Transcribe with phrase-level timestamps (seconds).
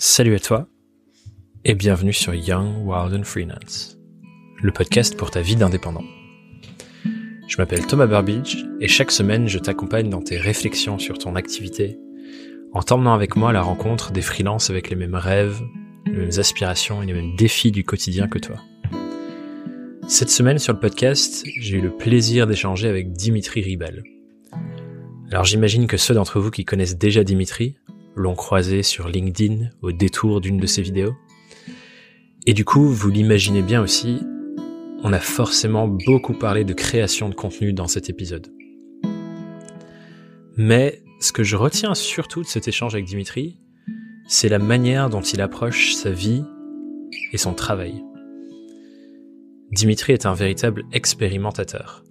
[0.00, 0.68] Salut à toi
[1.64, 3.98] et bienvenue sur Young, Wild and Freelance,
[4.62, 6.04] le podcast pour ta vie d'indépendant.
[7.48, 11.98] Je m'appelle Thomas Burbidge et chaque semaine je t'accompagne dans tes réflexions sur ton activité
[12.74, 15.60] en t'emmenant avec moi à la rencontre des freelances avec les mêmes rêves,
[16.06, 18.60] les mêmes aspirations et les mêmes défis du quotidien que toi.
[20.06, 24.04] Cette semaine sur le podcast, j'ai eu le plaisir d'échanger avec Dimitri Ribal.
[25.32, 27.74] Alors j'imagine que ceux d'entre vous qui connaissent déjà Dimitri
[28.18, 31.14] l'ont croisé sur LinkedIn au détour d'une de ses vidéos.
[32.46, 34.20] Et du coup, vous l'imaginez bien aussi,
[35.02, 38.48] on a forcément beaucoup parlé de création de contenu dans cet épisode.
[40.56, 43.60] Mais ce que je retiens surtout de cet échange avec Dimitri,
[44.26, 46.44] c'est la manière dont il approche sa vie
[47.32, 48.02] et son travail.
[49.70, 52.02] Dimitri est un véritable expérimentateur.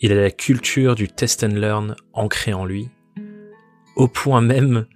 [0.00, 2.88] Il a la culture du test and learn ancrée en lui,
[3.98, 4.86] au point même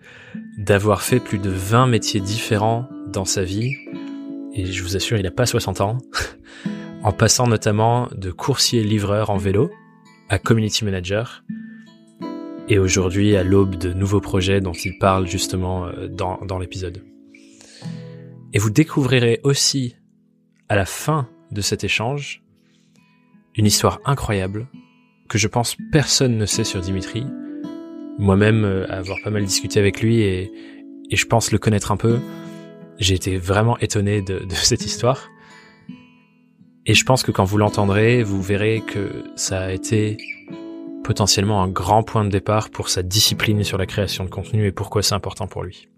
[0.57, 3.75] d'avoir fait plus de 20 métiers différents dans sa vie,
[4.55, 5.99] et je vous assure, il n'a pas 60 ans,
[7.03, 9.71] en passant notamment de coursier-livreur en vélo
[10.29, 11.45] à community manager,
[12.69, 17.03] et aujourd'hui à l'aube de nouveaux projets dont il parle justement euh, dans, dans l'épisode.
[18.53, 19.97] Et vous découvrirez aussi,
[20.69, 22.45] à la fin de cet échange,
[23.57, 24.69] une histoire incroyable
[25.29, 27.27] que je pense personne ne sait sur Dimitri,
[28.19, 30.51] moi-même euh, avoir pas mal discuté avec lui et,
[31.11, 32.19] et, je pense le connaître un peu.
[32.99, 35.29] J'ai été vraiment étonné de, de, cette histoire.
[36.85, 40.17] Et je pense que quand vous l'entendrez, vous verrez que ça a été
[41.05, 44.73] potentiellement un grand point de départ pour sa discipline sur la création de contenu et
[44.73, 45.89] pourquoi c'est important pour lui.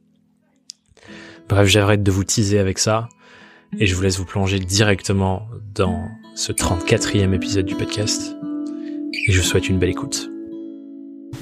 [1.48, 3.08] Bref, j'arrête de vous teaser avec ça
[3.78, 8.36] et je vous laisse vous plonger directement dans ce 34e épisode du podcast.
[9.26, 10.33] Et je vous souhaite une belle écoute.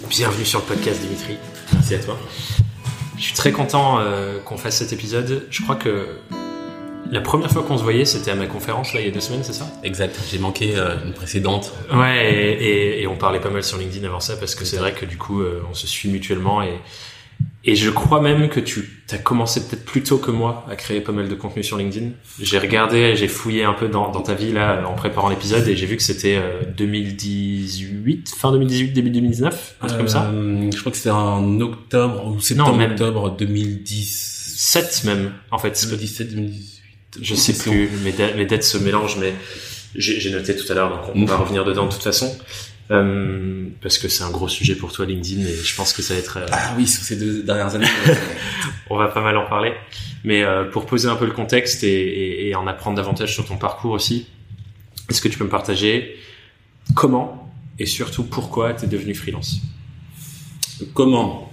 [0.08, 1.36] Bienvenue sur le podcast Dimitri.
[1.72, 2.18] Merci à toi.
[3.16, 5.46] Je suis très content euh, qu'on fasse cet épisode.
[5.50, 6.06] Je crois que
[7.10, 9.20] la première fois qu'on se voyait, c'était à ma conférence là il y a deux
[9.20, 9.66] semaines, c'est ça?
[9.82, 10.18] Exact.
[10.30, 11.72] J'ai manqué euh, une précédente.
[11.92, 14.78] Ouais, et, et, et, on parlait pas mal sur LinkedIn avant ça parce que c'est
[14.78, 16.80] vrai que du coup, euh, on se suit mutuellement et
[17.64, 21.00] et je crois même que tu as commencé peut-être plus tôt que moi à créer
[21.00, 22.10] pas mal de contenu sur LinkedIn.
[22.40, 25.76] J'ai regardé, j'ai fouillé un peu dans, dans, ta vie là en préparant l'épisode et
[25.76, 30.24] j'ai vu que c'était euh, 2018, fin 2018, début 2019, un truc comme ça.
[30.24, 35.32] Euh, je crois que c'était en octobre ou septembre, non, même octobre 2017 même.
[35.50, 36.82] En fait, 2017, 2018.
[37.20, 37.90] Je sais plus.
[38.02, 39.34] Mes, mes dates se mélangent, mais
[39.94, 42.34] j'ai noté tout à l'heure, donc on va revenir dedans de toute façon.
[42.92, 46.12] Euh, parce que c'est un gros sujet pour toi LinkedIn et je pense que ça
[46.12, 46.46] va être euh...
[46.52, 47.86] ah oui sur ces deux dernières années
[48.90, 49.72] on va pas mal en parler.
[50.24, 53.46] Mais euh, pour poser un peu le contexte et, et, et, en apprendre davantage sur
[53.46, 54.26] ton parcours aussi
[55.08, 56.16] est-ce que tu peux me partager
[56.94, 59.62] comment et surtout pourquoi tu es devenu freelance?
[60.92, 61.50] Comment?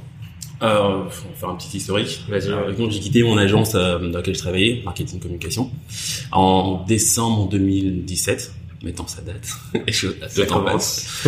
[0.62, 2.26] Euh, on va faire un petit historique.
[2.30, 5.72] Euh, donc j'ai quitté mon agence dans laquelle je travaillais, marketing communication,
[6.32, 9.47] en décembre 2017 mettant sa date.
[9.88, 11.28] et je, le temps passe.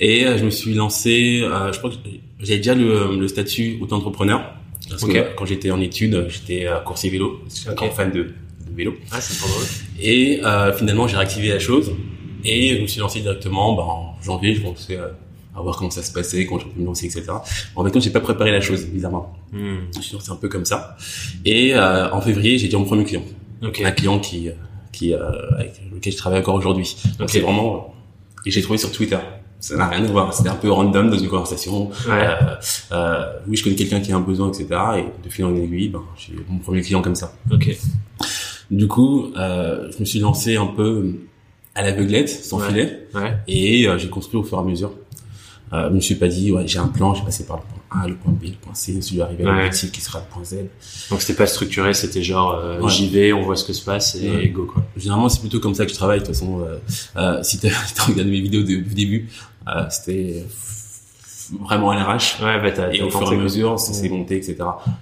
[0.00, 1.96] et euh, je me suis lancé, euh, je crois que
[2.40, 4.54] j'avais déjà le, le statut auto-entrepreneur.
[4.88, 5.20] Parce okay.
[5.20, 7.40] que quand j'étais en études, j'étais euh, coursier vélo.
[7.54, 7.90] J'étais okay.
[7.90, 8.32] fan de, de,
[8.74, 8.94] vélo.
[9.10, 9.64] Ah, c'est pas drôle.
[10.00, 11.92] Et euh, finalement, j'ai réactivé la chose.
[12.44, 14.54] Et je me suis lancé directement bah, en janvier.
[14.54, 17.24] Je pensais à voir comment ça se passait, quand je peux me lancer, etc.
[17.74, 19.34] En fait, j'ai pas préparé la chose, bizarrement.
[19.52, 19.78] Hmm.
[19.96, 20.96] Je suis lancé un peu comme ça.
[21.44, 23.24] Et euh, en février, j'ai dit mon premier client.
[23.62, 23.84] Okay.
[23.84, 24.50] Un client qui
[24.92, 25.18] qui euh,
[25.56, 26.96] avec lequel je travaille encore aujourd'hui.
[27.18, 27.94] Donc c'est vraiment
[28.46, 29.18] et j'ai trouvé sur Twitter.
[29.60, 30.32] Ça n'a rien à voir.
[30.32, 31.88] C'était un peu random dans une conversation.
[31.88, 32.12] Ouais.
[32.12, 32.54] Euh,
[32.92, 34.68] euh, oui, je connais quelqu'un qui a un besoin, etc.
[34.98, 37.34] Et de fil en aiguille, ben, j'ai mon premier client comme ça.
[37.50, 37.76] Ok.
[38.70, 41.14] Du coup, euh, je me suis lancé un peu
[41.74, 42.68] à l'aveuglette, sans ouais.
[42.68, 43.36] filet, ouais.
[43.46, 44.92] et euh, j'ai construit au fur et à mesure.
[45.72, 47.77] Euh, je me suis pas dit, ouais, j'ai un plan, j'ai passé par le point
[47.90, 49.70] A, le point B, le point C, je suis arrivé à ouais.
[49.70, 50.56] qui sera le point Z.
[51.10, 52.90] Donc c'était pas structuré, c'était genre euh, ouais.
[52.90, 54.48] j'y vais, on voit ce que se passe et ouais.
[54.48, 54.84] go quoi.
[54.96, 56.20] Généralement c'est plutôt comme ça que je travaille.
[56.20, 56.78] De toute façon, euh,
[57.16, 57.70] euh, si tu as
[58.06, 59.28] regardé mes vidéos du début,
[59.68, 60.44] euh, c'était
[61.60, 62.38] vraiment à l'arrache.
[62.40, 64.56] Ouais, bah t'as, et au fur et à mesure, ça s'est monté, etc.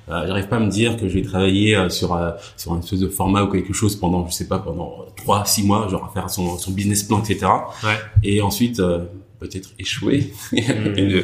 [0.09, 3.01] Euh, J'arrive pas à me dire que je vais travailler sur euh, sur un espèce
[3.01, 6.31] de format ou quelque chose pendant, je sais pas, pendant trois, six mois, genre faire
[6.31, 7.47] son, son business plan, etc.
[7.83, 7.99] Ouais.
[8.23, 9.05] Et ensuite euh,
[9.39, 10.97] peut-être échouer Hmm.
[10.97, 11.21] et ne,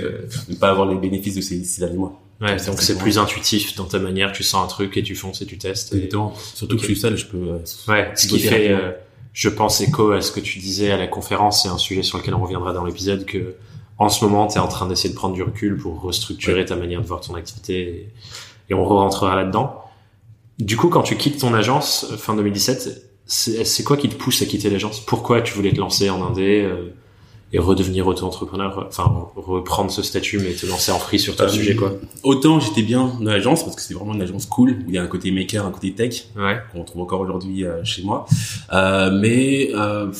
[0.49, 2.21] ne, pas avoir les bénéfices de ces six derniers mois.
[2.41, 5.43] Ouais, donc c'est plus intuitif dans ta manière, tu sens un truc et tu fonces
[5.43, 5.95] et tu testes.
[5.95, 6.35] Exactement.
[6.55, 6.83] Surtout okay.
[6.83, 7.37] que je suis seul, je peux.
[7.37, 8.91] Euh, ouais, ce qui fait, euh,
[9.33, 12.19] je pense écho à ce que tu disais à la conférence, c'est un sujet sur
[12.19, 13.55] lequel on reviendra dans l'épisode que
[13.99, 16.65] en ce moment, tu es en train d'essayer de prendre du recul pour restructurer ouais.
[16.65, 18.09] ta manière de voir ton activité et,
[18.71, 19.81] et on rentrera là-dedans.
[20.59, 24.47] Du coup, quand tu quittes ton agence fin 2017, c'est quoi qui te pousse à
[24.47, 24.99] quitter l'agence?
[25.01, 26.69] Pourquoi tu voulais te lancer en indé
[27.55, 29.05] et redevenir auto-entrepreneur, enfin
[29.37, 31.93] reprendre ce statut mais te lancer en free sur ton Euh, sujet quoi.
[32.23, 34.99] Autant j'étais bien dans l'agence parce que c'est vraiment une agence cool où il y
[34.99, 36.59] a un côté maker, un côté tech Ouais.
[36.73, 38.25] qu'on trouve encore aujourd'hui euh, chez moi.
[38.73, 40.11] Euh, mais euh,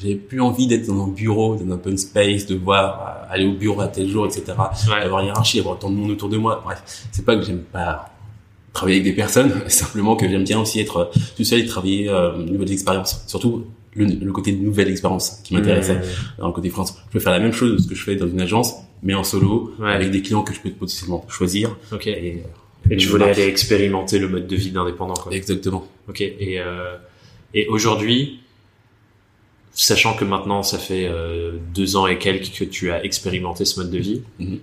[0.00, 3.54] j'avais plus envie d'être dans un bureau, dans un open space, de voir aller au
[3.54, 4.44] bureau à tel jour, etc.
[4.88, 5.02] Ouais.
[5.02, 6.60] Avoir une hiérarchie, avoir tant de monde autour de moi.
[6.64, 6.82] Bref,
[7.12, 8.10] c'est pas que j'aime pas
[8.74, 12.36] travailler avec des personnes, simplement que j'aime bien aussi être tout seul et travailler euh,
[12.36, 13.22] de nouvelles expériences.
[13.26, 13.64] Surtout
[13.96, 16.02] le, le côté de nouvelles expériences qui m'intéressait Mmh.
[16.40, 16.96] dans le côté France.
[17.06, 19.14] Je peux faire la même chose que ce que je fais dans une agence, mais
[19.14, 19.92] en solo, Ouais.
[19.92, 21.76] avec des clients que je peux potentiellement choisir.
[21.92, 22.06] Ok.
[22.08, 22.42] Et,
[22.90, 25.32] Et tu voulais aller expérimenter le mode de vie d'indépendant quoi.
[25.32, 25.86] Exactement.
[26.08, 26.20] Ok.
[26.20, 26.96] Et euh,
[27.54, 28.40] et aujourd'hui,
[29.72, 33.80] sachant que maintenant ça fait euh, deux ans et quelques que tu as expérimenté ce
[33.80, 34.58] mode de vie, Mhm.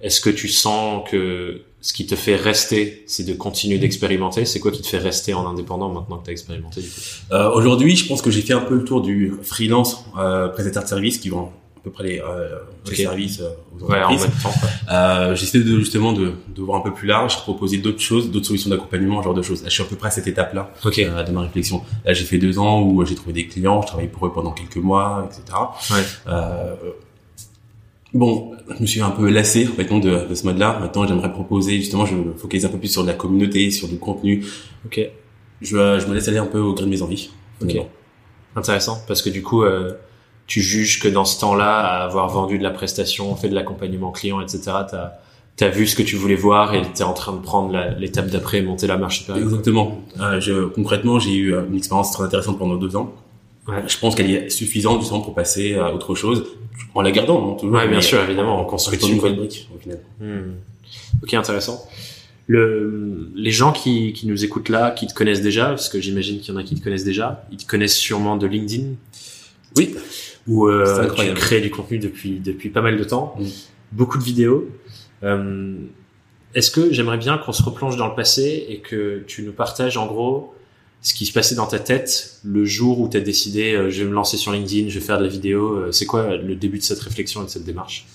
[0.00, 4.58] est-ce que tu sens que ce qui te fait rester, c'est de continuer d'expérimenter C'est
[4.58, 6.94] quoi qui te fait rester en indépendant maintenant que tu as expérimenté du coup?
[7.32, 10.82] Euh, Aujourd'hui, je pense que j'ai fait un peu le tour du freelance euh, prestataire
[10.84, 12.48] de services qui vend à peu près les, euh,
[12.88, 14.42] les services euh, aux Ouais, en entreprises.
[14.42, 14.48] temps.
[14.58, 14.68] quoi.
[14.96, 18.46] Euh, J'essaie de justement de, de voir un peu plus large, proposer d'autres choses, d'autres
[18.46, 19.62] solutions d'accompagnement, ce genre de choses.
[19.62, 20.98] Là, je suis à peu près à cette étape-là Ok.
[21.00, 21.82] euh, de ma réflexion.
[22.06, 24.52] Là, j'ai fait deux ans où j'ai trouvé des clients, je travaillais pour eux pendant
[24.52, 25.58] quelques mois, etc.
[25.90, 26.32] Ouais.
[28.14, 30.78] Bon, je me suis un peu lassé maintenant de, de ce mode-là.
[30.80, 33.88] Maintenant, j'aimerais proposer justement, je me focalise un peu plus sur de la communauté, sur
[33.88, 34.44] du contenu.
[34.86, 35.00] Ok.
[35.60, 37.30] Je, je me laisse aller un peu au gré de mes envies.
[37.60, 37.76] Ok.
[38.56, 39.94] Intéressant, parce que du coup, euh,
[40.46, 44.12] tu juges que dans ce temps-là, à avoir vendu de la prestation, fait de l'accompagnement
[44.12, 47.40] client, etc., t'as as vu ce que tu voulais voir et t'es en train de
[47.40, 49.44] prendre l'étape d'après et monter la marche supérieure.
[49.44, 50.00] Exactement.
[50.20, 53.12] Euh, je, concrètement, j'ai eu euh, une expérience très intéressante pendant deux ans.
[53.66, 53.82] Ouais.
[53.88, 56.44] Je pense qu'elle est suffisante justement pour passer à autre chose,
[56.94, 57.76] en la gardant, hein, toujours.
[57.76, 60.00] Ouais, bien sûr, évidemment, en construisant une nouvelle brique, au final.
[60.20, 60.52] Hmm.
[61.22, 61.82] Ok, intéressant.
[62.46, 66.40] Le, les gens qui, qui nous écoutent là, qui te connaissent déjà, parce que j'imagine
[66.40, 68.88] qu'il y en a qui te connaissent déjà, ils te connaissent sûrement de LinkedIn,
[69.78, 69.94] Oui.
[70.46, 73.44] où euh, tu crées du contenu depuis depuis pas mal de temps, Mm.
[73.92, 74.68] beaucoup de vidéos.
[75.22, 75.74] Euh,
[76.54, 79.96] Est-ce que j'aimerais bien qu'on se replonge dans le passé et que tu nous partages
[79.96, 80.52] en gros
[81.04, 84.02] ce qui se passait dans ta tête le jour où tu as décidé euh, je
[84.02, 85.74] vais me lancer sur LinkedIn, je vais faire de la vidéo.
[85.76, 88.06] euh, C'est quoi le début de cette réflexion et de cette démarche?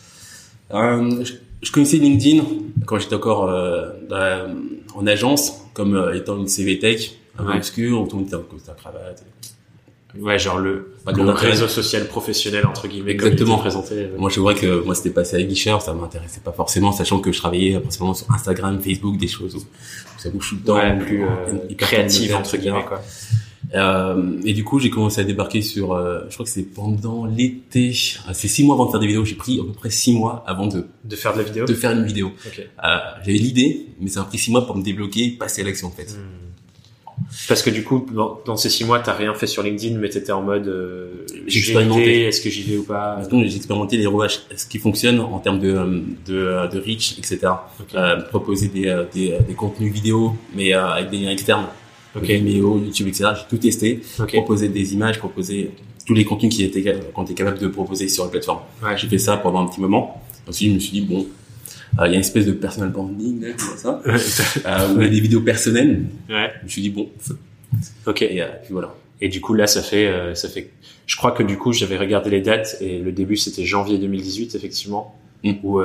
[0.74, 2.44] Euh, je, je connaissais LinkedIn
[2.86, 4.48] quand j'étais encore euh, la-
[4.96, 7.58] en agence, comme euh, étant une CV tech, un peu Ouais.
[7.58, 8.28] obscure, où tout le monde
[8.58, 9.24] était en cravate.
[10.18, 13.12] Ouais, genre le, de le réseau social professionnel entre guillemets.
[13.12, 13.56] Exactement.
[13.56, 13.94] Comme présenté.
[13.96, 14.18] euh.
[14.18, 17.32] Moi, je vois que moi, c'était passé à Guichard, ça m'intéressait pas forcément, sachant que
[17.32, 19.62] je travaillais euh, principalement sur Instagram, Facebook, des choses où
[20.18, 20.76] ça bouge tout le temps.
[20.78, 21.28] Ouais, plus euh,
[21.78, 23.02] créative entre guillemets quoi.
[23.76, 27.26] Euh, et du coup, j'ai commencé à débarquer sur, euh, je crois que c'est pendant
[27.26, 27.94] l'été.
[28.28, 29.26] Ah, C'est six mois avant de faire des vidéos.
[29.26, 31.66] J'ai pris à peu près six mois avant de, De faire de la vidéo.
[31.66, 32.32] de faire une vidéo.
[32.48, 32.60] Ok.
[32.84, 35.66] Euh, J'avais l'idée, mais ça a pris six mois pour me débloquer et passer à
[35.66, 36.06] l'action en fait.
[36.06, 36.49] Hmm.
[37.48, 40.10] Parce que du coup, dans, dans ces six mois, t'as rien fait sur LinkedIn, mais
[40.10, 42.24] t'étais en mode euh, expérimenté.
[42.24, 43.22] Est-ce que j'y vais ou pas?
[43.30, 46.80] Que j'ai expérimenté les rouages, ce qui fonctionne en termes de, euh, de, euh, de
[46.80, 47.40] reach, etc.
[47.94, 51.68] Euh, proposer des, euh, des, des contenus vidéo, mais euh, avec des liens externes.
[52.16, 52.24] Ok.
[52.24, 53.30] Vimeo, YouTube, etc.
[53.36, 54.02] J'ai tout testé.
[54.20, 54.32] Ok.
[54.32, 55.72] Proposer des images, proposer
[56.08, 58.62] tous les contenus qui étaient, qu'on était capable de proposer sur la plateforme.
[58.84, 58.98] Ouais.
[58.98, 60.20] J'ai fait ça pendant un petit moment.
[60.48, 61.28] Ensuite, je me suis dit, bon,
[61.98, 65.04] euh, il y a une espèce de personal branding, là, comme ça, euh, où il
[65.04, 66.02] y a des vidéos personnelles.
[66.30, 66.52] ouais.
[66.60, 67.10] Je me suis dit, bon,
[68.06, 68.22] Ok.
[68.22, 68.94] et euh, puis voilà.
[69.22, 70.70] Et du coup, là, ça fait, euh, ça fait.
[71.06, 74.56] Je crois que du coup, j'avais regardé les dates et le début, c'était janvier 2018,
[74.56, 75.54] effectivement, Mm.
[75.64, 75.80] où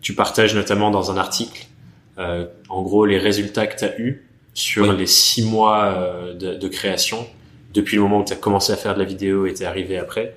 [0.00, 1.66] tu partages notamment dans un article,
[2.16, 4.24] en gros, les résultats que tu as eus
[4.54, 7.26] sur les six mois de, de création,
[7.74, 9.98] depuis le moment où tu as commencé à faire de la vidéo et t'es arrivé
[9.98, 10.34] après.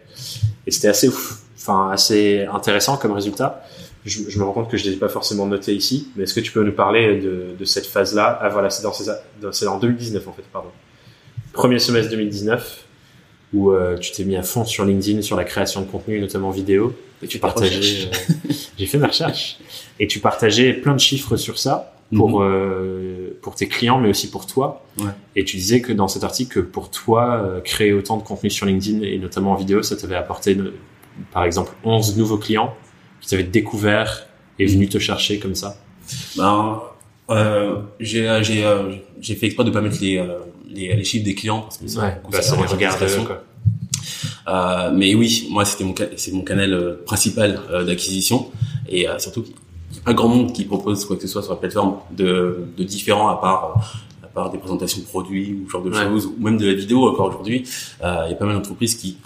[0.67, 3.65] Et c'était assez, ouf- enfin, assez intéressant comme résultat.
[4.05, 6.33] Je, je me rends compte que je ne l'ai pas forcément noté ici, mais est-ce
[6.33, 8.91] que tu peux nous parler de, de cette phase-là Ah voilà, c'est dans
[9.41, 10.69] dans- en 2019 en fait, pardon.
[11.53, 12.85] Premier semestre 2019,
[13.53, 16.49] où euh, tu t'es mis à fond sur LinkedIn, sur la création de contenu, notamment
[16.49, 18.07] vidéo, et tu partageais.
[18.07, 19.59] euh, J'ai fait ma recherche,
[19.99, 22.47] et tu partageais plein de chiffres sur ça pour Mhm.
[22.49, 24.83] euh, pour tes clients, mais aussi pour toi.
[24.97, 25.05] Ouais.
[25.35, 28.49] Et tu disais que dans cet article, que pour toi, euh, créer autant de contenu
[28.49, 30.57] sur LinkedIn et notamment en vidéo, ça t'avait apporté,
[31.31, 32.73] par exemple, 11 nouveaux clients
[33.21, 34.25] qui t'avaient découvert
[34.59, 35.77] et venus te chercher comme ça.
[36.35, 36.79] Ben,
[37.29, 41.03] euh, j'ai euh, j'ai euh, j'ai fait exprès de pas mettre les euh, les, les
[41.03, 43.43] chiffres des clients parce que ça, Ouais, bah, ça regarde quoi.
[44.47, 48.49] Euh, mais oui, moi c'était mon c'est mon canal euh, principal d'acquisition
[48.89, 49.53] et surtout qu'il
[49.93, 52.65] n'y a pas grand monde qui propose quoi que ce soit sur la plateforme de,
[52.77, 53.91] de différent à part
[54.23, 56.03] à part des présentations de produits ou ce genre de Ouais.
[56.03, 57.63] choses ou même de la vidéo encore aujourd'hui.
[58.03, 59.17] Euh, Il y a pas mal d'entreprises qui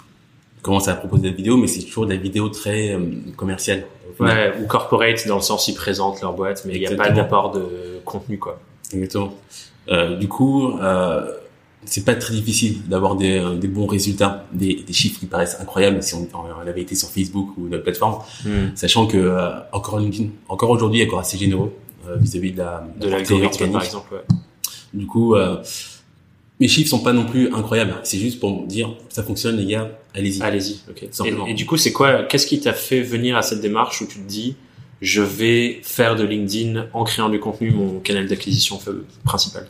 [0.66, 3.00] commencent à proposer de la vidéo, mais c'est toujours de la vidéo très euh,
[3.36, 3.86] commerciale.
[4.10, 4.36] au final.
[4.36, 7.10] Ouais, ou corporate dans le sens ils présentent leur boîte, mais il n'y a pas
[7.10, 8.60] d'apport de contenu quoi.
[8.92, 9.34] Exactement.
[9.88, 11.32] Euh, du coup, euh,
[11.86, 15.56] c'est pas très difficile d'avoir des, euh, des, bons résultats, des, des, chiffres qui paraissent
[15.60, 18.74] incroyables si on, on avait été sur Facebook ou notre plateforme, hmm.
[18.74, 21.72] sachant que euh, encore LinkedIn, encore aujourd'hui, encore assez généreux
[22.08, 24.14] euh, vis-à-vis de la de l'algorithme par exemple.
[24.14, 24.36] Ouais.
[24.92, 25.34] Du coup,
[26.60, 27.96] mes chiffres sont pas non plus incroyables.
[28.02, 30.42] C'est juste pour dire ça fonctionne les gars, allez-y.
[30.42, 30.80] Allez-y.
[30.88, 31.02] Ok.
[31.02, 34.06] Et, et, du coup, c'est quoi Qu'est-ce qui t'a fait venir à cette démarche où
[34.06, 34.56] tu te dis
[35.02, 38.78] je vais faire de LinkedIn en créant du contenu mon canal d'acquisition
[39.24, 39.66] principal?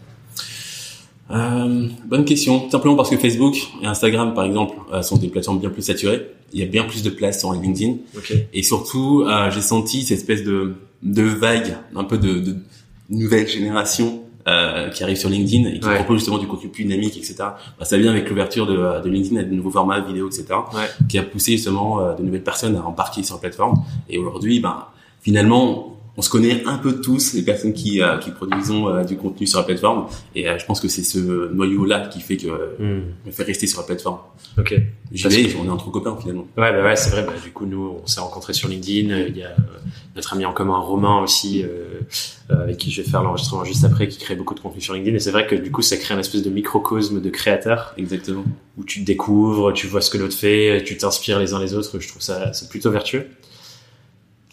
[1.30, 2.70] Euh, bonne question.
[2.70, 6.30] Simplement parce que Facebook et Instagram, par exemple, euh, sont des plateformes bien plus saturées.
[6.52, 7.96] Il y a bien plus de place sur LinkedIn.
[8.52, 12.56] Et surtout, euh, j'ai senti cette espèce de, de vague, un peu de, de
[13.10, 17.16] nouvelle génération euh, qui arrive sur LinkedIn et qui propose justement du contenu plus dynamique,
[17.16, 17.34] etc.
[17.38, 20.46] Bah, ça vient avec l'ouverture de, de, LinkedIn à de nouveaux formats vidéo, etc.
[21.08, 23.82] Qui a poussé justement de nouvelles personnes à embarquer sur la plateforme.
[24.08, 24.84] Et aujourd'hui, ben,
[25.20, 29.16] finalement, on se connaît un peu tous les personnes qui euh, qui produisent euh, du
[29.16, 32.36] contenu sur la plateforme et euh, je pense que c'est ce noyau là qui fait
[32.36, 33.02] que hmm.
[33.26, 34.18] on fait rester sur la plateforme.
[34.58, 34.74] Ok.
[35.12, 36.46] J'y vais, on est entre copains finalement.
[36.56, 37.24] Ouais bah ouais c'est vrai.
[37.24, 39.26] Bah, du coup nous on s'est rencontrés sur LinkedIn.
[39.28, 39.54] Il y a
[40.14, 41.64] notre ami en commun Romain aussi
[42.48, 45.16] avec qui je vais faire l'enregistrement juste après qui crée beaucoup de contenu sur LinkedIn
[45.16, 47.94] et c'est vrai que du coup ça crée un espèce de microcosme de créateurs.
[47.98, 48.44] Exactement.
[48.78, 51.74] Où tu te découvres, tu vois ce que l'autre fait, tu t'inspires les uns les
[51.74, 51.98] autres.
[52.00, 53.26] Je trouve ça c'est plutôt vertueux.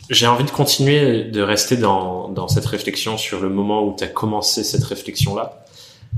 [0.09, 4.03] J'ai envie de continuer de rester dans, dans cette réflexion sur le moment où tu
[4.03, 5.63] as commencé cette réflexion-là.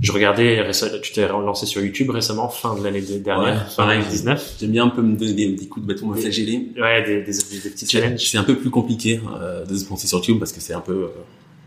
[0.02, 0.62] Je regardais,
[1.02, 4.56] tu t'es lancé sur YouTube récemment, fin de l'année dernière, fin 2019.
[4.60, 6.72] J'aime bien un peu me donner des, coups de bâton, me flageller.
[6.78, 8.20] Ouais, des, des, des, petits challenges.
[8.20, 10.82] C'est un peu plus compliqué euh, de se penser sur YouTube parce que c'est un
[10.82, 11.08] peu euh,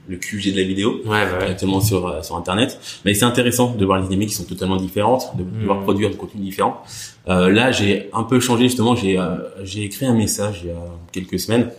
[0.08, 1.38] le QG de la vidéo, ouais, ouais.
[1.38, 2.80] directement sur euh, sur Internet.
[3.04, 5.84] Mais c'est intéressant de voir les dynamiques qui sont totalement différentes, de pouvoir hmm.
[5.84, 6.82] produire du contenu différent.
[7.28, 8.96] Euh, là, j'ai un peu changé justement.
[8.96, 11.70] J'ai euh, j'ai écrit un message il y a quelques semaines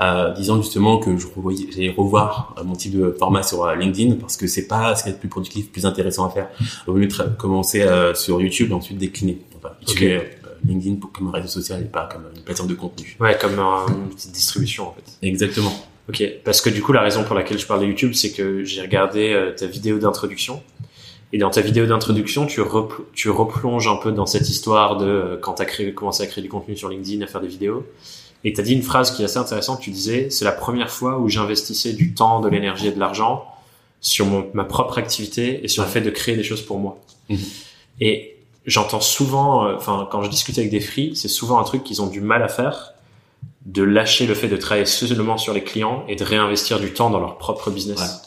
[0.00, 1.26] euh, disant justement que je
[1.70, 5.12] j'allais revoir mon type de format sur LinkedIn parce que c'est pas ce qui est
[5.12, 6.48] le plus productif, plus intéressant à faire.
[6.86, 9.38] Au lieu de commencer sur YouTube et ensuite décliner.
[9.56, 9.74] Enfin,
[10.62, 13.16] LinkedIn comme un réseau social et pas comme une plateforme de contenu.
[13.18, 15.26] Ouais, comme une petite distribution en fait.
[15.26, 15.72] Exactement.
[16.10, 18.64] Ok, parce que du coup la raison pour laquelle je parle de YouTube, c'est que
[18.64, 20.60] j'ai regardé euh, ta vidéo d'introduction.
[21.32, 22.60] Et dans ta vidéo d'introduction, tu,
[23.12, 26.42] tu replonges un peu dans cette histoire de euh, quand tu as commencé à créer
[26.42, 27.86] du contenu sur LinkedIn, à faire des vidéos.
[28.42, 29.78] Et tu as dit une phrase qui est assez intéressante.
[29.80, 33.44] Tu disais, c'est la première fois où j'investissais du temps, de l'énergie et de l'argent
[34.00, 36.98] sur mon, ma propre activité et sur le fait de créer des choses pour moi.
[37.28, 37.38] Mhm.
[38.00, 38.36] Et
[38.66, 42.02] j'entends souvent, euh, enfin, quand je discute avec des free, c'est souvent un truc qu'ils
[42.02, 42.94] ont du mal à faire
[43.66, 47.10] de lâcher le fait de travailler seulement sur les clients et de réinvestir du temps
[47.10, 48.22] dans leur propre business.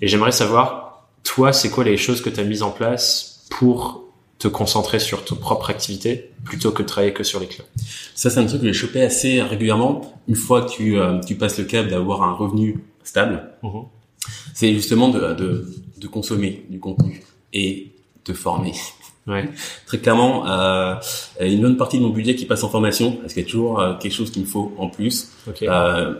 [0.00, 4.04] Et j'aimerais savoir, toi, c'est quoi les choses que tu as mises en place pour
[4.38, 7.66] te concentrer sur ta propre activité plutôt que de travailler que sur les clients?
[8.14, 10.20] Ça, c'est un truc que j'ai chopé assez régulièrement.
[10.28, 13.86] Une fois que tu, euh, tu passes le cap d'avoir un revenu stable, mm-hmm.
[14.54, 17.92] c'est justement de, de, de consommer du contenu et
[18.24, 18.72] de former.
[19.26, 19.48] Ouais.
[19.86, 20.94] Très clairement, euh,
[21.40, 23.80] une bonne partie de mon budget qui passe en formation, parce qu'il y a toujours
[23.80, 25.30] euh, quelque chose qu'il me faut en plus.
[25.62, 26.14] Euh,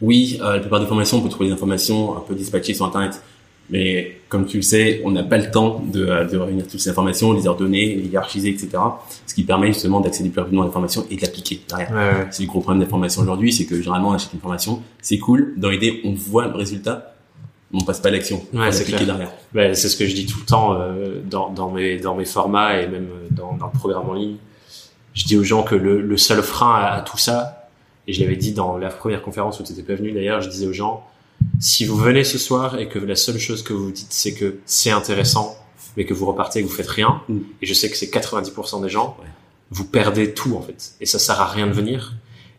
[0.00, 2.84] oui, euh, la plupart des formations, on peut trouver des informations un peu dispatchées sur
[2.84, 3.22] Internet.
[3.70, 6.80] Mais comme tu le sais, on n'a pas le temps de, euh, de réunir toutes
[6.80, 8.70] ces informations, les ordonner, les hiérarchiser, etc.
[9.26, 11.92] Ce qui permet justement d'accéder plus rapidement à l'information et de l'appliquer derrière.
[11.92, 15.18] Ouais, C'est le gros problème d'information aujourd'hui, c'est que généralement on achète une formation, c'est
[15.18, 17.14] cool, dans l'idée on voit le résultat,
[17.72, 18.44] on passe pas à l'action.
[18.52, 18.90] Ouais, c'est.
[18.90, 19.32] Derrière.
[19.52, 22.24] Ben, c'est ce que je dis tout le temps euh, dans, dans, mes, dans mes
[22.24, 24.36] formats et même euh, dans, dans, le programme en ligne.
[25.14, 27.68] Je dis aux gens que le, le seul frein à, tout ça,
[28.06, 30.48] et je l'avais dit dans la première conférence où tu n'étais pas venu d'ailleurs, je
[30.48, 31.04] disais aux gens,
[31.60, 34.34] si vous venez ce soir et que la seule chose que vous vous dites c'est
[34.34, 35.56] que c'est intéressant,
[35.96, 37.38] mais que vous repartez et que vous faites rien, mm.
[37.62, 39.16] et je sais que c'est 90% des gens,
[39.70, 40.92] vous perdez tout en fait.
[41.00, 42.14] Et ça sert à rien de venir.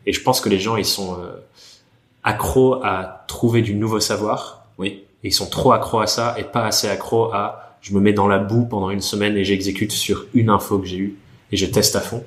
[0.06, 1.32] Et je pense que les gens, ils sont euh,
[2.24, 5.04] accros à trouver du nouveau savoir oui.
[5.24, 8.14] Et ils sont trop accros à ça et pas assez accros à je me mets
[8.14, 11.18] dans la boue pendant une semaine et j'exécute sur une info que j'ai eue
[11.52, 12.24] et je teste à fond.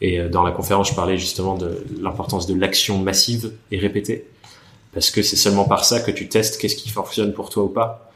[0.00, 4.26] Et euh, dans la conférence, je parlais justement de l'importance de l'action massive et répétée.
[4.92, 7.68] Parce que c'est seulement par ça que tu testes qu'est-ce qui fonctionne pour toi ou
[7.68, 8.10] pas.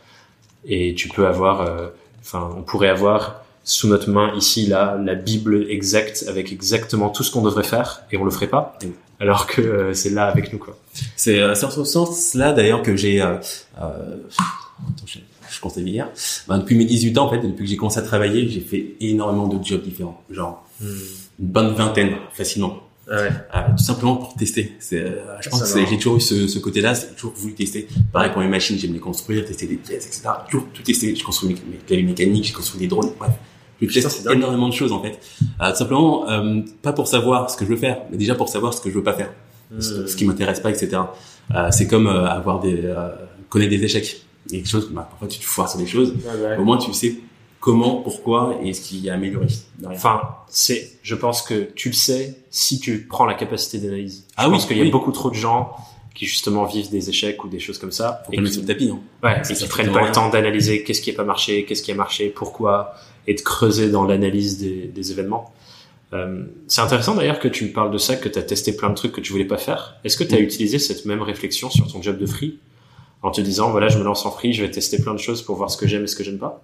[0.67, 1.89] Et tu peux avoir, euh,
[2.21, 7.23] enfin, on pourrait avoir sous notre main ici là la Bible exacte avec exactement tout
[7.23, 8.79] ce qu'on devrait faire et on le ferait pas
[9.21, 10.77] alors que euh, c'est là avec nous quoi.
[11.17, 13.37] C'est euh, sur ce sens-là d'ailleurs que j'ai euh,
[13.81, 14.17] euh,
[15.07, 15.19] je,
[15.51, 16.09] je comptais hier.
[16.49, 18.95] Ben, depuis mes 18 ans en fait, depuis que j'ai commencé à travailler, j'ai fait
[19.01, 20.87] énormément de jobs différents, genre hmm.
[21.41, 22.81] une bonne vingtaine facilement.
[23.11, 23.29] Ah ouais.
[23.55, 24.77] Euh, tout simplement pour tester.
[24.81, 25.05] C'est,
[25.41, 27.87] je pense que j'ai toujours eu ce, ce côté-là, j'ai toujours voulu tester.
[28.13, 30.23] Pareil pour mes machines, j'aime les construire, tester des pièces, etc.
[30.51, 31.15] Toujours tout tester.
[31.15, 33.33] Je construis mes, mes claviers mécaniques, j'ai construit des drones, bref.
[33.89, 35.19] Je teste énormément de choses en fait.
[35.61, 38.49] Euh, tout simplement, euh, pas pour savoir ce que je veux faire, mais déjà pour
[38.49, 39.33] savoir ce que je veux pas faire,
[39.79, 40.17] ce, hmm.
[40.17, 41.03] qui m'intéresse pas, etc.
[41.55, 42.93] Euh, c'est comme euh, avoir des
[43.49, 44.23] connaître des échecs.
[44.49, 46.15] Il y a quelque chose, bah, parfois tu te foires sur des choses.
[46.59, 47.17] Au moins tu sais
[47.61, 49.47] comment, pourquoi et ce qui a amélioré.
[49.87, 54.27] Enfin, c'est, je pense que tu le sais si tu prends la capacité d'analyse.
[54.37, 54.91] Ah je oui, pense qu'il y a oui.
[54.91, 55.75] beaucoup trop de gens
[56.15, 58.59] qui justement vivent des échecs ou des choses comme ça Faut et pas le qui,
[58.59, 58.91] mettre sur le tapis.
[58.91, 59.01] Hein.
[59.23, 60.09] ouais, Ça, et qui prennent pas rien.
[60.09, 62.95] le temps d'analyser qu'est-ce qui a pas marché, qu'est-ce qui a marché, pourquoi,
[63.27, 65.53] et de creuser dans l'analyse des, des événements.
[66.13, 68.91] Euh, c'est intéressant d'ailleurs que tu me parles de ça, que tu as testé plein
[68.91, 69.97] de trucs que tu voulais pas faire.
[70.05, 70.43] Est-ce que tu as Mm.
[70.45, 72.59] utilisé cette même réflexion sur ton job de free
[73.23, 75.43] en te disant voilà je me lance en free, je vais tester plein de choses
[75.43, 76.63] pour voir ce que j'aime et ce que j'aime pas?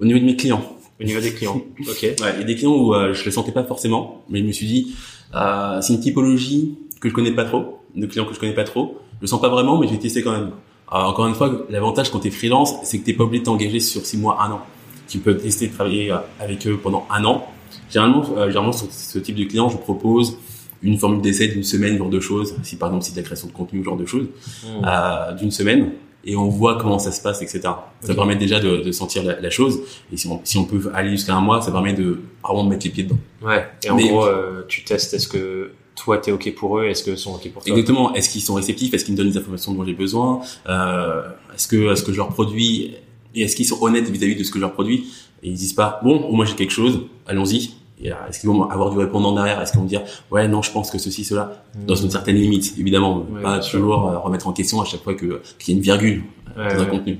[0.00, 0.64] Au niveau de mes clients,
[1.00, 2.02] au niveau des clients Ok.
[2.02, 4.44] Ouais, il y a des clients où euh, je le sentais pas forcément, mais je
[4.44, 4.94] me suis dit,
[5.34, 8.64] euh, c'est une typologie que je connais pas trop, de clients que je connais pas
[8.64, 8.98] trop.
[9.18, 10.50] Je le sens pas vraiment, mais je vais tester quand même.
[10.90, 13.78] Alors, encore une fois, l'avantage quand t'es freelance, c'est que t'es pas obligé de t'engager
[13.78, 14.60] sur six mois, un an.
[15.10, 17.46] Tu peux tester de travailler euh, avec eux pendant un an.
[17.90, 20.38] Généralement, euh, généralement sur ce type de client, je propose
[20.82, 22.54] une formule d'essai d'une semaine, genre de choses.
[22.62, 24.26] Si par exemple c'est de la création de contenu, genre de choses,
[24.64, 24.84] Mm.
[24.86, 25.90] euh, d'une semaine
[26.24, 27.60] et on voit comment ça se passe, etc.
[28.02, 29.80] Ça permet déjà de, de sentir la, la chose
[30.12, 32.84] et si on, si on peut aller jusqu'à un mois, ça permet de vraiment mettre
[32.86, 33.18] les pieds dedans.
[33.42, 33.66] Ouais.
[33.84, 37.02] Et en Mais- gros, euh, tu testes est-ce que toi t'es ok pour eux, est-ce
[37.04, 37.72] que eux sont ok pour toi?
[37.72, 38.14] Exactement.
[38.14, 38.92] Est-ce qu'ils sont réceptifs?
[38.94, 40.40] Est-ce qu'ils me donnent les informations dont j'ai besoin?
[40.68, 41.22] Euh,
[41.54, 42.94] Est-ce que est-ce que je leur produis
[43.34, 45.06] et est-ce qu'ils sont honnêtes vis-à-vis de ce que je leur produis
[45.42, 47.70] Et ils disent pas bon, au moins j'ai quelque chose, allons-y.
[48.02, 50.48] Et, euh, Est-ce qu'ils vont avoir du répondant derrière Est-ce qu'ils vont me dire ouais
[50.48, 53.34] non je pense que ceci cela dans une certaine limite évidemment Mm.
[53.36, 55.82] Ouais, pas toujours euh, remettre en question à chaque fois que qu'il y a une
[55.82, 56.22] virgule
[56.56, 57.18] Ouais, dans un contenu.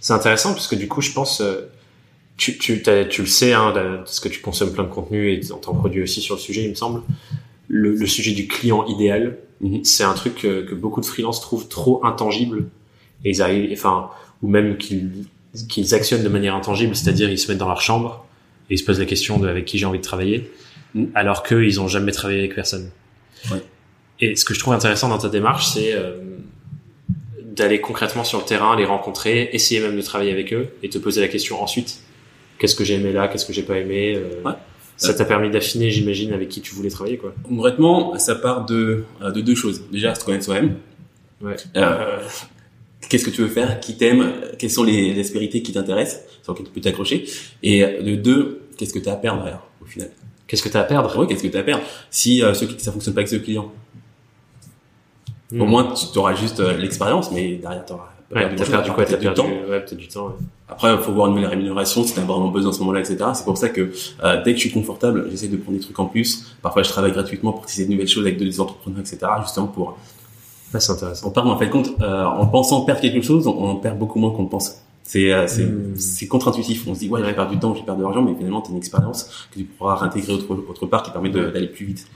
[0.00, 1.68] C'est intéressant parce que du coup, je pense, euh,
[2.36, 5.74] tu, tu, tu le sais, hein, parce que tu consommes plein de contenu et t'en
[5.74, 7.02] produis aussi sur le sujet, il me semble.
[7.68, 9.84] Le, le sujet du client idéal, Mhm.
[9.84, 12.64] c'est un truc que, que beaucoup de freelances trouvent trop intangible
[13.24, 14.08] et ils arrivent, enfin,
[14.42, 15.10] ou même qu'ils
[15.68, 18.24] qu'ils actionnent de manière intangible, c'est-à-dire ils se mettent dans leur chambre
[18.70, 20.50] et ils se posent la question de avec qui j'ai envie de travailler,
[20.94, 21.08] Mhm.
[21.14, 22.90] alors qu'eux, ils ont jamais travaillé avec personne.
[23.50, 23.62] Ouais.
[24.20, 26.16] Et ce que je trouve intéressant dans ta démarche, c'est euh,
[27.44, 30.98] d'aller concrètement sur le terrain, les rencontrer, essayer même de travailler avec eux et te
[30.98, 32.00] poser la question ensuite.
[32.58, 33.28] Qu'est-ce que j'ai aimé là?
[33.28, 34.14] Qu'est-ce que j'ai pas aimé?
[34.16, 34.52] Euh, Ouais.
[34.98, 37.34] Ça t'a permis d'affiner, j'imagine, avec qui tu voulais travailler, quoi.
[37.42, 39.82] Concrètement, ça part de, euh, de deux choses.
[39.90, 40.76] Déjà, se connaître soi-même.
[41.40, 41.56] Ouais.
[41.76, 42.18] Euh,
[43.12, 46.66] Qu'est-ce que tu veux faire Qui t'aime Quelles sont les aspérités qui t'intéressent Sur lesquelles
[46.68, 47.26] tu peux t'accrocher
[47.62, 49.46] Et euh, de deux, qu'est-ce que tu as à perdre
[49.82, 50.08] au final
[50.46, 51.18] Qu'est-ce que t'as à perdre?
[51.18, 51.82] Ouais, qu'est-ce que tu as à perdre?
[52.10, 53.70] Si euh, ce, ça fonctionne pas avec ce client,
[55.50, 55.60] Hmm.
[55.60, 59.04] au moins tu auras juste euh, l'expérience, mais derrière tu auras Ouais, t'as perdu quoi?
[59.04, 59.46] T'as du temps.
[59.46, 60.28] ouais, peut-être du temps.
[60.28, 60.32] ouais.
[60.66, 63.00] Après, il faut voir une nouvelle rémunération si tu as vraiment besoin à ce moment-là,
[63.00, 63.18] etc.
[63.34, 63.92] C'est pour ça que
[64.24, 66.56] euh, dès que je suis confortable, j'essaie de prendre des trucs en plus.
[66.62, 69.18] Parfois, je travaille gratuitement pour tester de nouvelles choses avec des entrepreneurs, etc.
[69.42, 69.98] Justement pour
[70.80, 71.28] C'est intéressant.
[71.28, 74.18] on perd en fait compte euh, en pensant perdre quelque chose on, on perd beaucoup
[74.18, 74.76] moins qu'on le pense.
[75.04, 76.28] C'est euh, Hmm.
[76.28, 76.84] contre-intuitif.
[76.86, 78.70] On se dit ouais j'ai perdu du temps j'ai perdu de l'argent mais finalement t'as
[78.70, 82.06] une expérience que tu pourras réintégrer autre, autre part qui permet de- d'aller plus vite.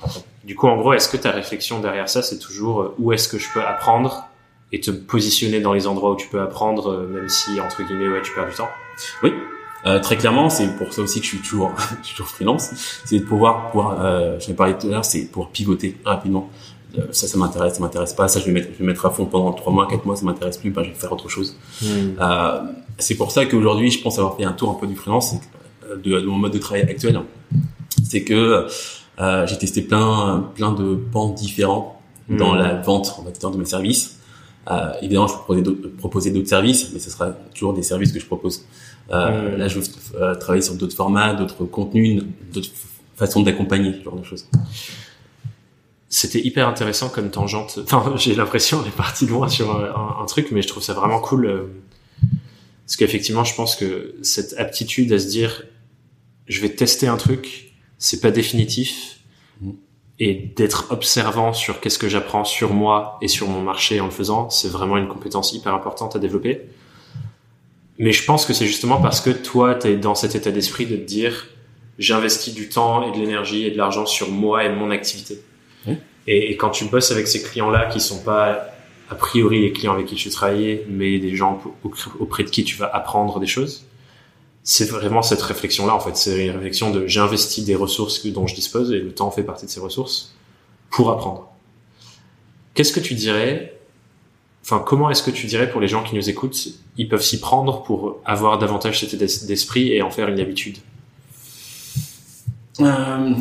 [0.45, 3.29] Du coup, en gros, est-ce que ta réflexion derrière ça, c'est toujours euh, où est-ce
[3.29, 4.29] que je peux apprendre
[4.73, 8.09] et te positionner dans les endroits où tu peux apprendre, euh, même si, entre guillemets,
[8.09, 8.69] ouais, tu perds du temps?
[9.23, 9.33] Oui.
[9.85, 11.71] Euh, très clairement c'est pour ça aussi que je suis toujours
[12.03, 12.71] je suis toujours freelance.
[13.05, 16.49] C'est de pouvoir pouvoir euh, je vais parler tout à l'heure c'est pour pivoter rapidement
[17.13, 19.27] ça ça m'intéresse ça m'intéresse pas ça je vais mettre je vais mettre à fond
[19.27, 21.57] pendant trois mois quatre mois ça m'intéresse plus ben, je vais faire autre chose
[22.21, 22.61] Euh,
[22.99, 25.35] c'est pour ça qu'aujourd'hui, je pense avoir fait un tour un peu du freelance,
[25.85, 27.21] euh, de, de mon mode de travail actuel.
[28.11, 28.67] C'est que
[29.21, 32.59] euh, j'ai testé plein, plein de pans différents dans Mhm.
[32.59, 34.19] la vente, va dire, de mes services.
[34.71, 38.27] Euh, évidemment, je peux proposer d'autres, services, mais ce sera toujours des services que je
[38.27, 38.65] propose.
[39.13, 39.59] Euh, Mhm.
[39.59, 39.87] Là, je veux
[40.21, 42.71] euh, travailler sur d'autres formats, d'autres contenus, d'autres
[43.15, 44.47] façons d'accompagner, ce genre de choses.
[46.19, 47.79] C'était hyper intéressant comme tangente.
[47.83, 50.95] Enfin, j'ai l'impression on est parti loin sur un, un truc, mais je trouve ça
[50.95, 51.45] vraiment cool.
[51.47, 51.63] euh,
[52.87, 55.65] Parce qu'effectivement, je pense que cette aptitude à se dire,
[56.47, 59.13] je vais tester un truc, c'est pas définitif,
[59.61, 59.71] Mm.
[60.19, 64.11] et d'être observant sur qu'est-ce que j'apprends sur moi et sur mon marché en le
[64.11, 66.61] faisant, c'est vraiment une compétence hyper importante à développer.
[67.99, 70.85] Mais je pense que c'est justement parce que toi, tu es dans cet état d'esprit
[70.87, 71.47] de te dire,
[71.99, 75.41] j'investis du temps et de l'énergie et de l'argent sur moi et mon activité.
[76.27, 78.67] Et, quand tu bosses avec ces clients-là qui sont pas
[79.09, 82.65] a priori les clients avec qui tu travailles, mais des gens au- auprès de qui
[82.65, 83.85] tu vas apprendre des choses,
[84.65, 86.17] c'est vraiment cette réflexion-là en fait.
[86.17, 89.45] C'est une réflexion de j'ai investi des ressources dont je dispose et le temps fait
[89.45, 90.35] partie de ces ressources
[90.91, 91.49] pour apprendre.
[92.75, 93.73] Qu'est-ce que tu dirais
[94.65, 97.39] Enfin, comment est-ce que tu dirais pour les gens qui nous écoutent, ils peuvent s'y
[97.39, 100.79] prendre pour avoir davantage cet état d'esprit et en faire une habitude?
[102.81, 103.33] Euh,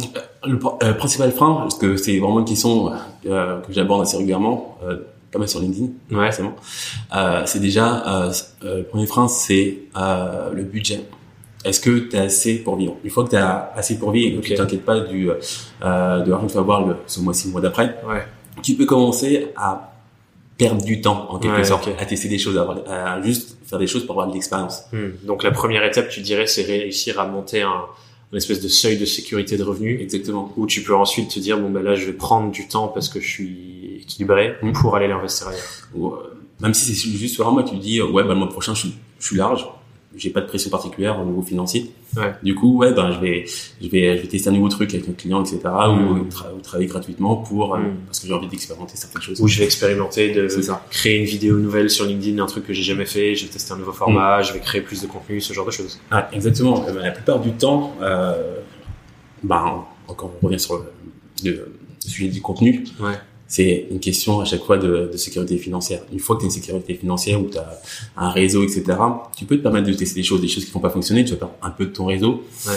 [0.45, 2.91] le euh, principal frein, parce que c'est vraiment une question
[3.25, 4.77] euh, que j'aborde assez régulièrement,
[5.31, 6.25] pas mal sur LinkedIn, Ouais.
[6.27, 6.55] forcément.
[7.15, 8.29] Euh, c'est déjà,
[8.61, 11.01] le premier frein, c'est le budget.
[11.65, 12.95] Est-ce que tu as assez pour vivre?
[13.03, 16.19] Une fois que tu as assez pour vivre, et que tu t'inquiètes pas du, euh,
[16.21, 18.23] de l'argent que tu vas avoir le, ce mois-ci, le mois d'après, Ouais.
[18.61, 19.91] tu peux commencer à
[20.57, 23.87] perdre du temps en quelque Ouais, sorte à tester des choses, à juste faire des
[23.87, 24.83] choses pour avoir de l'expérience.
[24.93, 25.09] Hmm.
[25.25, 27.81] Donc la première étape, tu dirais, c'est réussir à monter un,
[28.35, 30.51] une espèce de seuil de sécurité de revenus Exactement.
[30.57, 33.07] où tu peux ensuite te dire bon ben là je vais prendre du temps parce
[33.07, 34.73] que je suis équilibré Mm.
[34.73, 35.61] pour aller l'investir ailleurs.
[35.95, 36.17] Ou, euh,
[36.59, 38.87] même si c'est juste sur un mois, tu dis ouais bah le mois prochain je
[39.25, 39.65] suis large,
[40.17, 41.91] j'ai pas de pression particulière au niveau financier.
[42.15, 42.33] Ouais.
[42.43, 43.45] Du coup ouais ben je vais
[43.81, 46.07] je vais je vais tester un nouveau truc avec un client etc Mm.
[46.21, 47.95] ou, tra- ou travailler gratuitement pour euh, Mm.
[48.05, 49.41] parce que j'ai envie d'expérimenter certaines choses.
[49.41, 50.85] Où je vais expérimenter de ça.
[50.89, 53.73] créer une vidéo nouvelle sur LinkedIn, un truc que j'ai jamais fait, je vais tester
[53.73, 55.99] un nouveau format, je vais créer plus de contenu, ce genre de choses.
[56.11, 56.79] Ah, exactement.
[56.85, 58.59] Ben, la plupart du temps, euh,
[59.43, 60.83] ben, encore on revient sur le,
[61.43, 61.51] le-
[62.05, 62.83] le sujet du contenu.
[62.99, 63.13] Ouais.
[63.47, 66.01] C'est une question à chaque fois de, de sécurité financière.
[66.11, 67.81] Une fois que tu as une sécurité financière ou tu as
[68.17, 68.83] un réseau, etc.,
[69.37, 71.31] tu peux te permettre de tester des choses, des choses qui vont pas fonctionner, tu
[71.31, 72.43] vas perdre un peu de ton réseau.
[72.65, 72.73] Ouais.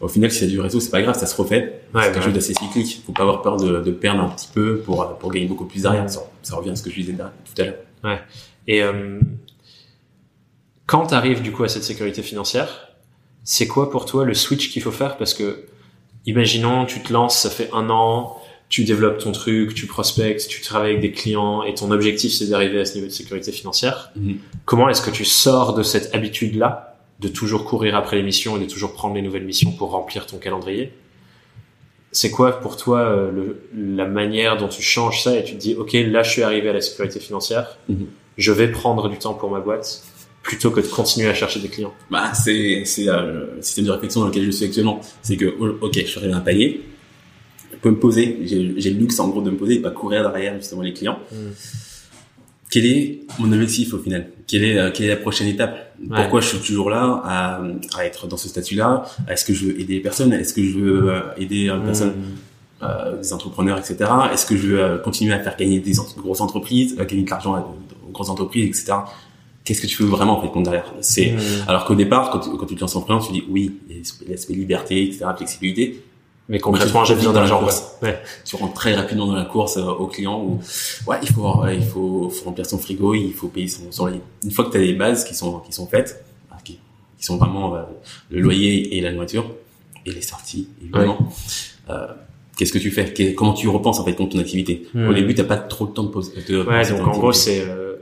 [0.00, 1.82] Au final, si c'est du réseau, c'est pas grave, ça se refait.
[1.92, 2.22] Ouais, c'est quelque ouais.
[2.22, 3.02] chose d'assez cyclique.
[3.04, 5.82] Faut pas avoir peur de, de perdre un petit peu pour, pour gagner beaucoup plus
[5.82, 6.08] derrière.
[6.08, 8.20] Ça, ça revient à ce que je disais tout à l'heure.
[8.66, 9.18] Et euh,
[10.86, 12.88] quand tu arrives du coup à cette sécurité financière,
[13.44, 15.16] c'est quoi pour toi le switch qu'il faut faire?
[15.16, 15.66] Parce que,
[16.26, 18.37] imaginons, tu te lances, ça fait un an,
[18.68, 22.46] tu développes ton truc, tu prospectes, tu travailles avec des clients et ton objectif c'est
[22.46, 24.10] d'arriver à ce niveau de sécurité financière.
[24.16, 24.36] Mhm.
[24.66, 28.60] Comment est-ce que tu sors de cette habitude-là de toujours courir après les missions et
[28.60, 30.92] de toujours prendre les nouvelles missions pour remplir ton calendrier?
[32.12, 33.60] C'est quoi pour toi euh, le-
[33.96, 36.68] la manière dont tu changes ça et tu te dis ok là je suis arrivé
[36.68, 38.06] à la sécurité financière, Mhm.
[38.38, 40.02] je vais prendre du temps pour ma boîte
[40.42, 41.92] plutôt que de continuer à chercher des clients.
[42.10, 45.00] Bah, c'est c'est euh, le système de réflexion dans lequel je suis actuellement.
[45.22, 46.80] C'est que oh, ok, je suis arrivé à un palier,
[47.80, 48.38] peux me poser.
[48.44, 51.18] J'ai le luxe en gros de me poser et pas courir derrière justement les clients.
[52.70, 54.28] Quel est mon objectif au final?
[54.46, 55.94] Quelle est euh, quelle est la prochaine étape?
[56.14, 57.62] Pourquoi je suis toujours là à,
[57.96, 59.04] à être dans ce statut-là?
[59.28, 60.32] Est-ce que je veux aider les personnes?
[60.34, 62.14] Est-ce que je veux euh, aider euh, personnes,
[62.82, 63.96] euh, des entrepreneurs, etc.
[64.32, 67.58] Est-ce que je veux continuer à faire gagner des grosses entreprises, euh, gagner de l'argent
[68.06, 68.98] aux grosses entreprises, etc.
[69.64, 70.92] Qu'est-ce que tu veux vraiment en fait derrière?
[71.00, 71.38] C'est Mm.
[71.68, 73.76] alors qu'au départ, quand tu, quand tu te lances en freelance, tu dis oui,
[74.28, 76.02] l'aspect liberté, etc., flexibilité.
[76.50, 77.62] Mais concrètement, j'ai besoin d'argent.
[78.02, 78.22] Ouais.
[78.44, 80.60] Tu rentres très rapidement dans la course euh, au client où
[81.06, 84.06] ouais, il faut ouais, il faut, faut remplir son frigo, il faut payer son, son
[84.06, 84.20] loyer.
[84.44, 86.24] Une fois que tu as les bases qui sont qui sont faites,
[86.64, 86.78] qui,
[87.18, 87.82] qui sont vraiment euh,
[88.30, 89.44] le loyer et la nourriture
[90.06, 91.18] et les sorties évidemment.
[91.90, 92.06] Euh,
[92.56, 93.34] Qu'est-ce que tu fais?
[93.34, 94.88] Comment tu repenses en fait contre ton activité?
[94.92, 95.08] Hmm.
[95.08, 96.32] Au début, t'as pas trop de temps de poser.
[96.48, 97.94] De Ouais, donc en gros, c'est euh,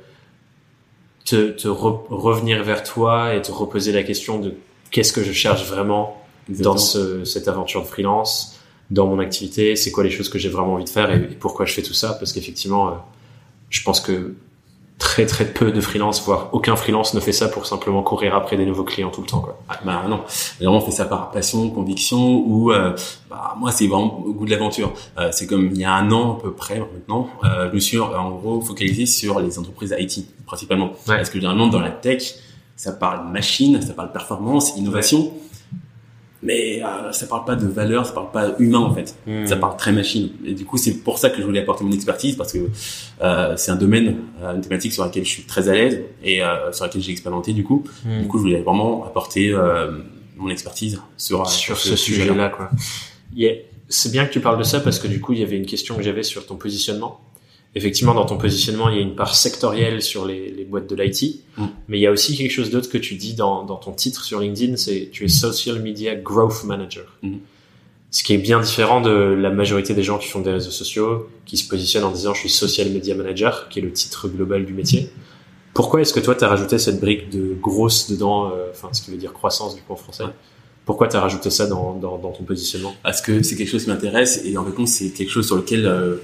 [1.26, 4.54] te, te re- revenir vers toi et te reposer la question de
[4.90, 6.16] qu'est-ce que je cherche vraiment
[6.48, 6.74] Exactement.
[6.74, 8.58] dans ce, cette aventure de freelance,
[8.90, 11.34] dans mon activité, c'est quoi les choses que j'ai vraiment envie de faire et, et
[11.34, 12.14] pourquoi je fais tout ça?
[12.14, 12.92] Parce qu'effectivement, euh,
[13.70, 14.34] je pense que
[14.98, 18.56] très très peu de freelance, voire aucun freelance ne fait ça pour simplement courir après
[18.56, 19.40] des nouveaux clients tout le temps.
[19.40, 19.58] Quoi.
[19.68, 20.22] Ah, bah non,
[20.58, 22.96] vraiment fait ça par passion, conviction, ou euh,
[23.28, 24.92] bah, moi c'est vraiment au goût de l'aventure.
[25.18, 27.80] Euh, c'est comme il y a un an à peu près maintenant, euh, je me
[27.80, 30.92] suis en gros focalisé sur les entreprises IT principalement.
[31.08, 31.16] Ouais.
[31.16, 32.34] Parce que généralement dans la tech,
[32.76, 35.32] ça parle machine, ça parle performance, innovation,
[36.42, 39.16] mais euh, ça parle pas de valeur, ça parle pas humain en fait.
[39.26, 39.46] Hmm.
[39.46, 40.30] Ça parle très machine.
[40.44, 42.58] Et du coup, c'est pour ça que je voulais apporter mon expertise parce que
[43.22, 46.42] euh, c'est un domaine, euh, une thématique sur laquelle je suis très à l'aise et
[46.42, 47.84] euh, sur laquelle j'ai expérimenté du coup.
[48.04, 48.22] Hmm.
[48.22, 49.98] Du coup, je voulais vraiment apporter euh,
[50.36, 52.48] mon expertise sur, euh, sur ce sujet-là.
[52.50, 52.70] quoi.
[53.34, 53.52] Y a-
[53.88, 55.64] C'est bien que tu parles de ça parce que du coup, il y avait une
[55.66, 57.20] question que j'avais sur ton positionnement.
[57.76, 60.96] Effectivement, dans ton positionnement, il y a une part sectorielle sur les, les boîtes de
[60.96, 61.64] l'IT, Mm.
[61.88, 64.24] mais il y a aussi quelque chose d'autre que tu dis dans, dans ton titre
[64.24, 67.16] sur LinkedIn, c'est tu es Social Media Growth Manager.
[67.22, 67.36] Mm.
[68.10, 71.28] Ce qui est bien différent de la majorité des gens qui font des réseaux sociaux,
[71.44, 74.64] qui se positionnent en disant je suis Social Media Manager, qui est le titre global
[74.64, 75.10] du métier.
[75.74, 79.02] Pourquoi est-ce que toi, tu as rajouté cette brique de grosse dedans, euh, enfin, ce
[79.02, 80.24] qui veut dire croissance du coup en français?
[80.24, 80.30] Ouais.
[80.86, 82.94] Pourquoi tu as rajouté ça dans, dans, dans ton positionnement?
[83.02, 85.84] Parce que c'est quelque chose qui m'intéresse et en fait, c'est quelque chose sur lequel
[85.84, 86.16] euh,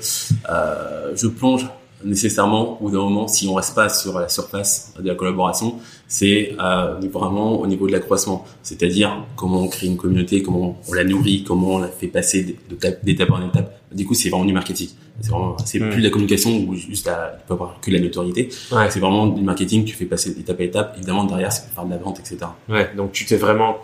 [0.49, 1.67] euh, je plonge
[2.05, 5.77] nécessairement ou d'un moment si on reste pas sur la surface de la collaboration.
[6.09, 8.45] C'est euh, vraiment au niveau de l'accroissement.
[8.63, 12.57] C'est-à-dire comment on crée une communauté comment on la nourrit comment on la fait passer
[13.03, 13.81] d'étape en étape.
[13.95, 14.89] Du coup c'est vraiment du marketing.
[15.21, 15.91] C'est vraiment c'est Hmm.
[15.91, 18.49] plus de la communication où juste la, il peut avoir que la notoriété.
[18.73, 18.91] Ouais.
[18.91, 20.95] c'est vraiment du marketing tu fais passer d'étape à étape.
[20.97, 23.77] Évidemment derrière c'est faire de la vente etc Ouais, donc tu t'es vraiment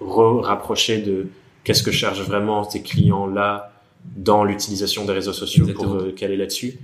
[0.00, 1.28] rapproché de
[1.64, 3.72] qu'est-ce que cherchent vraiment tes clients là
[4.16, 5.92] dans l'utilisation des réseaux sociaux Exactement.
[5.94, 6.78] pour euh, caler là-dessus.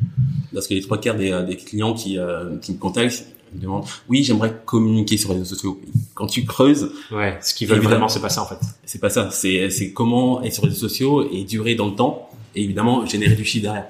[0.52, 3.56] parce que les trois quarts des, euh, des clients qui, euh, qui me contactent ils
[3.58, 5.80] me demandent oui j'aimerais communiquer sur les réseaux sociaux
[6.14, 7.94] quand tu creuses Ouais, ce qu'ils veulent Évidemment.
[8.06, 8.58] vraiment, c'est pas ça en fait.
[8.84, 11.94] c'est pas ça c'est c'est comment être sur les réseaux sociaux et durer dans le
[11.94, 13.86] temps et évidemment générer du chiffre derrière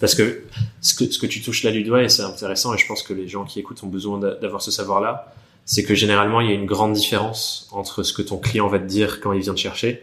[0.00, 0.42] Parce que
[0.82, 3.02] ce que ce que tu touches là du doigt et c'est intéressant et je pense
[3.02, 5.32] que les gens qui écoutent ont besoin d'a- d'avoir ce savoir-là,
[5.66, 8.78] c'est que généralement il y a une grande différence entre ce que ton client va
[8.78, 10.02] te dire quand il vient te chercher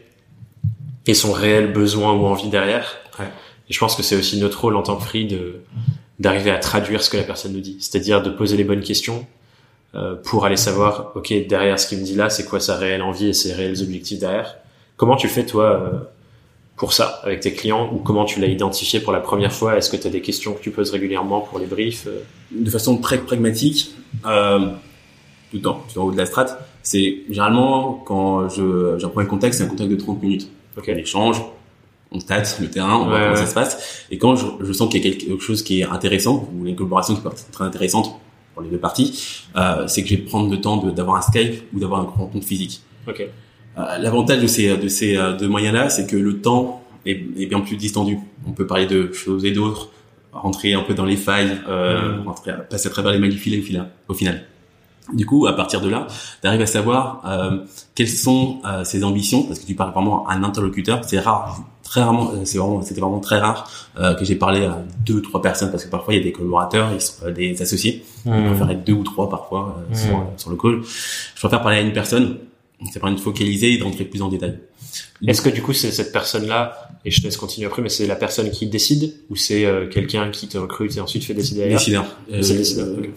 [1.08, 2.98] et son réel besoin ou envie derrière.
[3.20, 3.26] Ouais.
[3.70, 5.62] Et je pense que c'est aussi notre rôle en tant que free de
[6.20, 9.26] d'arriver à traduire ce que la personne nous dit, c'est-à-dire de poser les bonnes questions
[9.96, 13.02] euh, pour aller savoir, ok, derrière ce qu'il me dit là, c'est quoi sa réelle
[13.02, 14.58] envie et ses réels objectifs derrière?
[14.96, 16.00] Comment tu fais toi euh,
[16.78, 17.92] pour ça avec tes clients?
[17.92, 19.76] Ou comment tu l'as identifié pour la première fois?
[19.76, 22.22] Est-ce que tu as des questions que tu poses régulièrement pour les briefs euh?
[22.52, 23.92] De façon très pragmatique,
[24.26, 24.70] euh,
[25.54, 29.28] tout le temps, en haut de la strate, c'est généralement quand je j'ai un premier
[29.28, 30.50] contact, c'est un contact de 30 minutes.
[30.78, 30.90] Ok.
[30.92, 31.42] On échange,
[32.12, 33.36] on tâte le terrain, on voit comment ouais.
[33.38, 34.06] ça se passe.
[34.10, 36.76] Et quand je, je sens qu'il y a quelque chose qui est intéressant, ou une
[36.76, 38.20] collaboration qui peut être très intéressante
[38.54, 41.22] pour les deux parties, euh, c'est que je vais prendre le temps de- d'avoir un
[41.22, 42.82] Skype ou d'avoir un rencontre physique.
[43.08, 43.22] Ok.
[43.78, 47.46] Euh, L'avantage de ces de ces euh, deux moyens-là, c'est que le temps est, est
[47.46, 48.18] bien plus distendu.
[48.48, 49.90] On peut parler de choses et d'autres,
[50.32, 52.28] rentrer un peu dans les failles, euh, Mm.
[52.28, 53.60] rentrer, passer à travers les filet
[54.08, 54.44] au final.
[55.12, 56.08] Du coup, à partir de là,
[56.42, 57.58] tu arrives à savoir euh,
[57.94, 61.02] quelles sont euh, ses ambitions, parce que tu parles vraiment à un interlocuteur.
[61.06, 64.64] C'est rare, très rarement, euh, c'est vraiment, c'était vraiment très rare euh, que j'ai parlé
[64.66, 67.32] à deux, trois personnes, parce que parfois il y a des collaborateurs, ils sont euh,
[67.32, 68.04] des associés.
[68.26, 69.96] Je préfère être deux ou trois parfois euh, Mm.
[69.98, 70.82] sur, sur le call.
[71.36, 72.38] Je préfère parler à une personne.
[72.94, 74.60] Ça permet de focaliser et d'entrer plus en détail.
[75.26, 78.08] Est-ce que du coup c'est cette personne-là, et je te laisse continuer après, mais c'est
[78.08, 81.68] la personne qui décide ou c'est euh, quelqu'un qui te recrute et ensuite fait décider
[81.68, 82.06] Décideur.
[82.42, 83.10] C'est décideur, ok.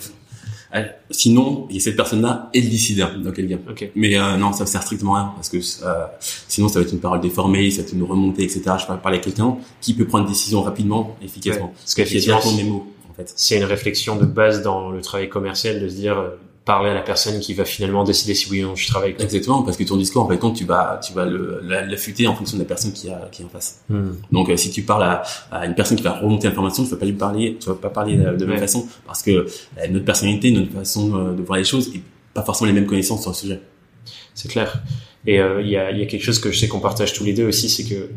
[1.10, 3.60] Sinon, il y a cette personne-là et le décideur dans quel game.
[3.68, 3.90] Ok.
[3.94, 6.06] Mais euh, non, ça sert strictement à rien parce que euh,
[6.48, 8.62] sinon ça va être une parole déformée, ça va être une remontée, etc.
[8.80, 11.66] Je peux parler à quelqu'un qui peut prendre une décision rapidement, efficacement.
[11.66, 11.72] Ouais.
[11.78, 13.32] Parce qu'effectivement, mes mots, en fait.
[13.36, 16.30] c'est une réflexion de base dans le travail commercial de se dire euh,
[16.66, 19.14] parler à la personne qui va finalement décider si oui ou non je travaille.
[19.18, 22.58] Exactement, parce que ton discours, en fait, compte, tu vas, tu vas l'affûter en fonction
[22.58, 23.82] de la personne qui, a, qui est en face.
[23.88, 24.10] Hmm.
[24.32, 26.96] Donc, euh, si tu parles à, à une personne qui va remonter l'information, tu vas
[26.96, 28.58] pas lui parler, tu vas pas parler de la même Ouais.
[28.58, 29.46] façon, parce que euh,
[29.90, 32.02] notre personnalité, notre façon euh, de voir les choses, et
[32.34, 33.60] pas forcément les mêmes connaissances sur le sujet.
[34.34, 34.82] C'est clair.
[35.26, 37.12] Et euh, il y, a, il y a quelque chose que je sais qu'on partage
[37.12, 38.10] tous les deux aussi, c'est que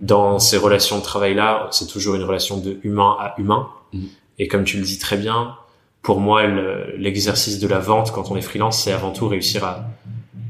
[0.00, 3.68] dans ces relations de travail-là, c'est toujours une relation de humain à humain.
[3.92, 4.08] Mhm.
[4.38, 5.54] Et comme tu le dis très bien,
[6.02, 9.64] pour moi, le- l'exercice de la vente quand on est freelance, c'est avant tout réussir
[9.64, 9.84] à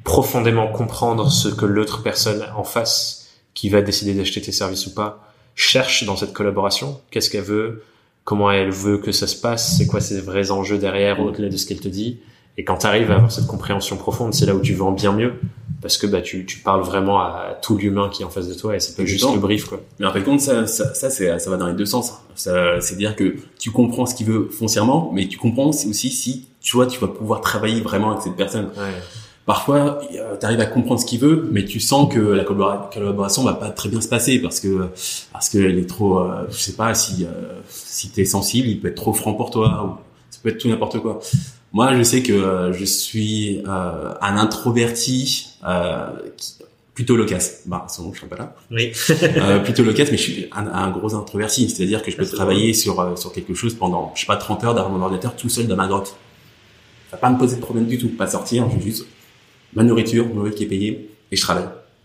[0.05, 4.95] profondément comprendre ce que l'autre personne en face, qui va décider d'acheter tes services ou
[4.95, 5.23] pas,
[5.55, 7.01] cherche dans cette collaboration.
[7.11, 7.85] Qu'est-ce qu'elle veut?
[8.25, 9.77] Comment elle veut que ça se passe?
[9.77, 12.21] C'est quoi ses vrais enjeux derrière, au-delà de ce qu'elle te dit?
[12.57, 15.13] Et quand tu arrives à avoir cette compréhension profonde, c'est là où tu vends bien
[15.13, 15.35] mieux.
[15.83, 18.55] Parce que bah, tu, tu parles vraiment à tout l'humain qui est en face de
[18.55, 19.35] toi et c'est pas juste Exactement.
[19.35, 19.65] le brief.
[19.67, 19.81] quoi.
[19.99, 22.13] Mais en fait, compte, ça, ça, ça, c'est, ça va dans les deux sens.
[22.37, 26.77] Ça, c'est-à-dire que tu comprends ce qu'il veut foncièrement, mais tu comprends aussi si, tu
[26.77, 28.67] vois, tu vas pouvoir travailler vraiment avec cette personne.
[28.77, 28.93] Ouais.
[29.45, 29.99] Parfois,
[30.39, 33.55] tu arrives à comprendre ce qu'il veut, mais tu sens que la collabora- collaboration va
[33.55, 34.87] pas très bien se passer parce que
[35.33, 37.29] parce qu'elle est trop, euh, je sais pas si euh,
[37.69, 39.97] si t'es sensible, il peut être trop franc pour toi, ou
[40.31, 41.19] ça peut être tout n'importe quoi.
[41.73, 46.07] Moi, je sais que euh, je suis euh, un introverti euh,
[46.37, 46.55] qui-
[46.95, 47.63] plutôt loquace.
[47.65, 48.55] Bah, sinon, je serais pas là.
[48.71, 48.93] Oui.
[49.11, 52.75] Euh, plutôt loquace, mais je suis un, un gros introverti, c'est-à-dire que je peux travailler
[52.75, 55.49] sur euh, sur quelque chose pendant, je sais pas, 30 heures derrière mon ordinateur tout
[55.49, 56.09] seul dans ma grotte.
[57.11, 59.07] Ça va pas me poser de problème du tout, pas sortir, je juste
[59.75, 61.65] ma nourriture, mon qui est payée, et je travaille.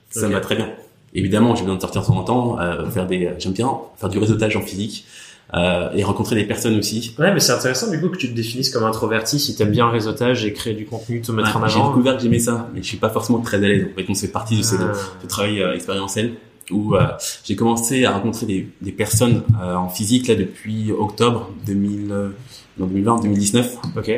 [0.09, 0.69] Ça me va très bien.
[1.13, 4.07] Évidemment, j'ai besoin de sortir de temps en temps, euh, faire des, j'aime bien faire
[4.09, 5.05] du réseautage en physique
[5.53, 7.15] euh, et rencontrer des personnes aussi.
[7.19, 9.85] Ouais, mais c'est intéressant du coup que tu te définisses comme introverti si t'aimes bien
[9.85, 11.89] le réseautage et créer du contenu, te mettre Ouais, en j'ai avant.
[11.89, 13.87] découvert que j'aimais ça, mais je suis pas forcément très à l'aise.
[13.91, 14.91] En fait, on fait partie de ce, Ah.
[15.21, 16.33] ce travail euh, expérientiel
[16.69, 17.01] où euh,
[17.45, 22.29] j'ai commencé à rencontrer des, des personnes euh, en physique là depuis octobre 2000, euh,
[22.77, 23.75] non, 2020, 2019.
[23.95, 24.11] Ok.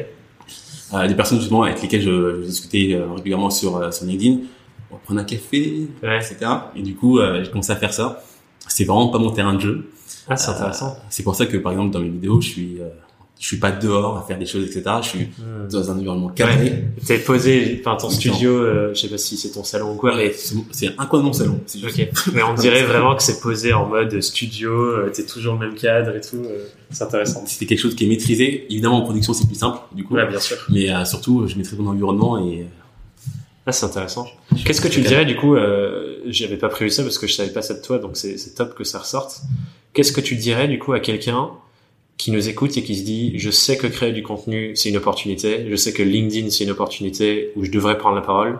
[0.91, 4.37] Euh, des personnes justement avec lesquelles je, je discutais euh, régulièrement sur, euh, sur LinkedIn.
[4.89, 6.17] On va prendre un café, Ouais.
[6.17, 6.37] etc.
[6.75, 8.23] Et du coup, euh, j'ai commencé à faire ça.
[8.67, 9.89] C'est vraiment pas mon terrain de jeu.
[10.27, 10.97] Ah, c'est Euh, intéressant.
[11.09, 12.87] C'est pour ça que par exemple dans mes vidéos, je suis, euh,
[13.39, 14.83] je suis pas dehors à faire des choses, etc.
[15.01, 15.67] Je suis Hmm.
[15.71, 16.83] dans un environnement cadré.
[17.05, 20.15] T'es posé, enfin ton studio, euh, je sais pas si c'est ton salon ou quoi,
[20.17, 20.33] mais
[20.71, 21.59] C'est un coin de mon salon.
[21.65, 21.97] c'est juste.
[21.99, 22.33] ok.
[22.33, 25.75] Mais on dirait vraiment que c'est posé en mode studio, euh, t'es toujours le même
[25.75, 26.35] cadre et tout.
[26.43, 27.43] euh, c'est intéressant.
[27.45, 28.65] C'était quelque chose qui est maîtrisé.
[28.69, 30.15] Évidemment, en production, c'est plus simple, du coup.
[30.15, 30.57] Ouais, bien sûr.
[30.69, 32.65] Mais euh, surtout, je maîtrise mon environnement et
[33.65, 34.25] Ah, c'est intéressant.
[34.65, 37.51] Qu'est-ce que tu dirais du coup euh, J'avais pas prévu ça parce que je savais
[37.51, 39.41] pas ça de toi, donc c'est c'est top que ça ressorte.
[39.93, 41.51] Qu'est-ce que tu dirais du coup à quelqu'un
[42.17, 44.97] qui nous écoute et qui se dit je sais que créer du contenu c'est une
[44.97, 48.59] opportunité, je sais que LinkedIn c'est une opportunité où je devrais prendre la parole,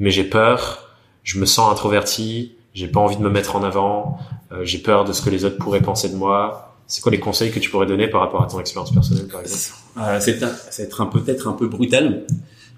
[0.00, 0.88] mais j'ai peur,
[1.24, 4.18] je me sens introverti, j'ai pas envie de me mettre en avant,
[4.52, 6.74] euh, j'ai peur de ce que les autres pourraient penser de moi.
[6.88, 9.40] C'est quoi les conseils que tu pourrais donner par rapport à ton expérience personnelle par
[9.40, 9.74] exemple?
[9.98, 12.24] Euh, c'est un- être un peut-être un peu brutal,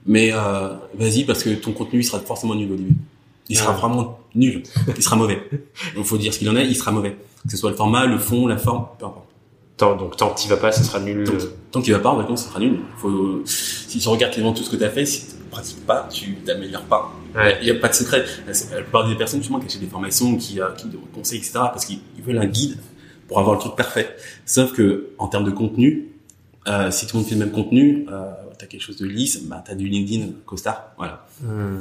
[0.08, 2.96] mais euh, vas-y parce que ton contenu il sera forcément nul au début.
[3.48, 3.76] Il sera Ah.
[3.76, 4.62] vraiment nul.
[4.96, 5.48] Il sera mauvais.
[5.96, 6.66] Il faut dire ce qu'il en est.
[6.66, 7.16] Il sera mauvais.
[7.44, 9.24] Que ce soit le format, le fond, la forme, peu importe.
[9.78, 11.24] Tant- Donc tant que t'y vas pas, ce sera nul.
[11.24, 11.38] Tant, euh,
[11.70, 12.80] tant qu'il va pas, en vacances, ça sera nul.
[12.96, 15.86] Faut, si tu regardes clairement tout ce que tu as fait, si tu ne pratiques
[15.86, 17.12] pas, tu t'améliores pas.
[17.36, 17.56] Ouais.
[17.62, 18.24] Il n'y a pas de secret.
[18.46, 21.52] La plupart des personnes, justement, qui achètent des formations, qui, euh, qui demandent conseils, etc.,
[21.54, 22.76] parce qu'ils ils veulent un guide
[23.28, 24.14] pour avoir le truc parfait.
[24.44, 26.08] Sauf que en termes de contenu,
[26.66, 29.44] euh, si tout le monde fait le même contenu, euh, t'as quelque chose de lisse,
[29.44, 31.24] bah t'as du LinkedIn costard, voilà.
[31.40, 31.46] Hmm.
[31.46, 31.78] Euh,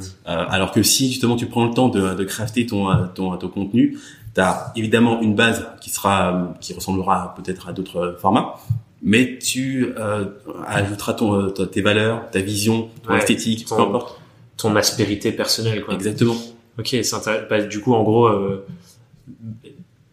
[0.48, 3.48] alors que si justement tu prends le temps de, de crafter ton, euh, ton ton
[3.48, 3.98] contenu,
[4.34, 8.54] t'as évidemment une base qui sera qui ressemblera peut-être à d'autres formats,
[9.02, 10.26] mais tu euh,
[10.66, 14.20] ajouteras ton, ton- tes valeurs, ta vision, ton Ouais, esthétique, ton- peu importe.
[14.56, 15.94] Ton aspérité personnelle, quoi.
[15.94, 16.34] Exactement.
[16.78, 17.48] Ok, c'est.
[17.50, 18.64] Bah, du coup, en gros, euh,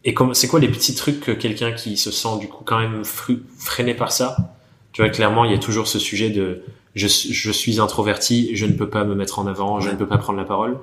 [0.04, 2.80] et comme, c'est quoi les petits trucs que quelqu'un qui se sent du coup quand
[2.80, 4.55] même freiné par ça
[4.95, 6.63] Tu vois, clairement, il y a toujours ce sujet de
[6.95, 10.08] je, je suis introverti, je ne peux pas me mettre en avant, je ne peux
[10.08, 10.77] pas prendre la parole.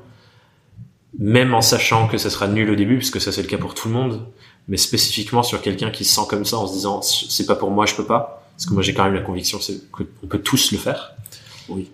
[1.18, 3.57] Même en sachant que ça sera nul au début, parce que ça c'est le cas
[3.57, 4.27] pour tout le monde,
[4.68, 7.70] mais spécifiquement sur quelqu'un qui se sent comme ça en se disant c'est pas pour
[7.70, 8.46] moi, je peux pas.
[8.55, 11.12] Parce que moi j'ai quand même la conviction c'est qu'on peut tous le faire.
[11.70, 11.90] Oui.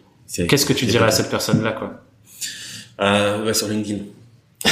[0.49, 2.03] Qu'est-ce que tu dirais à cette personne-là, quoi?
[3.01, 4.03] Euh, ouais, sur LinkedIn.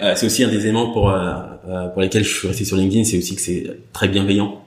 [0.00, 2.76] Euh, c'est aussi un des éléments pour euh, euh, pour lesquels je suis resté sur
[2.76, 4.64] LinkedIn, c'est aussi que c'est très bienveillant,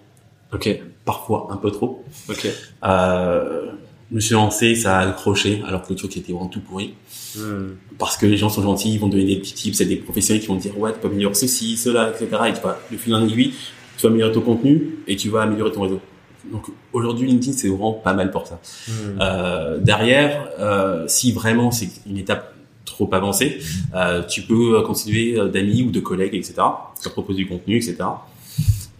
[0.51, 0.67] Ok,
[1.05, 2.03] parfois un peu trop.
[2.29, 2.47] ok.
[2.83, 3.71] Euh,
[4.09, 6.95] je me suis lancé, ça a accroché, alors que le truc était vraiment tout pourri.
[7.37, 7.75] Hmm.
[7.97, 10.41] Parce que les gens sont gentils, ils vont donner des petits tips, c'est des professionnels
[10.41, 12.25] qui vont te dire ouais, tu peux améliorer ceci, cela, etc.
[12.49, 13.53] Et tu vas, le fil en aiguille,
[13.95, 16.01] tu vas améliorer ton contenu et tu vas améliorer ton réseau.
[16.51, 18.59] Donc aujourd'hui, LinkedIn, c'est vraiment pas mal pour ça.
[18.87, 18.91] Hmm.
[19.21, 23.59] Euh, derrière, euh, si vraiment c'est une étape trop avancée,
[23.95, 26.53] euh, tu peux constituer euh, d'amis ou de collègues, etc.
[26.55, 27.95] Tu leur proposes du contenu, etc.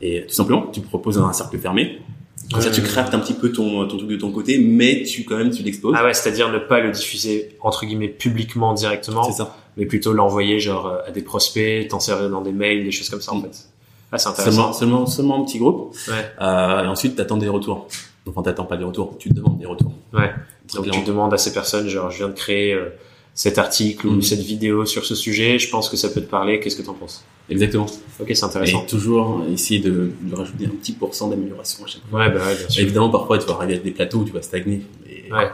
[0.01, 1.99] Et tout simplement, tu proposes un cercle fermé.
[2.51, 5.23] Comme ça, tu craftes un petit peu ton, ton truc de ton côté, mais tu
[5.23, 5.95] quand même tu l'exposes.
[5.97, 9.55] Ah ouais, c'est-à-dire ne pas le diffuser entre guillemets publiquement directement, ça.
[9.77, 13.09] mais plutôt l'envoyer genre euh, à des prospects, t'en servir dans des mails, des choses
[13.09, 13.43] comme ça en Mm.
[13.43, 13.67] fait.
[14.11, 14.73] Ah c'est Seulement, intéressant.
[14.73, 15.95] seulement, seulement un petit groupe.
[16.09, 16.13] Ouais.
[16.41, 17.87] Euh, et ensuite, t'attends des retours.
[18.27, 19.93] Enfin, t'attends pas des retours, tu te demandes des retours.
[20.13, 20.31] Ouais.
[20.75, 22.89] Donc tu demandes à ces personnes genre je viens de créer euh,
[23.33, 24.21] cet article ou Mm.
[24.21, 26.93] cette vidéo sur ce sujet, je pense que ça peut te parler, qu'est-ce que t'en
[26.93, 27.23] penses?
[27.49, 27.85] Exactement.
[28.19, 28.83] Ok, c'est intéressant.
[28.83, 32.19] Et toujours essayer de, de rajouter un petit pourcent d'amélioration à chaque fois.
[32.19, 32.83] Ouais, bah ouais, bien sûr.
[32.83, 34.81] Évidemment, parfois, tu vas arriver à des plateaux où tu vas stagner.
[35.09, 35.47] Et Ouais.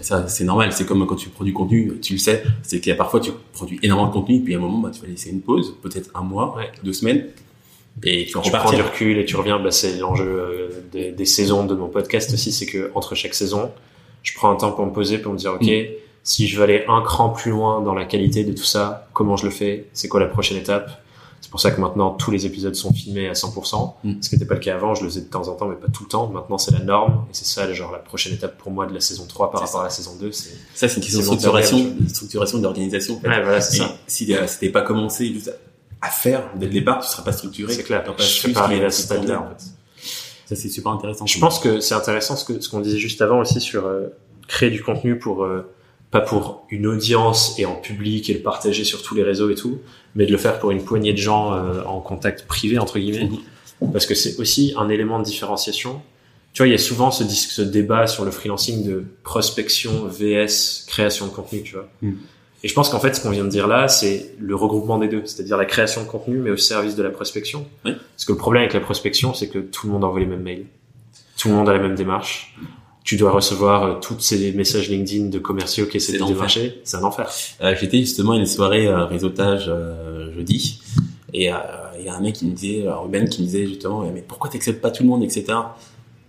[0.00, 0.72] ça, c'est normal.
[0.72, 2.42] C'est comme quand tu produis du contenu, tu le sais.
[2.62, 4.90] C'est qu'il y a parfois, tu produis énormément de contenu, puis à un moment, bah,
[4.94, 6.70] tu vas laisser une pause, peut-être un mois, Ouais.
[6.84, 7.26] deux semaines,
[8.02, 11.24] et tu Tu prends du recul et tu reviens, bah, c'est l'enjeu euh, des, des
[11.26, 13.70] saisons de mon podcast aussi, c'est que entre chaque saison,
[14.22, 15.86] je prends un temps pour me poser, pour me dire, ok, Mm.
[16.24, 19.36] Si je veux aller un cran plus loin dans la qualité de tout ça, comment
[19.36, 20.90] je le fais, c'est quoi la prochaine étape?
[21.40, 24.12] C'est pour ça que maintenant tous les épisodes sont filmés à 100%, Mm.
[24.22, 25.74] ce qui n'était pas le cas avant, je le faisais de temps en temps, mais
[25.74, 26.28] pas tout le temps.
[26.28, 29.00] Maintenant c'est la norme, et c'est ça, genre la prochaine étape pour moi de la
[29.00, 29.80] saison 3 par rapport ça.
[29.80, 30.50] à la saison 2, c'est...
[30.74, 33.16] Ça, c'est une question de structuration, de structuration d'organisation.
[33.16, 33.28] en fait.
[33.28, 33.96] Ouais, voilà, c'est ça.
[34.06, 35.52] si euh, c'était pas commencé juste
[36.00, 37.72] à faire dès le départ, tu seras pas structuré.
[37.72, 39.64] C'est clair, pas je pas arrivé à ce stade-là, en fait.
[40.46, 41.26] Ça, c'est super intéressant.
[41.26, 44.08] Je pense que c'est intéressant ce que ce qu'on disait juste avant aussi sur euh,
[44.48, 45.66] créer du contenu pour euh,
[46.12, 49.54] pas pour une audience et en public et le partager sur tous les réseaux et
[49.54, 49.80] tout,
[50.14, 53.30] mais de le faire pour une poignée de gens euh, en contact privé entre guillemets,
[53.92, 56.02] parce que c'est aussi un élément de différenciation.
[56.52, 60.84] Tu vois, il y a souvent ce, ce débat sur le freelancing de prospection vs
[60.86, 61.88] création de contenu, tu vois.
[62.02, 62.12] Mm.
[62.62, 65.08] Et je pense qu'en fait, ce qu'on vient de dire là, c'est le regroupement des
[65.08, 67.66] deux, c'est-à-dire la création de contenu, mais au service de la prospection.
[67.86, 67.92] Oui.
[68.14, 70.42] Parce que le problème avec la prospection, c'est que tout le monde envoie les mêmes
[70.42, 70.66] mails.
[71.38, 72.54] Tout le monde a la même démarche.
[73.04, 76.80] Tu dois recevoir euh, tous ces messages LinkedIn de commerciaux qui essaient de démarcher.
[76.84, 77.28] C'est un enfer.
[77.60, 80.80] Euh, J'étais justement à une soirée euh, réseautage euh, jeudi
[81.32, 81.56] et euh,
[81.98, 84.22] il y a un mec qui me disait, euh, Ruben qui me disait justement, mais
[84.26, 85.46] pourquoi t'acceptes pas tout le monde, etc.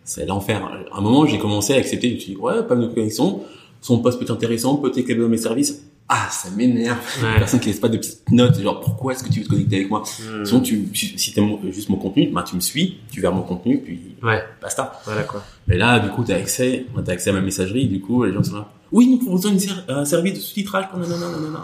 [0.03, 0.61] C'est l'enfer.
[0.91, 2.09] À un moment, j'ai commencé à accepter.
[2.09, 3.41] Je me suis dit, ouais, pas de connexion.
[3.81, 5.83] Son poste peut être intéressant, peut-être dans mes services.
[6.09, 6.99] Ah, ça m'énerve.
[7.23, 7.37] Ouais.
[7.39, 9.77] Personne qui laisse pas de petites notes, genre pourquoi est-ce que tu veux te connecter
[9.77, 10.01] avec moi?
[10.19, 10.45] Hmm.
[10.45, 13.79] Sinon, tu, si t'aimes juste mon contenu, bah, tu me suis, tu verras mon contenu,
[13.79, 15.01] puis Ouais, basta.
[15.05, 15.43] voilà quoi.
[15.71, 18.43] Et là, du coup, t'as accès, t'as accès à ma messagerie, du coup, les gens
[18.43, 18.69] sont là.
[18.91, 20.99] Oui, nous proposons une ser- un service de sous-titrage pour.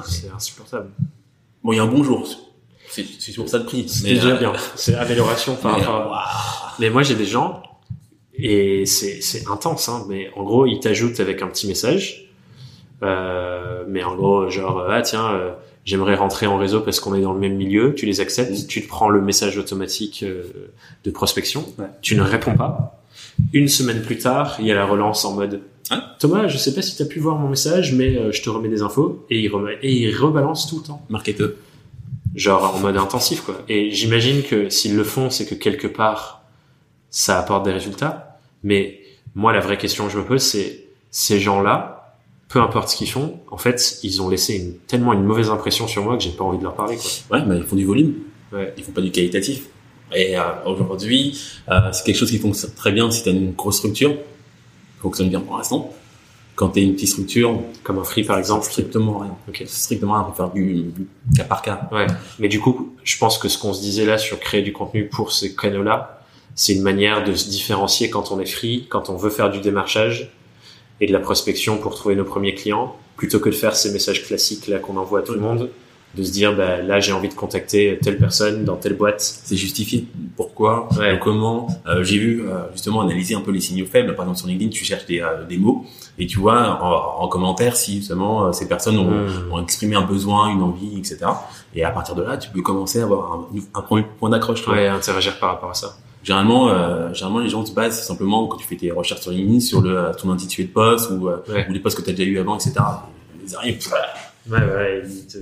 [0.08, 0.90] C'est insupportable.
[1.64, 2.28] Bon, il y a un bonjour.
[2.90, 3.88] C'est c'est toujours ça le prix.
[3.88, 4.54] C'est Mais, déjà bien.
[4.76, 6.76] C'est amélioration par mais, rapport à...
[6.80, 7.62] Mais moi, j'ai des gens,
[8.34, 12.29] et c'est, c'est intense, hein, mais en gros, ils t'ajoutent avec un petit message.
[13.04, 15.52] Euh, mais en gros, genre, ah tiens, euh,
[15.86, 17.96] j'aimerais rentrer en réseau parce qu'on est dans le même milieu.
[17.96, 18.68] Tu les acceptes, Mm.
[18.68, 20.44] tu te prends le message automatique euh,
[21.04, 21.66] de prospection.
[21.78, 21.86] Ouais.
[22.02, 23.02] Tu ne réponds pas.
[23.54, 26.16] Une semaine plus tard, il y a la relance en mode Ah.
[26.20, 28.50] Thomas, je sais pas si tu as pu voir mon message, mais euh, je te
[28.50, 29.26] remets des infos.
[29.30, 31.50] Et il, remet, et il rebalance tout le temps Marketeur.
[32.36, 33.56] genre en mode intensif quoi.
[33.70, 36.44] Et j'imagine que s'ils le font, c'est que quelque part
[37.10, 38.38] ça apporte des résultats.
[38.62, 39.00] Mais
[39.34, 41.99] moi, la vraie question que je me pose, c'est ces gens-là,
[42.50, 45.88] peu importe ce qu'ils font, en fait, ils ont laissé une, tellement une mauvaise impression
[45.88, 47.38] sur moi que j'ai pas envie de leur parler quoi.
[47.38, 48.16] Ouais, bah, ils font du volume.
[48.52, 48.74] Ouais.
[48.76, 49.68] Ils font pas du qualitatif.
[50.16, 51.40] Et euh, aujourd'hui,
[51.70, 54.16] euh, c'est quelque chose qui fonctionne très bien si tu as une grosse structure.
[55.00, 55.94] Fonctionne bien pour l'instant.
[56.56, 59.38] quand tu es une petite structure, comme un free par exemple, strictement rien.
[59.48, 59.64] Ok.
[59.68, 61.88] Strictement rien, on peut faire du, du cas par cas.
[61.92, 62.08] Ouais.
[62.40, 65.08] Mais du coup, je pense que ce qu'on se disait là sur créer du contenu
[65.08, 66.22] pour ces canaux-là,
[66.56, 69.62] c'est une manière de se différencier quand on est free, quand on veut faire du
[69.62, 70.32] démarchage
[71.02, 74.26] et de la prospection pour trouver nos premiers clients, plutôt que de faire ces messages
[74.26, 75.70] classiques là qu'on envoie à tout le monde,
[76.16, 79.22] de se dire bah là j'ai envie de contacter telle personne dans telle boîte.
[79.22, 80.06] C'est justifié.
[80.36, 80.90] Pourquoi?
[80.98, 81.20] Ouais.
[81.22, 81.68] Comment?
[81.88, 84.16] Euh, J'ai vu euh, justement analyser un peu les signaux faibles.
[84.16, 85.86] Par exemple sur LinkedIn, tu cherches des, euh, des mots
[86.18, 89.52] et tu vois en, en commentaire si justement ces personnes ont, Hmm.
[89.54, 91.18] ont exprimé un besoin, une envie, etc.
[91.76, 94.68] Et à partir de là, tu peux commencer à avoir un, un premier point d'accroche.
[94.68, 95.96] Ouais, interagir par rapport à ça.
[96.24, 99.60] Généralement, euh, généralement, les gens se basent simplement quand tu fais tes recherches sur LinkedIn
[99.62, 101.66] sur le euh, ton intitulé de poste ou, euh, Ouais.
[101.70, 102.74] ou les postes que tu as déjà eu avant, etc.
[103.46, 103.80] Ils arrivent,
[104.50, 105.38] Ouais, ouais, il te,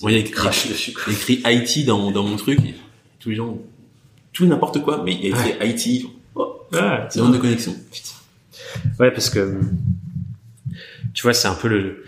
[0.00, 2.60] Moi, il y a il te écrit, IT dans, mon- dans mon truc.
[2.60, 2.74] et
[3.18, 3.58] tous les gens,
[4.32, 6.06] tout n'importe quoi, mais il y a écrit IT.
[6.34, 6.80] Oh, Ouais,
[7.10, 7.74] c'est de connexion.
[9.00, 9.58] Ouais, parce que
[11.14, 12.04] tu vois, c'est un peu le.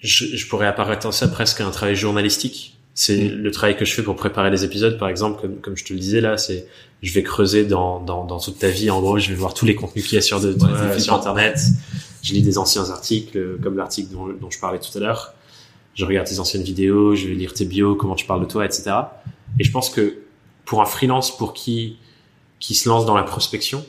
[0.00, 2.76] Je, je pourrais apparaître ça presque à un travail journalistique.
[2.94, 5.84] C'est le travail que je fais pour préparer les épisodes, par exemple, comme, comme je
[5.84, 6.66] te le disais là, c'est
[7.02, 8.90] je vais creuser dans, dans, dans toute ta vie.
[8.90, 11.14] En gros, je vais voir tous les contenus qu'il y a sur, de, Ouais, sur.
[11.14, 11.58] Internet.
[12.22, 15.34] Je lis des anciens articles, euh, comme l'article dont, dont je parlais tout à l'heure.
[15.94, 18.64] Je regarde tes anciennes vidéos, je vais lire tes bios, comment tu parles de toi,
[18.64, 18.92] etc.
[19.58, 20.18] Et je pense que
[20.64, 21.96] pour un freelance, pour qui
[22.60, 23.84] qui se lance dans la prospection,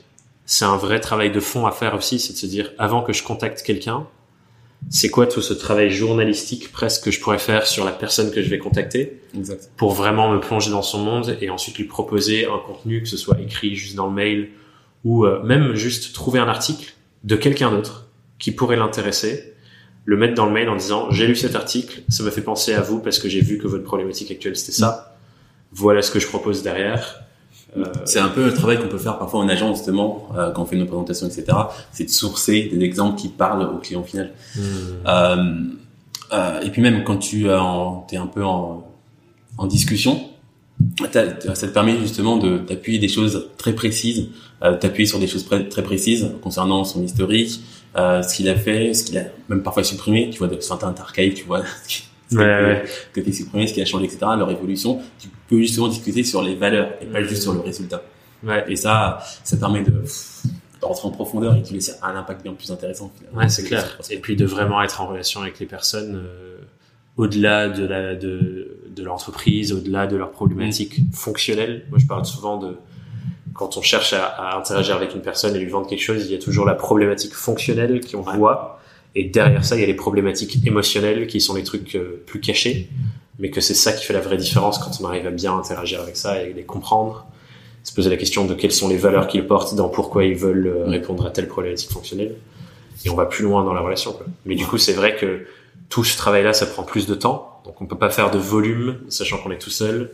[0.46, 3.14] c'est un vrai travail de fond à faire aussi, c'est de se dire avant que
[3.14, 4.08] je contacte quelqu'un,
[4.90, 8.42] c'est quoi tout ce travail journalistique presque que je pourrais faire sur la personne que
[8.42, 9.72] je vais contacter Exact.
[9.78, 13.18] pour vraiment me plonger dans son monde et ensuite lui proposer un contenu que ce
[13.18, 14.50] soit écrit juste dans le mail
[15.04, 18.08] ou euh, même juste trouver un article de quelqu'un d'autre
[18.40, 19.54] qui pourrait l'intéresser,
[20.06, 22.74] le mettre dans le mail en disant j'ai lu cet article, ça me fait penser
[22.74, 25.18] à vous parce que j'ai vu que votre problématique actuelle c'était ça.
[25.72, 27.24] Voilà ce que je propose derrière.
[27.78, 30.64] Euh, C'est un peu le travail qu'on peut faire parfois en agence justement euh, quand
[30.64, 31.46] on fait nos présentations, etc.
[31.92, 34.32] C'est de sourcer des exemples qui parlent au client final.
[34.56, 34.60] hmm,
[35.08, 35.36] Euh,
[36.34, 38.88] euh, et puis même quand tu es un peu en,
[39.58, 40.20] en discussion,
[41.14, 41.24] ça
[41.68, 44.30] te permet justement de t'appuyer des choses très précises,
[44.64, 47.60] euh, t'appuyer sur des choses très précises concernant son historique,
[47.96, 50.30] euh, ce qu'il a fait, ce qu'il a même parfois supprimé.
[50.32, 51.62] Tu vois, de certains archives, tu vois,
[52.32, 52.84] Ouais, que- ouais.
[53.14, 54.20] que t'as supprimé, ce qui a changé, etc.
[54.38, 55.00] Leur évolution.
[55.20, 58.02] Tu peux justement discuter sur les valeurs et pas juste sur le résultat.
[58.44, 58.64] ouais.
[58.68, 62.54] Et ça, ça permet de, de rentrer en profondeur et qui laisse un impact bien
[62.54, 63.12] plus intéressant.
[63.18, 63.40] finalement.
[63.40, 63.98] Ouais, c'est clair.
[64.10, 66.58] Et puis de vraiment être en relation avec les personnes euh,
[67.18, 71.86] au-delà de la de, de l'entreprise, au-delà de leurs problématiques fonctionnelles.
[71.90, 72.76] Moi, je parle souvent de
[73.54, 76.32] quand on cherche à, à interagir avec une personne et lui vendre quelque chose, il
[76.32, 78.73] y a toujours la problématique fonctionnelle qu'on voit,
[79.16, 82.40] et derrière ça, il y a les problématiques émotionnelles qui sont les trucs euh, plus
[82.40, 82.90] cachés,
[83.40, 86.02] mais que c'est ça qui fait la vraie différence quand on arrive à bien interagir
[86.02, 87.26] avec ça et les comprendre.
[87.84, 90.68] Se poser la question de quelles sont les valeurs qu'ils portent dans pourquoi ils veulent
[90.68, 92.36] euh, répondre à telle problématique fonctionnelle
[93.06, 94.14] et on va plus loin dans la relation.
[94.14, 94.26] Quoi.
[94.46, 95.46] Mais du coup, c'est vrai que
[95.90, 97.62] tout ce travail-là, ça prend plus de temps.
[97.66, 100.12] Donc, on peut pas faire de volume, sachant qu'on est tout seul.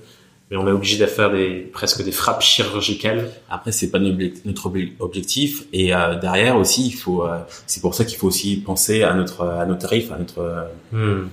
[0.52, 3.30] Mais on est obligé de faire des, presque des frappes chirurgicales.
[3.50, 5.66] Après, c'est pas notre obje- notre obje- objectif.
[5.74, 7.24] Et euh, derrière aussi, il faut.
[7.24, 7.38] euh,
[7.68, 10.40] c'est pour ça qu'il faut aussi penser à notre à nos tarifs, à notre
[10.94, 11.24] euh,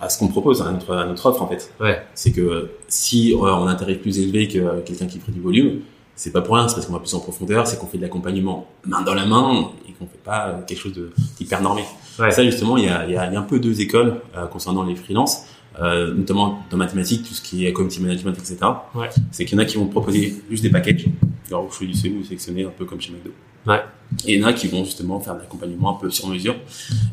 [0.00, 1.72] à ce qu'on propose, à notre à notre offre en fait.
[1.80, 2.02] Ouais.
[2.14, 5.40] C'est que si euh, on a un tarif plus élevé que quelqu'un qui ferait du
[5.40, 5.80] volume,
[6.16, 6.66] c'est pas pour rien.
[6.68, 9.24] C'est parce qu'on va plus en profondeur, c'est qu'on fait de l'accompagnement main dans la
[9.24, 11.84] main et qu'on fait pas quelque chose de hyper normé.
[12.18, 12.32] Ouais.
[12.32, 14.16] Ça justement, il y a, il y, a, il y a un peu deux écoles
[14.36, 15.44] euh, concernant les freelances.
[15.80, 18.58] Euh, notamment dans mathématiques, tout ce qui est community management, etc.
[18.94, 19.08] Ouais.
[19.32, 21.06] C'est qu'il y en a qui vont proposer juste des packages.
[21.48, 23.30] Alors, vous choisissez, vous sélectionnez un peu comme chez McDo.
[23.66, 23.80] Ouais.
[24.26, 26.54] Et il y en a qui vont justement faire de l'accompagnement un peu sur mesure.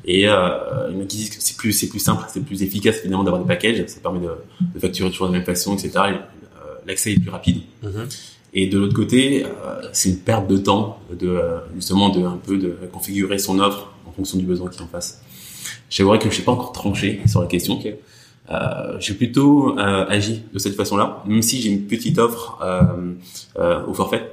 [0.05, 2.45] Et euh, il y en a qui disent que c'est plus, c'est plus simple, c'est
[2.45, 3.83] plus efficace finalement d'avoir des packages.
[3.87, 4.31] Ça permet de,
[4.73, 5.89] de facturer toujours de la même façon, etc.
[5.89, 6.17] Et, euh,
[6.85, 7.61] L'accès est plus rapide.
[7.81, 8.07] Mhm.
[8.53, 12.37] Et de l'autre côté, euh, c'est une perte de temps de euh, justement de un
[12.37, 15.21] peu de configurer son offre en fonction du besoin qui en face.
[15.89, 17.75] J'avouerais que je sais pas encore tranché sur la question.
[17.79, 17.93] Ok.
[18.51, 22.81] Euh, j'ai plutôt euh, agi de cette façon-là, même si j'ai une petite offre euh,
[23.59, 24.29] euh, au forfait.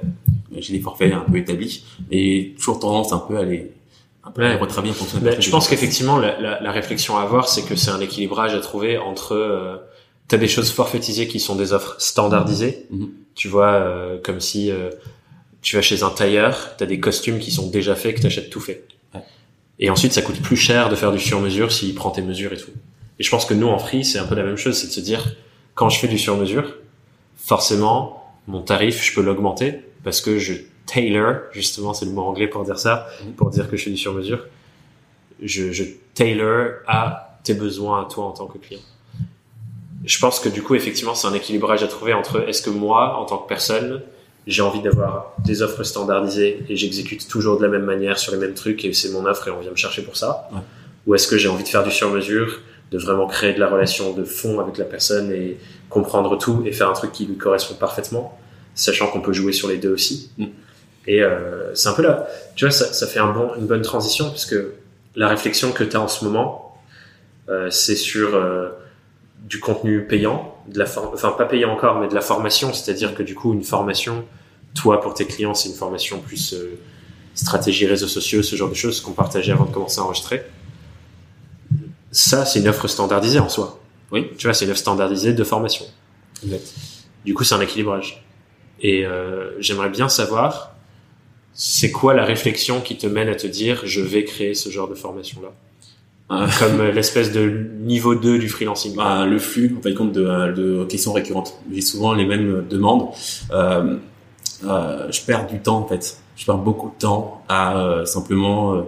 [0.57, 3.71] J'ai des forfaits un peu établis, et toujours tendance un peu à les,
[4.25, 6.71] un peu à les retravailler en fonction Ben, la je pense qu'effectivement, la, la, la
[6.71, 9.77] réflexion à avoir, c'est que c'est un équilibrage à trouver entre euh,
[10.27, 12.87] t'as des choses forfaitisées qui sont des offres standardisées.
[12.89, 13.09] Mhm.
[13.35, 14.89] Tu vois, euh, comme si euh,
[15.61, 18.59] tu vas chez un tailleur, t'as des costumes qui sont déjà faits, que t'achètes tout
[18.59, 18.85] fait.
[19.13, 19.21] Ouais.
[19.79, 22.57] Et ensuite, ça coûte plus cher de faire du sur-mesure s'il prend tes mesures et
[22.57, 22.71] tout.
[23.19, 24.91] Et je pense que nous, en free, c'est un peu la même chose, c'est de
[24.91, 25.35] se dire,
[25.75, 26.75] quand je fais du sur-mesure,
[27.37, 30.53] forcément, mon tarif, je peux l'augmenter parce que je
[30.85, 33.33] tailor, justement, c'est le mot anglais pour dire ça, Mhm.
[33.33, 34.45] pour dire que je fais du sur-mesure.
[35.41, 35.83] Je, je
[36.15, 38.81] tailor à tes besoins à toi en tant que client.
[40.05, 43.17] Je pense que du coup, effectivement, c'est un équilibrage à trouver entre est-ce que moi,
[43.17, 44.01] en tant que personne,
[44.47, 48.37] j'ai envie d'avoir des offres standardisées et j'exécute toujours de la même manière sur les
[48.39, 50.59] mêmes trucs et c'est mon offre et on vient me chercher pour ça Ouais.
[51.07, 52.61] Ou est-ce que j'ai envie de faire du sur-mesure,
[52.91, 55.57] de vraiment créer de la relation de fond avec la personne et
[55.89, 58.37] comprendre tout et faire un truc qui lui correspond parfaitement,
[58.75, 60.31] sachant qu'on peut jouer sur les deux aussi.
[60.37, 60.45] Mm.
[61.07, 63.81] Et euh, c'est un peu là, tu vois, ça, ça fait un bon, une bonne
[63.81, 64.73] transition parce que
[65.15, 66.69] la réflexion que tu as en ce moment,
[67.49, 68.69] euh, c'est sur euh,
[69.43, 73.23] du contenu payant, de la enfin pas payant encore, mais de la formation, c'est-à-dire que
[73.23, 74.23] du coup une formation,
[74.75, 76.77] toi pour tes clients, c'est une formation plus euh,
[77.33, 80.43] stratégie réseaux sociaux, ce genre de choses qu'on partageait avant de commencer à enregistrer.
[82.11, 83.79] Ça, c'est une offre standardisée en soi.
[84.11, 84.27] Oui.
[84.37, 85.85] Tu vois, c'est une offre standardisée de formation.
[86.43, 86.73] Exact.
[87.25, 88.23] Du coup, c'est un équilibrage.
[88.81, 90.75] Et euh, j'aimerais bien savoir,
[91.53, 94.87] c'est quoi la réflexion qui te mène à te dire, je vais créer ce genre
[94.87, 95.49] de formation-là?
[96.31, 98.95] Euh, Comme euh, l'espèce de niveau 2 du freelancing.
[98.95, 101.55] bah, le flux, en fait, compte de, euh, de questions récurrentes.
[101.73, 103.09] J'ai souvent les mêmes demandes.
[103.51, 103.97] Euh,
[104.65, 106.17] euh, je perds du temps, en fait.
[106.35, 108.81] Je perds beaucoup de temps à euh, simplement euh,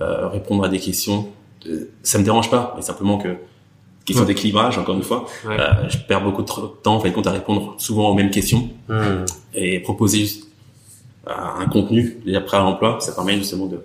[0.00, 1.28] euh, répondre à des questions.
[1.66, 3.36] Euh, ça me dérange pas, mais simplement que
[4.04, 4.28] question Ouais.
[4.28, 5.56] d'équilibrage, encore une fois, Ouais.
[5.58, 6.48] euh, je perds beaucoup de
[6.82, 9.24] temps, en fait, compte à répondre souvent aux mêmes questions Hmm.
[9.54, 10.26] et proposer
[11.26, 12.98] euh, un contenu déjà prêt à l'emploi.
[13.00, 13.80] Ça permet justement de,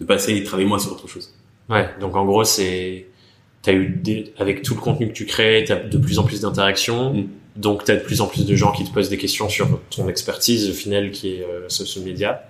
[0.00, 1.32] de passer et de travailler moins sur autre chose.
[1.68, 3.06] Ouais, donc en gros, c'est
[3.62, 4.32] t'as eu des...
[4.38, 7.28] avec tout le contenu que tu crées, t'as de plus en plus d'interactions, Mm.
[7.56, 10.08] donc t'as de plus en plus de gens qui te posent des questions sur ton
[10.08, 12.42] expertise au final qui est euh, social media.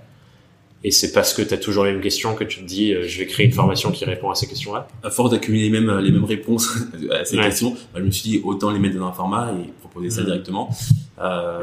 [0.83, 3.19] Et c'est parce que t'as toujours les mêmes questions que tu te dis, euh, je
[3.19, 4.89] vais créer une formation qui répond à ces questions-là.
[5.03, 6.71] à force d'accumuler les mêmes les mêmes réponses
[7.13, 7.45] à ces Ouais.
[7.45, 10.21] questions, bah, je me suis dit autant les mettre dans un format et proposer ça
[10.23, 10.27] Mhm.
[10.27, 10.71] directement.
[11.21, 11.63] Euh,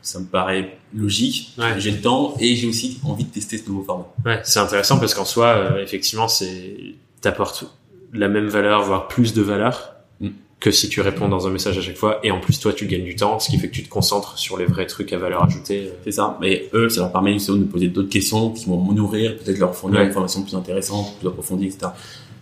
[0.00, 1.52] ça me paraît logique.
[1.58, 1.74] Ouais.
[1.78, 4.06] J'ai le temps et j'ai aussi envie de tester ce nouveau format.
[4.24, 6.76] Ouais, c'est intéressant parce qu'en soi, euh, effectivement, c'est
[7.20, 7.64] t'apportes
[8.12, 9.88] la même valeur, voire plus de valeur
[10.20, 10.28] Mm.
[10.62, 12.20] Que si tu réponds dans un message à chaque fois.
[12.22, 14.38] Et en plus, toi, tu gagnes du temps, ce qui fait que tu te concentres
[14.38, 15.88] sur les vrais trucs à valeur ajoutée.
[15.88, 15.94] euh.
[16.04, 16.38] C'est ça.
[16.40, 19.74] Mais eux, ça leur permet justement de poser d'autres questions qui vont nourrir, peut-être leur
[19.74, 20.04] fournir Ouais.
[20.06, 21.88] une information plus intéressante, plus approfondie, etc.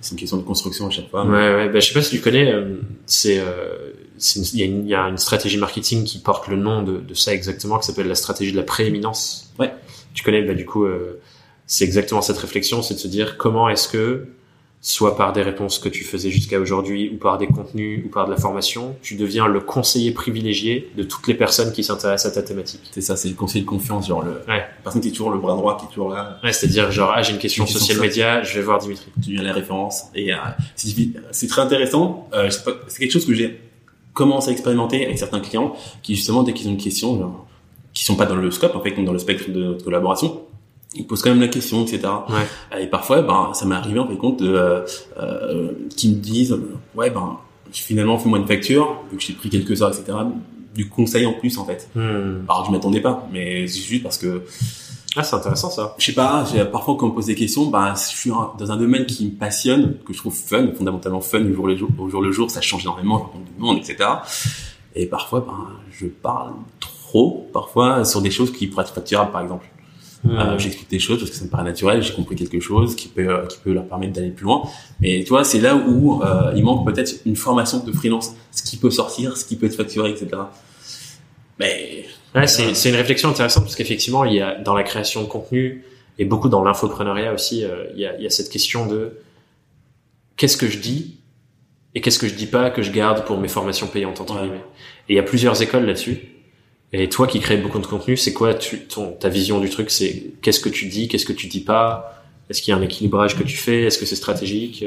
[0.03, 1.25] C'est une question de construction à chaque fois.
[1.27, 1.69] Ouais, ouais.
[1.71, 2.53] Bah, je sais pas si tu connais.
[2.53, 6.05] euh, c'est, euh, c'est une- il y, a une- il y a une stratégie marketing
[6.05, 9.51] qui porte le nom de, de ça exactement, qui s'appelle la stratégie de la prééminence.
[9.59, 9.73] Ouais.
[10.15, 10.43] Tu connais.
[10.43, 11.21] Bah, du coup, euh,
[11.67, 14.27] c'est exactement cette réflexion, c'est de se dire comment est-ce que
[14.83, 18.25] soit par des réponses que tu faisais jusqu'à aujourd'hui, ou par des contenus, ou par
[18.25, 22.35] de la formation, tu deviens le conseiller privilégié de toutes les personnes qui s'intéressent à
[22.35, 22.81] ta thématique.
[22.91, 24.59] C'est ça, c'est le conseil de confiance, genre le, Ouais.
[24.61, 27.13] la personne qui est toujours le bras droit, qui est toujours là, Ouais, c'est-à-dire genre
[27.15, 29.07] ah j'ai une question Une question social média, je vais voir Dimitri.
[29.23, 30.05] tu deviens la référence.
[30.15, 30.37] Et euh,
[30.77, 32.29] c'est très intéressant.
[32.33, 32.49] Euh,
[32.89, 33.61] c'est quelque chose que j'ai
[34.15, 37.47] commencé à expérimenter avec certains clients qui justement dès qu'ils ont une question, genre,
[37.93, 40.41] qui sont pas dans le scope en fait, dans le spectre de notre collaboration,
[40.95, 42.01] ils posent quand même la question, etc.
[42.29, 42.81] Ouais.
[42.83, 44.81] Et parfois, ben, ça m'est arrivé en fait compte de euh,
[45.19, 47.37] euh, qui me disent, euh, ouais ben
[47.73, 50.19] finalement fais-moi une facture, vu que j'ai pris quelques heures, etc.
[50.75, 51.89] Du conseil en plus en fait.
[51.95, 52.43] Hmm.
[52.49, 54.43] Alors je m'attendais pas, mais c'est juste parce que
[55.17, 55.95] Ah c'est intéressant ça.
[55.99, 58.73] je sais pas, j'ai- parfois quand on me pose des questions, bah, je suis dans
[58.73, 61.89] un domaine qui me passionne, que je trouve fun, fondamentalement fun au jour le jour,
[61.99, 64.09] au jour le jour, ça change énormément, je rencontre du monde, etc.
[64.97, 69.43] Et parfois, ben, je parle trop, parfois, sur des choses qui pourraient être facturables, par
[69.43, 69.67] exemple.
[70.29, 73.09] Euh, J'explique des choses parce que ça me paraît naturel, j'ai compris quelque chose qui
[73.09, 74.63] peut, euh, qui peut leur permettre d'aller plus loin.
[75.01, 78.63] Mais tu vois, c'est là où euh, il manque peut-être une formation de freelance, ce
[78.63, 80.29] qui peut sortir, ce qui peut être facturé, etc.
[81.59, 82.05] Mais
[82.35, 85.27] Ouais, c'est, c'est une réflexion intéressante parce qu'effectivement, il y a dans la création de
[85.27, 85.85] contenu
[86.19, 89.19] et beaucoup dans l'infopreneuriat aussi, euh, il, y a, il y a cette question de
[90.37, 91.17] qu'est-ce que je dis
[91.95, 94.43] et qu'est-ce que je dis pas que je garde pour mes formations payantes entre Ouais.
[94.43, 94.65] guillemets.
[95.09, 96.30] Et il y a plusieurs écoles là-dessus.
[96.93, 99.91] Et toi qui crées beaucoup de contenu, c'est quoi tu, ton, ta vision du truc?
[99.91, 102.17] C'est qu'est-ce que tu dis, qu'est-ce que tu dis pas?
[102.49, 103.85] Est-ce qu'il y a un équilibrage que tu fais?
[103.85, 104.85] Est-ce que c'est stratégique?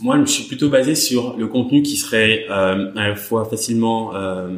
[0.00, 3.44] Moi, je me suis plutôt basé sur le contenu qui serait euh, à la fois
[3.46, 4.48] facilement euh,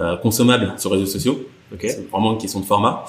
[0.00, 1.46] euh, consommable sur les réseaux sociaux.
[1.72, 1.82] Ok.
[1.82, 3.04] C'est vraiment une question de format.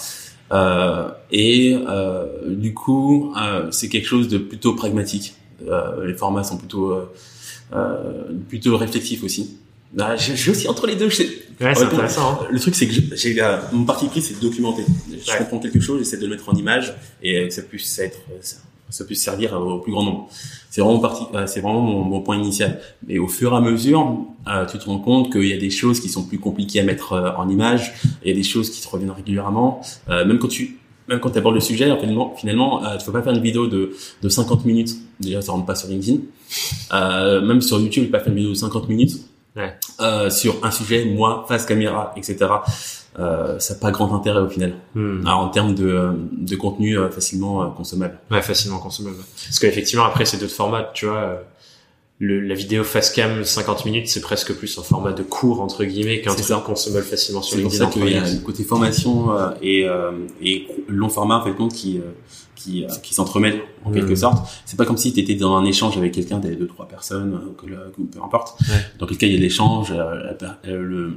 [0.51, 5.33] Euh, et euh, du coup, euh, c'est quelque chose de plutôt pragmatique.
[5.67, 7.11] Euh, les formats sont plutôt euh,
[7.73, 9.57] euh, plutôt réflexifs aussi.
[9.93, 11.09] Bah, je, je suis aussi entre les deux.
[11.09, 11.29] Je sais-
[11.59, 12.33] Ouais, c'est intéressant.
[12.43, 12.47] hein.
[12.51, 14.83] le truc, c'est que j'ai la- mon parti pris, c'est de documenter.
[15.09, 15.37] Je Ouais.
[15.39, 18.19] comprends quelque chose, j'essaie de le mettre en image et que ça puisse être,
[18.91, 20.29] ça, puisse servir au plus grand nombre.
[20.69, 22.79] C'est vraiment parti, euh, c'est vraiment mon, mon point initial.
[23.07, 25.71] Mais au fur et à mesure, euh, tu te rends compte qu'il y a des
[25.71, 28.69] choses qui sont plus compliquées à mettre euh, en image, il y a des choses
[28.69, 29.81] qui te reviennent régulièrement.
[30.09, 30.77] Euh, même quand tu,
[31.07, 33.65] même quand tu abordes le sujet, finalement, finalement, euh, tu peux pas faire une vidéo
[33.65, 34.95] de, de 50 minutes.
[35.19, 36.19] Déjà, ça rentre pas sur LinkedIn.
[36.93, 39.17] Euh, même sur YouTube, tu peux pas faire une vidéo de 50 minutes.
[39.57, 39.73] Ouais.
[39.99, 42.37] Euh, sur un sujet, moi, face caméra, etc.
[43.19, 44.75] Euh, ça n'a pas grand intérêt au final.
[44.93, 45.25] Hmm.
[45.25, 48.19] Alors, en termes de, de contenu euh, facilement euh, consommable.
[48.29, 49.17] Ouais, facilement consommable.
[49.47, 51.15] Parce qu'effectivement, après, c'est d'autres formats, tu vois.
[51.17, 51.35] euh,
[52.19, 56.21] le, la vidéo facecam 50 minutes, c'est presque plus un format de cours entre guillemets
[56.21, 57.91] qu'un truc consommable facilement sur C'est pour LinkedIn.
[57.91, 61.53] ça qu'il y a un côté formation euh, et, euh, et long format en fait
[61.67, 62.01] qui euh,
[62.57, 64.47] qui, euh, qui s'entremêlent en quelque sorte.
[64.65, 67.33] C'est pas comme si tu étais dans un échange avec quelqu'un des deux trois personnes
[67.35, 68.59] euh, que le- que peu importe.
[68.61, 68.75] Ouais.
[68.99, 70.33] Dans quel cas il y a l'échange, euh,
[70.65, 71.11] euh,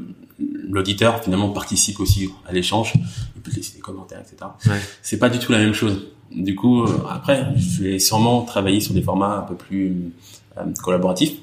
[0.68, 2.92] l'auditeur finalement participe aussi à l'échange,
[3.36, 4.36] il peut laisser des commentaires etc.
[4.66, 4.80] Ouais.
[5.02, 6.08] C'est pas du tout la même chose.
[6.34, 10.12] Du coup euh, après je vais sûrement travailler sur des formats un peu plus
[10.58, 11.34] euh, collaboratifs.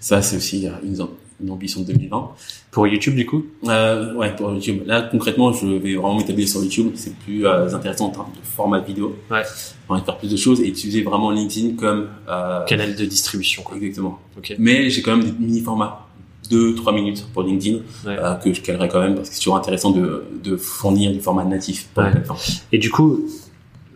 [0.00, 0.98] Ça c'est aussi euh, une,
[1.42, 2.30] une ambition de 2020.
[2.72, 4.82] Pour YouTube du coup Euh, ouais, pour YouTube.
[4.86, 6.92] Là, concrètement, je vais vraiment m'établir sur YouTube.
[6.96, 9.14] C'est plus euh, intéressant en termes de format de vidéo.
[9.30, 9.42] Ouais.
[9.88, 12.08] On va faire plus de choses et utiliser vraiment LinkedIn comme...
[12.28, 13.76] Euh, Canal de distribution quoi.
[13.76, 14.18] Exactement.
[14.38, 14.54] Ok.
[14.58, 16.08] Mais j'ai quand même des mini-formats.
[16.50, 18.16] 2-3 minutes pour LinkedIn Ouais.
[18.18, 21.20] euh, que je calerai quand même parce que c'est toujours intéressant de, de fournir du
[21.20, 22.10] format natif Ouais.
[22.72, 23.26] Et du coup,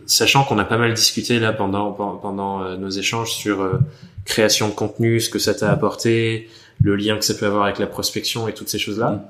[0.05, 3.79] sachant qu'on a pas mal discuté là pendant pendant, pendant, euh, nos échanges sur euh,
[4.23, 6.47] création de contenu, ce que ça t'a apporté,
[6.81, 9.21] le lien que ça peut avoir avec la prospection et toutes ces choses-là, Mm.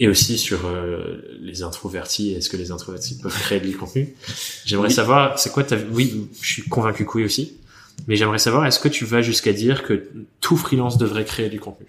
[0.00, 4.14] et aussi sur euh, les introvertis, est-ce que les introvertis peuvent créer du contenu
[4.64, 4.94] J'aimerais Oui.
[4.94, 7.52] savoir, c'est quoi ta oui, je suis convaincu que oui aussi,
[8.08, 10.08] mais j'aimerais savoir est-ce que tu vas jusqu'à dire que
[10.40, 11.86] tout freelance devrait créer du contenu?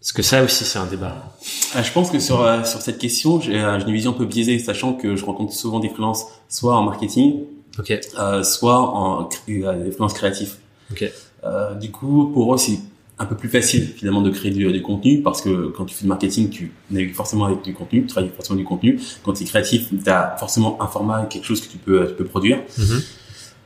[0.00, 1.34] Parce que ça aussi c'est un débat.
[1.74, 4.14] Ah, je pense que sur, euh, sur cette question, j'ai euh, j'ai une vision un
[4.14, 7.44] peu biaisée, sachant que je rencontre souvent des freelances, soit en marketing,
[7.78, 7.98] Ok.
[8.18, 10.58] euh, soit en des freelances créatifs.
[10.92, 11.10] Ok.
[11.46, 12.78] Euh, du coup, pour eux, c'est
[13.18, 16.02] un peu plus facile finalement de créer du, du contenu parce que quand tu fais
[16.02, 18.98] du marketing, tu navigues forcément avec du contenu, tu travailles forcément du contenu.
[19.22, 22.14] Quand tu es créatif, tu as forcément un format, quelque chose que tu peux, tu
[22.14, 22.58] peux produire.
[22.78, 23.00] Mhm.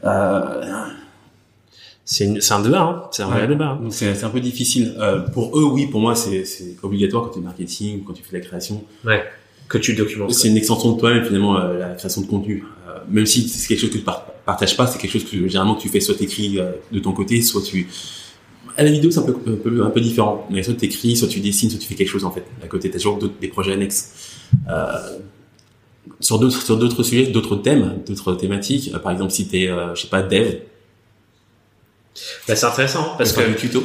[0.05, 0.85] Euh,
[2.05, 3.03] C'est un débat, hein.
[3.11, 3.67] c'est un vrai débat.
[3.73, 3.81] hein.
[3.83, 4.95] donc c'est un peu difficile.
[4.99, 6.45] Euh, pour eux, oui, pour moi, c'est
[6.83, 8.83] obligatoire quand tu es marketing, quand tu fais de la création.
[9.05, 9.23] Ouais.
[9.69, 10.33] Que tu documentes.
[10.33, 12.65] C'est une extension de toi-même finalement euh, la création de contenu.
[12.89, 15.37] Euh, même si c'est quelque chose que tu par- partages pas, c'est quelque chose que
[15.47, 17.87] généralement tu fais soit t'écris euh, de ton côté, soit tu
[18.77, 20.47] à la vidéo c'est un peu, un peu un peu différent.
[20.51, 22.45] Mais soit t'écris, soit tu dessines, soit tu fais quelque chose en fait.
[22.65, 24.03] À côté, t'as toujours d'autres- des projets annexes.
[24.71, 25.19] Euh,
[26.21, 28.91] sur d'autres sur d'autres sujets, d'autres thèmes, d'autres thématiques.
[28.95, 30.49] Euh, par exemple, si t'es euh, je sais pas dev,
[32.49, 33.83] Bah, c'est intéressant hein, parce que du tuto.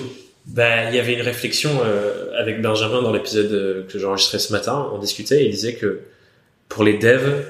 [0.47, 4.51] bah il y avait une réflexion euh, avec Benjamin dans l'épisode que j'ai enregistré ce
[4.51, 4.89] matin.
[4.93, 5.89] On discutait et il disait que
[6.69, 7.43] pour les devs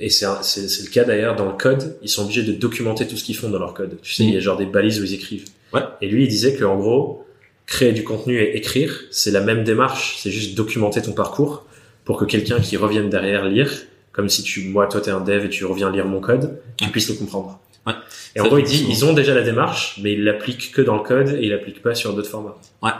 [0.00, 3.24] et c'est le cas d'ailleurs dans le code, ils sont obligés de documenter tout ce
[3.24, 3.98] qu'ils font dans leur code.
[4.02, 5.44] Tu sais, il y a genre des balises où ils écrivent.
[5.72, 5.82] Ouais.
[6.00, 7.24] Et lui, il disait que en gros,
[7.66, 10.18] créer du contenu et écrire, c'est la même démarche.
[10.22, 11.66] C'est juste documenter ton parcours
[12.04, 13.70] pour que quelqu'un qui revienne derrière lire,
[14.12, 16.84] comme si tu, moi, toi, t'es un dev et tu reviens lire mon code, tu
[16.84, 16.90] Ouais.
[16.90, 17.60] puisses le comprendre.
[17.86, 17.92] Ouais.
[18.34, 20.96] Et en gros, il dit, ils ont déjà la démarche, mais ils l'appliquent que dans
[20.96, 22.56] le code et ils l'appliquent pas sur d'autres formats.
[22.82, 22.90] Ouais.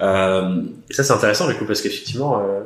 [0.00, 2.60] Euh, Et ça, c'est intéressant, du coup, parce qu'effectivement, euh,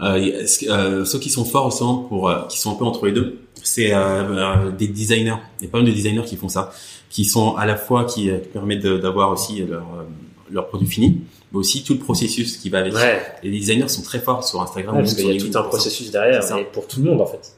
[0.00, 3.06] Euh, ce- euh, ceux qui sont forts aussi pour euh, qui sont un peu entre
[3.06, 3.92] les deux, c'est
[4.78, 5.34] des designers.
[5.60, 6.72] Il y a pas mal de designers qui font ça,
[7.10, 9.84] qui sont à la fois qui, qui permettent d'avoir aussi leur
[10.50, 11.20] leur produit fini,
[11.52, 12.94] mais aussi tout le processus qui va avec.
[12.94, 14.94] ouais, Les designers sont très forts sur Instagram.
[14.96, 17.20] Ouais, ou parce qu'il y a tout un processus derrière, et pour tout le monde
[17.20, 17.52] en fait.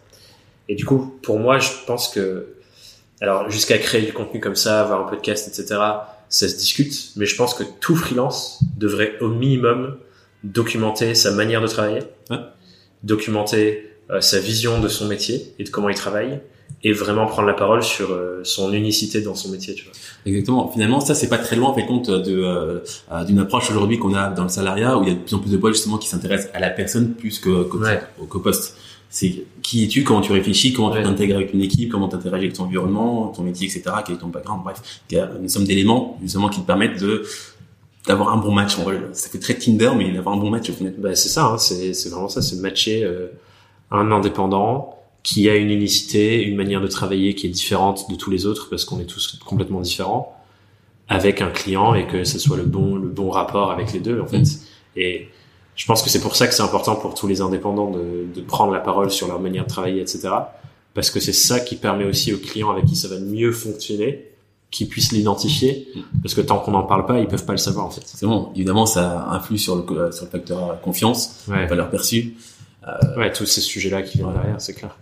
[0.68, 2.54] Et du coup, pour moi, je pense que,
[3.20, 5.78] alors jusqu'à créer du contenu comme ça, avoir un podcast, etc.,
[6.28, 9.96] ça se discute, mais je pense que tout freelance devrait au minimum
[10.44, 12.00] documenter sa manière de travailler,
[13.02, 16.40] documenter euh, sa vision de son métier et de comment il travaille,
[16.82, 19.92] et vraiment prendre la parole sur euh, son unicité dans son métier, tu vois.
[20.26, 20.68] Exactement.
[20.72, 22.78] Finalement, ça c'est pas très loin en fait compte de euh,
[23.12, 25.34] euh, d'une approche aujourd'hui qu'on a dans le salariat où il y a de plus
[25.34, 28.00] en plus de boîtes justement qui s'intéressent à la personne plus que qu'au Ouais.
[28.42, 28.76] poste.
[29.12, 30.98] C'est qui es-tu, comment tu réfléchis, comment Ouais.
[30.98, 33.82] tu t'intègres avec une équipe, comment tu interagis avec ton environnement, ton métier, etc.
[34.06, 34.76] Quel est ton background, bref,
[35.10, 37.24] il y a une somme d'éléments justement qui te permettent de
[38.06, 39.00] d'avoir un bon match en vrai.
[39.12, 40.94] Ça fait très Tinder, mais d'avoir un bon match au final.
[40.98, 43.28] Bah, c'est ça, hein, c'est c'est vraiment ça, c'est matcher euh,
[43.90, 48.30] un indépendant qui a une unicité, une manière de travailler qui est différente de tous
[48.30, 50.36] les autres parce qu'on est tous complètement différents
[51.08, 54.20] avec un client et que ce soit le bon le bon rapport avec les deux
[54.20, 54.38] en fait.
[54.38, 54.46] Mm.
[54.96, 55.28] Et
[55.76, 58.40] je pense que c'est pour ça que c'est important pour tous les indépendants de, de
[58.40, 60.28] prendre la parole sur leur manière de travailler, etc.
[60.94, 64.29] Parce que c'est ça qui permet aussi aux clients avec qui ça va mieux fonctionner
[64.70, 65.88] qu'ils puissent l'identifier
[66.22, 68.02] parce que tant qu'on n'en parle pas, ils peuvent pas le savoir en fait.
[68.04, 68.50] C'est bon.
[68.54, 71.66] Évidemment, ça influe sur le sur le facteur confiance, Ouais.
[71.66, 72.34] valeur perçue.
[73.16, 74.96] Ouais, tous ces sujets-là qui viennent derrière, c'est clair.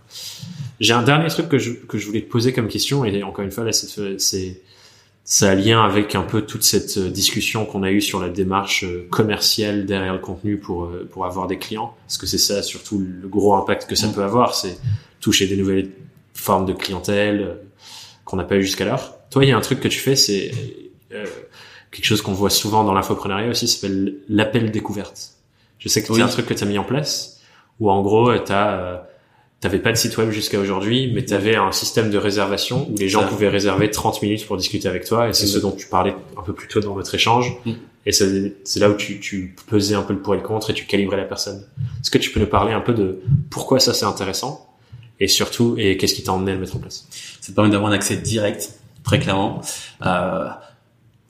[0.79, 3.43] J'ai un dernier truc que je, que je voulais te poser comme question, et encore
[3.43, 4.61] une fois, là, c'est, c'est,
[5.23, 8.29] ça a lien avec un peu toute cette euh, discussion qu'on a eue sur la
[8.29, 11.93] démarche euh, commerciale derrière le contenu pour, euh, pour avoir des clients.
[12.05, 14.13] Parce que c'est ça, surtout, le gros impact que ça Mm.
[14.13, 14.77] peut avoir, c'est
[15.19, 15.89] toucher des nouvelles
[16.33, 17.55] formes de clientèle euh,
[18.25, 19.18] qu'on n'a pas eu jusqu'alors.
[19.31, 20.51] Toi, il y a un truc que tu fais, c'est
[21.13, 21.25] euh,
[21.91, 25.31] quelque chose qu'on voit souvent dans l'infopreneuriat aussi, s'appelle l'appel découverte.
[25.77, 26.21] Je sais que c'est Oui.
[26.21, 27.39] un truc que tu as mis en place,
[27.79, 29.05] où en gros, tu as
[29.61, 32.95] t'avais pas de site web jusqu'à aujourd'hui, mais tu avais un système de réservation où
[32.95, 35.87] les gens pouvaient réserver 30 minutes pour discuter avec toi, et c'est ce dont tu
[35.87, 37.57] parlais un peu plus tôt dans votre échange.
[37.65, 37.71] Mm.
[38.05, 40.69] Et c'est c'est là où tu, tu pesais un peu le pour et le contre
[40.69, 41.65] et tu calibrais la personne.
[42.01, 43.19] Est-ce que tu peux nous parler un peu de
[43.49, 44.65] pourquoi ça c'est intéressant
[45.19, 47.05] et surtout et qu'est-ce qui t'a emmené à le mettre en place?
[47.41, 48.78] Ça te permet d'avoir un accès direct,
[49.09, 49.61] très clairement.
[50.05, 50.49] Euh,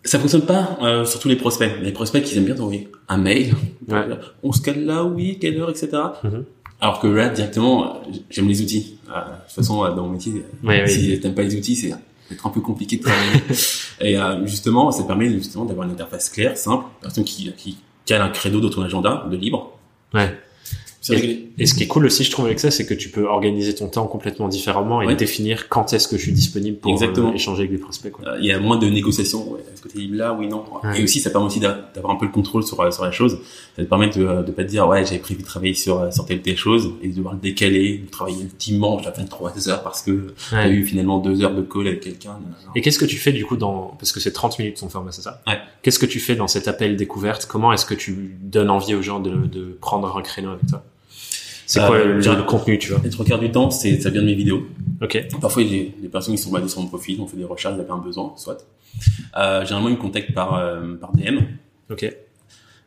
[0.03, 1.71] ça fonctionne pas euh, sur tous les prospects.
[1.81, 3.53] Les prospects qui aiment bien t'envoyer un mail.
[3.87, 4.05] Ouais.
[4.43, 5.89] On se cale là, oui, quelle heure, etc.
[6.23, 6.43] Mhm.
[6.81, 8.97] Alors que là, directement, j'aime les outils.
[9.09, 11.93] Euh, de toute façon, euh, dans mon métier, Ouais, si t'aimes pas les outils, c'est
[12.31, 13.41] être un peu compliqué de travailler.
[14.01, 18.21] et euh, justement, ça permet justement d'avoir une interface claire, simple, personne qui, qui cale
[18.21, 19.77] un credo dans ton agenda de libre.
[20.13, 20.37] Ouais.
[21.15, 21.49] C'est réglé.
[21.57, 23.75] Et ce qui est cool aussi, je trouve, avec ça, c'est que tu peux organiser
[23.75, 25.15] ton temps complètement différemment et Ouais.
[25.15, 27.31] définir quand est-ce que je suis disponible pour Exactement.
[27.31, 28.11] euh, échanger avec des prospects.
[28.11, 28.27] Quoi.
[28.29, 29.51] Euh, Il y a moins de négociations.
[29.51, 30.63] Ouais, Est-ce que tu es libre là Oui, non.
[30.83, 30.99] Ouais.
[30.99, 33.11] Et aussi, ça permet aussi d'a- d'avoir un peu le contrôle sur, euh, sur la
[33.11, 33.39] chose.
[33.75, 36.25] Ça te permet de ne pas te dire, ouais, j'avais prévu de travailler sur, sur
[36.25, 39.69] telle ou telle chose et de devoir le décaler, de travailler le dimanche à 23
[39.69, 40.71] heures parce que t'as Ouais.
[40.71, 42.37] eu finalement deux heures de call avec quelqu'un.
[42.75, 45.11] Et qu'est-ce que tu fais du coup dans parce que c'est 30 minutes ton format,
[45.11, 45.41] c'est ça?
[45.47, 45.57] Ouais.
[45.81, 47.45] Qu'est-ce que tu fais dans cet appel découverte?
[47.45, 50.83] Comment est-ce que tu donnes envie aux gens de, de prendre un créneau avec toi?
[51.71, 54.01] C'est Euh, quoi le, j'ai- le contenu, tu vois Les trois quarts du temps, c'est,
[54.01, 54.63] ça vient de mes vidéos.
[55.03, 55.23] Ok.
[55.39, 57.81] Parfois, les, les personnes qui sont basées sur mon profil, on fait des recherches, ils
[57.81, 58.57] avaient un besoin, soit.
[59.37, 61.37] Euh, généralement, ils me contactent par, euh, par DM.
[61.91, 62.11] Ok.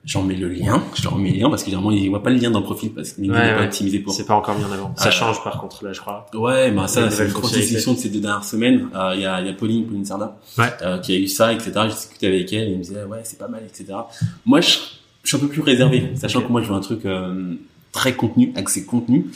[0.04, 2.30] J'en mets le lien, je leur mets le lien parce que généralement, ils voient pas
[2.30, 4.12] le lien dans le profil parce que LinkedIn Ouais, n'est pas optimisé pour.
[4.12, 4.92] C'est pas encore mis en avant.
[4.96, 6.26] Ça Euh, change par contre là, je crois.
[6.34, 8.88] Ouais, bah ça, c'est une grosse discussion de ces deux dernières semaines.
[8.96, 10.72] Euh, Il y, a, il y a Pauline, Pauline Sarda, Ouais.
[10.82, 11.70] euh, qui a eu ça, etc.
[11.84, 13.96] J'ai discuté avec elle et elle me disait, ouais, c'est pas mal, etc.
[14.44, 14.76] Moi, je,
[15.22, 17.54] je suis un peu plus réservé, sachant que moi, je veux un truc euh,
[17.92, 19.26] très contenu, accès contenu.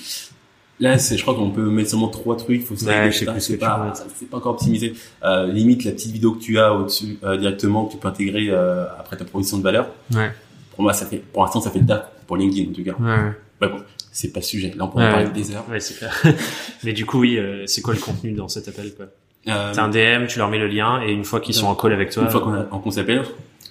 [0.79, 3.41] Là, c'est, je crois qu'on peut mettre seulement trois trucs, faut Ouais, je sais plus
[3.41, 4.93] ce c'est pas, c'est pas encore optimisé.
[5.25, 8.49] Euh, limite, la petite vidéo que tu as au-dessus, euh, directement, que tu peux intégrer
[8.51, 9.89] euh, après ta proposition de valeur.
[10.15, 10.31] Ouais.
[10.75, 12.93] Pour moi, ça fait, pour l'instant, ça fait le taf pour LinkedIn, en tout cas.
[13.01, 13.33] Ouais.
[13.63, 13.83] Ouais, bon,
[14.13, 14.75] c'est pas le sujet.
[14.77, 15.11] Là, on en Ouais.
[15.11, 15.65] parler des heures.
[15.71, 16.15] Ouais, c'est clair.
[16.85, 19.07] Mais du coup, oui, euh, c'est quoi le contenu dans cet appel quoi?
[19.49, 21.75] Euh, T'as un DM, tu leur mets le lien et une fois qu'ils sont en
[21.77, 23.23] call avec toi, Une fois qu'on qu'on s'appelle,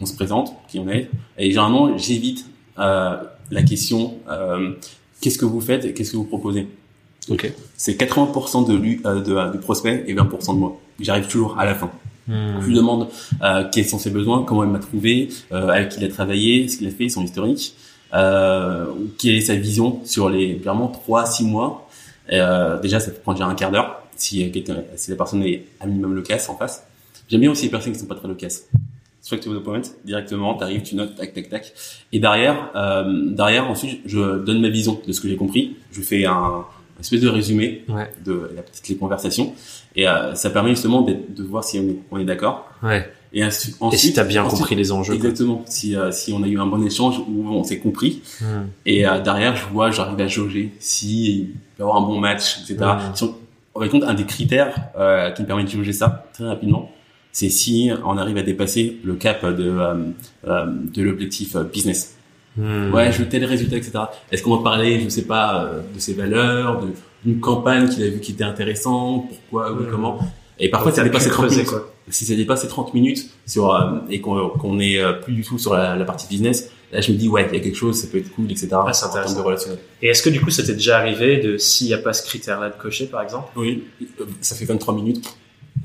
[0.02, 2.46] on se présente, qui on est, et généralement j'évite
[2.80, 3.18] euh,
[3.52, 4.72] la question euh,
[5.22, 6.68] qu'est-ce que vous faites et qu'est-ce que vous proposez?
[7.30, 7.52] Ok.
[7.78, 10.80] C'est 80% de lui, euh, de, euh, du prospect et 20% de moi.
[11.00, 11.92] J'arrive toujours à la fin.
[12.28, 12.60] Hmm.
[12.62, 13.08] Je lui demande
[13.44, 16.68] euh, quels sont ses besoins, comment il m'a trouvé, euh, avec qui il a travaillé,
[16.68, 17.76] ce qu'il a fait, son historique,
[18.14, 18.86] euh,
[19.18, 21.88] quelle est sa vision sur les vraiment 3 6 mois.
[22.30, 24.52] Et, euh, déjà, ça peut prendre déjà un quart d'heure si,
[24.96, 26.86] si la personne est un minimum loquace en face.
[27.28, 28.68] J'aime bien aussi les personnes qui sont pas très loquaces.
[29.26, 31.74] Straight to the point, directement, t'arrives, tu notes, tac, tac, tac.
[32.14, 35.78] Et derrière, euh, derrière, ensuite, je donne ma vision de ce que j'ai compris.
[35.92, 38.08] Je fais un, un espèce de résumé Ouais.
[38.24, 39.56] de la petite les conversations.
[39.96, 42.70] Et euh, ça permet justement de voir si on est, on est d'accord.
[42.84, 43.12] Ouais.
[43.34, 45.18] Et ensuite, Et si t'as bien ensuite- compris les enjeux.
[45.18, 45.26] quoi.
[45.30, 45.64] Exactement.
[45.66, 48.22] Si, euh, si on a eu un bon échange où on s'est compris.
[48.42, 48.68] Hmm.
[48.86, 52.20] Et euh, derrière, je vois, j'arrive à jauger si il peut y avoir un bon
[52.20, 52.78] match, etc.
[52.80, 52.88] Ouais.
[53.16, 53.24] Si
[53.74, 56.92] on, fait, compte, un des critères euh, qui me permet de jauger ça très rapidement,
[57.38, 59.94] c'est si on arrive à dépasser le cap de, euh,
[60.48, 62.16] euh, de l'objectif euh, business.
[62.56, 62.94] Hmm.
[62.94, 63.92] Ouais, je veux tel résultat, etc.
[64.32, 66.82] Est-ce qu'on va parler, je sais pas, euh, de ses valeurs,
[67.26, 69.88] d'une campagne qu'il a vu qui était intéressante, pourquoi, Hmm.
[69.92, 70.20] comment?
[70.60, 71.70] Et parfois, ça dépasse pu les 30 creuser, minutes.
[71.72, 71.94] quoi.
[72.10, 75.58] Si ça dépasse les 30 minutes sur, euh, et qu'on qu'on est plus du tout
[75.60, 77.98] sur la, la partie business, là, je me dis, ouais, il y a quelque chose,
[78.00, 78.70] ça peut être cool, etc.
[78.72, 79.36] Ah, c'est intéressant.
[79.36, 79.80] de relationnel.
[80.02, 82.24] Et est-ce que du coup, ça t'est déjà arrivé de s'il n'y a pas ce
[82.26, 83.84] critère-là de cocher, par exemple, Oui,
[84.40, 85.26] ça fait 23 minutes.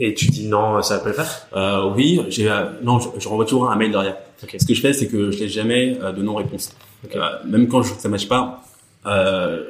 [0.01, 3.09] Et tu dis non, ça va pas le faire Euh, oui, j'ai, euh, non, je,
[3.19, 4.17] je renvoie toujours un mail derrière.
[4.43, 4.57] Ok.
[4.59, 6.75] Ce que je fais, c'est que je laisse jamais euh, de non-réponse.
[7.05, 7.15] Ok.
[7.15, 8.63] Euh, même quand je, ça matche pas,
[9.07, 9.63] euh,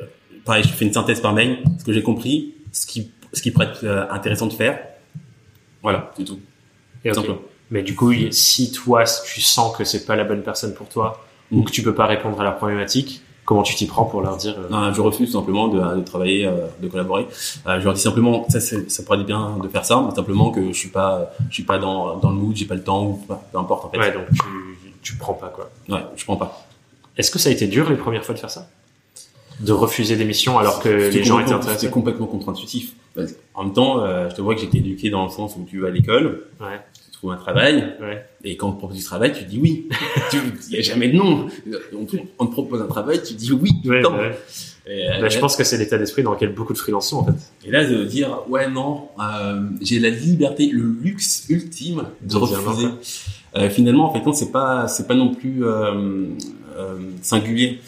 [0.44, 3.50] pareil, je fais une synthèse par mail, ce que j'ai compris, ce qui, ce qui
[3.50, 4.78] pourrait être euh, intéressant de faire.
[5.82, 6.40] Voilà, c'est tout.
[7.04, 7.10] Et.
[7.70, 11.24] Mais du coup, si toi, tu sens que c'est pas la bonne personne pour toi,
[11.52, 11.64] ou Mm.
[11.64, 14.54] que tu peux pas répondre à la problématique, comment tu t'y prends pour leur dire
[14.56, 17.26] euh, Non, je refuse simplement de, de travailler, euh, de collaborer.
[17.66, 20.52] Euh, je leur dis simplement, ça, ça pourrait être bien de faire ça, mais simplement
[20.52, 23.04] que je suis pas, je suis pas dans, dans le mood, j'ai pas le temps,
[23.06, 23.98] ou peu importe en fait.
[23.98, 25.68] Ouais, donc tu, tu prends pas quoi.
[25.88, 26.64] Ouais, je prends pas.
[27.16, 28.68] Est-ce que ça a été dur les premières fois de faire ça?
[29.58, 31.80] De refuser des missions alors que les gens étaient intéressés?
[31.80, 32.92] C'était complètement contre-intuitif.
[33.52, 35.80] Qu'en même temps, euh, je te vois que j'étais éduqué dans le sens où tu
[35.80, 36.80] vas à l'école, Ouais,
[37.20, 38.24] trouves un travail, ouais.
[38.44, 39.88] et quand on te propose du travail, tu dis oui.
[40.70, 41.48] Il y a jamais de non.
[41.94, 43.70] On te, on te propose un travail, tu dis oui.
[43.84, 44.00] Ouais.
[44.86, 47.18] Et, euh, Bah, je pense que c'est l'état d'esprit dans lequel beaucoup de freelances sont
[47.18, 47.66] en fait.
[47.66, 52.88] et là, de dire ouais non, euh, j'ai la liberté, le luxe ultime de refuser.
[53.56, 56.24] Euh, finalement, en fait, non, c'est pas, c'est pas non plus euh,
[57.20, 57.80] singulier.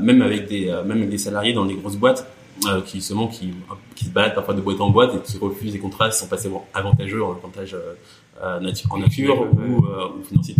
[0.00, 2.26] Même avec des, même avec des salariés dans des grosses boîtes
[2.66, 3.54] euh, qui justement qui,
[3.96, 6.50] qui se baladent parfois de boîte en boîte et qui refusent des contrats sans passer
[6.74, 7.94] avantageux en avantage euh,
[8.42, 8.58] euh,
[8.90, 10.56] en nature ou, euh, ou financier.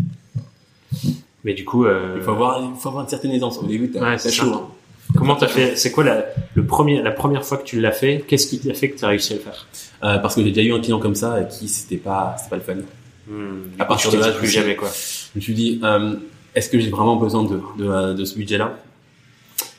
[1.44, 3.58] Mais du coup, euh, Il faut avoir, il faut avoir une certaine aisance.
[3.58, 4.52] Au début, t'as Ouais, chaud.
[4.54, 4.68] hein.
[5.16, 8.24] comment t'as fait C'est quoi la le premier, la première fois que tu l'as fait,
[8.28, 9.66] qu'est-ce qui t'a fait que tu as réussi à le faire?
[10.04, 12.50] Euh, parce que j'ai déjà eu un client comme ça à qui c'était pas, c'était
[12.50, 12.82] pas le fun.
[13.28, 14.88] Hmm, À partir de là, je plus me suis- jamais quoi.
[14.90, 16.14] Je me suis dit, euh,
[16.54, 18.78] est-ce que j'ai vraiment besoin de, de, de ce budget-là?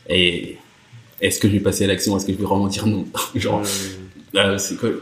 [0.10, 0.58] Et
[1.22, 2.16] est-ce que je vais passer à l'action?
[2.18, 3.06] Est-ce que je vais vraiment dire non?
[3.36, 4.03] Genre, Hmm,
[4.36, 4.58] euh,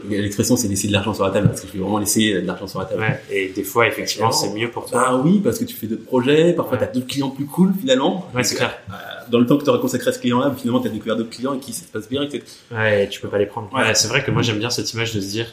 [0.08, 1.50] l'expression, c'est laisser de l'argent sur la table.
[1.52, 3.20] Est-ce que je vais vraiment laisser de l'argent sur la table ouais.
[3.30, 5.04] Et des fois, effectivement, c'est mieux pour toi.
[5.06, 6.84] Ah oui, parce que tu fais d'autres projets, parfois Ouais.
[6.84, 8.28] tu as d'autres clients plus cool finalement.
[8.34, 8.76] Ouais, c'est clair.
[8.90, 8.94] Euh,
[9.30, 11.30] Dans le temps que tu auras consacré à ce client-là, finalement tu as découvert d'autres
[11.30, 12.42] clients et qui ça se passe bien, etc.
[12.70, 13.72] Ouais, tu peux pas les prendre.
[13.72, 13.94] Ouais.
[13.94, 15.46] C'est vrai que moi j'aime bien cette image de se dire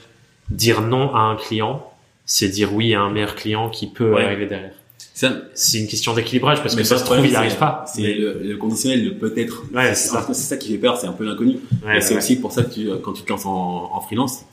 [0.50, 1.86] dire non à un client,
[2.26, 4.72] c'est dire oui à un meilleur client qui peut arriver derrière.
[5.20, 7.84] Ça, C'est une question d'équilibrage parce que ça le se trouve il arrive c'est- pas.
[7.93, 9.63] C'est Mais- le, le conditionnel, le peut-être.
[9.74, 10.26] Ouais, c'est ça.
[10.28, 11.57] C'est ça qui fait peur, c'est un peu l'inconnu.
[11.86, 12.20] Ouais, et c'est ouais.
[12.20, 14.45] aussi pour ça que tu, quand tu te lances en, en freelance,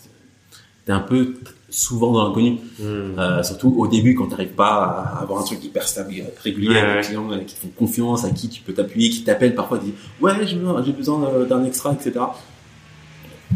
[0.85, 1.35] t'es un peu
[1.71, 2.59] souvent dans l'inconnu.
[2.81, 3.17] Hmm.
[3.17, 4.75] Euh, surtout au début quand t'arrives pas
[5.17, 7.69] à avoir un truc hyper stable, régulier, Ouais, avec des clients euh, qui te font
[7.77, 11.29] confiance, à qui tu peux t'appuyer, qui t'appellent parfois, disent ouais j'ai besoin, j'ai besoin
[11.29, 12.13] euh, d'un extra, etc.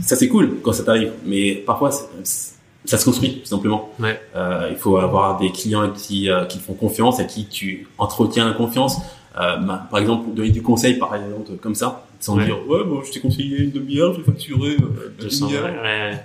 [0.00, 2.54] Ça c'est cool quand ça t'arrive, mais parfois c'est-
[2.84, 3.90] ça se construit tout simplement.
[4.00, 4.20] Ouais.
[4.36, 8.46] Euh, il faut avoir des clients qui, euh, qui font confiance, à qui tu entretiens
[8.46, 8.96] la confiance.
[9.40, 12.44] Euh, bah, par exemple, donner du conseil, par exemple, comme ça, sans Ouais.
[12.46, 16.24] dire ouais bon je t'ai conseillé une demi-heure, j'ai facturé euh, une 200, demi-heure ouais,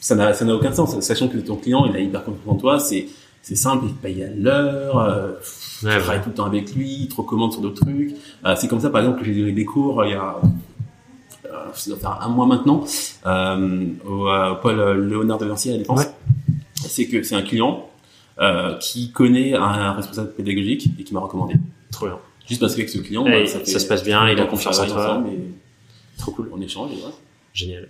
[0.00, 2.54] ça n'a ça n'a aucun sens sachant que ton client il a hyper confiance en
[2.54, 3.06] toi c'est
[3.42, 5.32] c'est simple il te paye à l'heure euh,
[5.80, 8.14] tu travailles tout le temps avec lui il te recommande sur d'autres trucs
[8.46, 10.36] Euh, c'est comme ça par exemple que j'ai donné des cours euh, il y a
[10.42, 10.46] euh,
[11.74, 12.84] ça doit faire un mois maintenant
[13.26, 16.10] euh, au euh, Paul Léonard de Vinci à la défense Ouais.
[16.88, 17.88] c'est que c'est un client
[18.40, 21.54] euh, qui connaît un responsable pédagogique et qui m'a recommandé
[21.90, 22.18] Trop bien.
[22.48, 24.78] juste parce qu'avec ce client bah, ça, fait- se passe bien, il a on confiance
[24.78, 25.24] en toi.
[25.32, 25.38] et
[26.18, 26.50] Trop cool.
[26.52, 27.14] on échange et voilà.
[27.54, 27.88] Génial.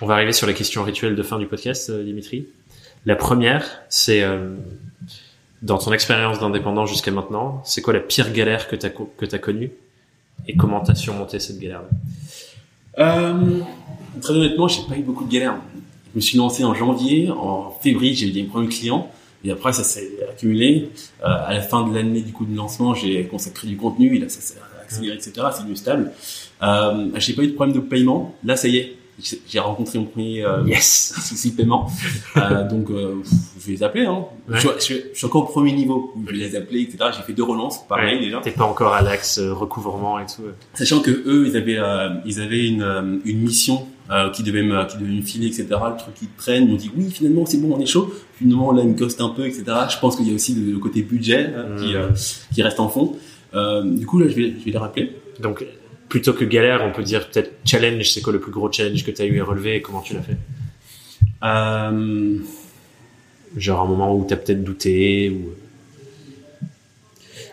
[0.00, 2.46] On va arriver sur la question rituelle de fin du podcast, euh, Dimitri.
[3.06, 4.54] La première, c'est euh,
[5.62, 9.26] dans ton expérience d'indépendant jusqu'à maintenant, c'est quoi la pire galère que tu as que
[9.26, 9.72] t'as connue
[10.46, 11.82] et comment tu as surmonté cette galère
[12.98, 13.60] Euh,
[14.20, 15.56] très honnêtement, j'ai pas eu beaucoup de galères.
[16.12, 19.10] Je me suis lancé en janvier, en février, j'ai eu des premiers clients.
[19.44, 20.90] Et après, ça s'est accumulé.
[21.22, 24.16] Euh, à la fin de l'année du coup de lancement, j'ai consacré du contenu.
[24.16, 25.32] Et là, ça s'est accéléré, etc.
[25.52, 26.12] C'est devenu stable.
[26.62, 28.34] Euh, j'ai pas eu de problème de paiement.
[28.44, 28.97] Là, ça y est.
[29.48, 31.12] J'ai rencontré mon premier euh, Yes.
[31.28, 31.90] souci de paiement.
[32.36, 33.16] Euh, donc, euh,
[33.58, 34.04] je vais les appeler.
[34.06, 34.24] Hein.
[34.48, 34.60] Ouais.
[34.60, 36.12] Je, suis- je suis encore au premier niveau.
[36.14, 36.98] où Je vais les appeler, etc.
[37.16, 38.40] J'ai fait deux relances par mail déjà.
[38.40, 40.42] T'es pas encore à l'axe euh, recouvrement et tout.
[40.74, 44.62] Sachant que eux, ils avaient, euh, ils avaient une, euh, une mission euh, qui devait
[44.62, 45.66] me, qui devait me filer, etc.
[45.70, 48.12] Le truc qui traîne, ils m'ont dit oui, finalement c'est bon, on est chaud.
[48.34, 49.64] Finalement là, ils me costent un peu, etc.
[49.90, 51.92] Je pense qu'il y a aussi le, le côté budget hein, qui,
[52.54, 53.16] qui reste en fond.
[53.54, 55.12] Euh, du coup là, je vais, je vais les rappeler.
[55.40, 55.64] Donc,
[56.08, 58.10] plutôt que galère, on peut dire peut-être challenge.
[58.12, 60.14] C'est quoi le plus gros challenge que tu as eu à relever et comment tu
[60.14, 60.36] l'as fait
[61.44, 62.36] Euh,
[63.56, 65.50] Genre un moment où tu as peut-être douté ou...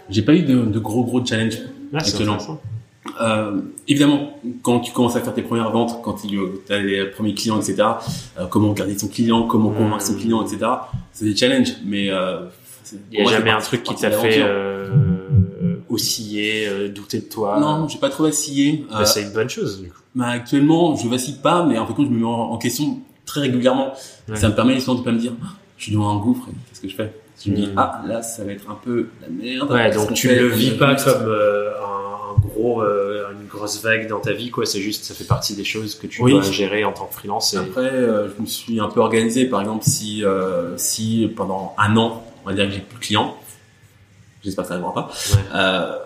[0.09, 1.55] j'ai pas eu de, de gros gros challenge.
[1.93, 2.37] Ah, Excellent.
[3.21, 6.37] Euh, évidemment, quand tu commences à faire tes premières ventes, quand tu
[6.69, 7.83] as les premiers clients, etc.
[8.37, 9.77] euh, comment garder son client, comment Mhm.
[9.77, 10.65] convaincre son client, etc.
[11.13, 12.41] C'est des challenges, mais euh,
[13.11, 14.89] Il y a moi, jamais un truc qui t'a fait euh,
[15.95, 17.59] osciller, euh, douter de toi.
[17.59, 18.85] Non, j'ai pas trop vacillé.
[18.89, 19.97] Bah, Euh, c'est une bonne chose du coup.
[20.15, 23.41] bah, actuellement, je vacille pas, mais en fait, je me mets en, en question très
[23.41, 23.93] régulièrement.
[24.29, 24.35] Ouais.
[24.35, 26.81] Ça me permet justement de pas me dire, Ah, je suis devant un gouffre, qu'est-ce
[26.81, 27.11] que je fais?
[27.43, 27.73] Je me dis, Mm.
[27.77, 29.69] ah, là, ça va être un peu la merde.
[29.71, 30.39] Ouais, donc tu fait?
[30.39, 34.65] le vis pas comme euh, un, gros, euh, une grosse vague dans ta vie, quoi.
[34.65, 36.31] C'est juste, ça fait partie des choses que tu Oui.
[36.31, 37.53] dois gérer en tant que freelance.
[37.53, 37.57] Et...
[37.57, 39.45] Après, euh, je me suis un peu organisé.
[39.45, 40.23] Par exemple, si,
[40.77, 43.35] si pendant un an, on va dire que j'ai plus de clients,
[44.45, 45.39] j'espère que ça n'arrivera pas, Ouais.
[45.55, 45.97] euh,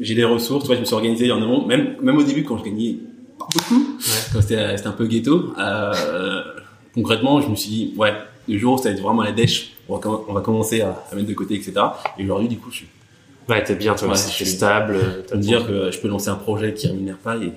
[0.00, 0.62] j'ai des ressources.
[0.64, 1.66] Tu vois, je me suis organisé en amont.
[1.66, 2.98] Même, même au début, quand je gagnais
[3.38, 3.82] pas beaucoup,
[4.32, 6.42] quand c'était c'était un peu ghetto, euh,
[6.94, 8.12] concrètement, je me suis dit, ouais,
[8.48, 11.02] le jour où ça va être vraiment la dèche, on va, on va commencer à,
[11.10, 11.72] à mettre de côté, etc.
[12.18, 12.86] Et aujourd'hui, du coup, je suis
[13.48, 14.94] Ouais, t'es bien, toi, Ouais, suis- stable.
[14.96, 17.52] euh, t'as me dire que je peux lancer un projet qui rémunère pas et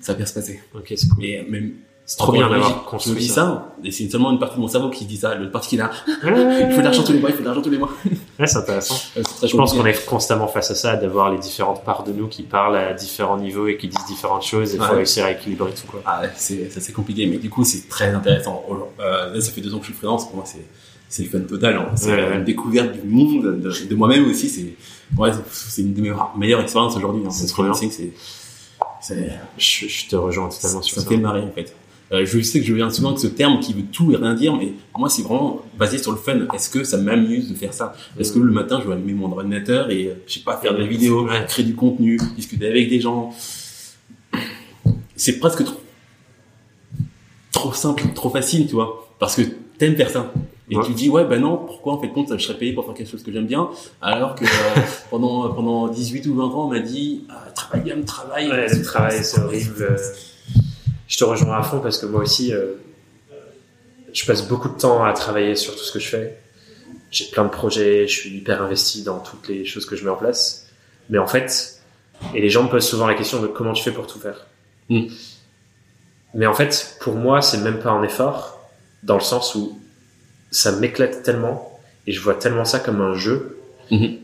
[0.00, 0.60] ça va bien se passer.
[0.74, 1.24] Ok, c'est cool.
[1.24, 1.74] Et même,
[2.06, 3.34] C'est trop bien d'avoir je- Je me construit dis ça.
[3.34, 5.74] ça, et c'est seulement une partie de mon cerveau qui dit ça, l'autre partie qui
[5.76, 7.78] est là, il faut de l'argent tous les mois, il faut de l'argent tous les
[7.78, 7.90] mois.
[8.38, 8.94] Ouais, c'est intéressant.
[9.42, 12.44] Je pense qu'on est constamment face à ça, d'avoir les différentes parts de nous qui
[12.44, 14.74] parlent à différents niveaux et qui disent différentes choses.
[14.74, 14.90] Et faut Ouais.
[14.96, 16.00] réussir à équilibrer tout, quoi.
[16.06, 18.64] Ah c'est, c'est compliqué, mais du coup c'est très intéressant.
[19.00, 20.64] Euh, là ça fait deux ans que je suis freelance, pour moi c'est,
[21.08, 21.76] c'est le fun total.
[21.78, 21.90] hein.
[21.96, 24.48] C'est Ouais, une découverte du monde, de, de moi-même aussi.
[24.48, 24.74] C'est,
[25.20, 27.22] ouais, c'est- une de mes meilleures expériences aujourd'hui.
[27.26, 27.30] Hein.
[27.30, 27.74] C'est trop bien.
[27.74, 28.12] c'est, c'est,
[29.56, 31.08] Je, je te rejoins totalement sur ça ça.
[31.08, 31.74] fait marrer en fait.
[32.10, 34.32] Euh, je sais que je viens souvent de ce terme qui veut tout et rien
[34.34, 36.38] dire, mais moi c'est vraiment basé sur le fun.
[36.54, 37.94] Est-ce que ça m'amuse de faire ça?
[38.18, 40.74] Est-ce que le matin je vais allumer mon ordinateur et euh, je sais pas faire
[40.76, 41.44] des vidéos, Ouais.
[41.46, 43.34] créer du contenu, discuter avec des gens?
[45.16, 45.80] C'est presque trop
[47.52, 49.42] trop simple, trop facile, tu vois, parce que
[49.78, 50.32] t'aimes faire ça.
[50.70, 52.92] Et tu dis ouais ben non pourquoi en fait compte je serais payé pour faire
[52.92, 53.70] quelque chose que j'aime bien?
[54.02, 54.80] Alors que euh,
[55.10, 58.82] pendant pendant 18 ou 20 ans on m'a dit ah, travaille bien travaille ouais, le
[58.82, 59.96] travail c'est horrible
[61.08, 62.74] je te rejoins à fond parce que moi aussi euh,
[64.12, 66.38] je passe beaucoup de temps à travailler sur tout ce que je fais
[67.10, 70.10] j'ai plein de projets je suis hyper investi dans toutes les choses que je mets
[70.10, 70.66] en place
[71.10, 71.80] mais en fait
[72.34, 74.46] et les gens me posent souvent la question de comment tu fais pour tout faire
[74.90, 75.08] Mm.
[76.34, 78.58] mais en fait pour moi c'est même pas un effort
[79.02, 79.78] dans le sens où
[80.50, 83.58] ça m'éclate tellement et je vois tellement ça comme un jeu.
[83.90, 84.16] Mhm.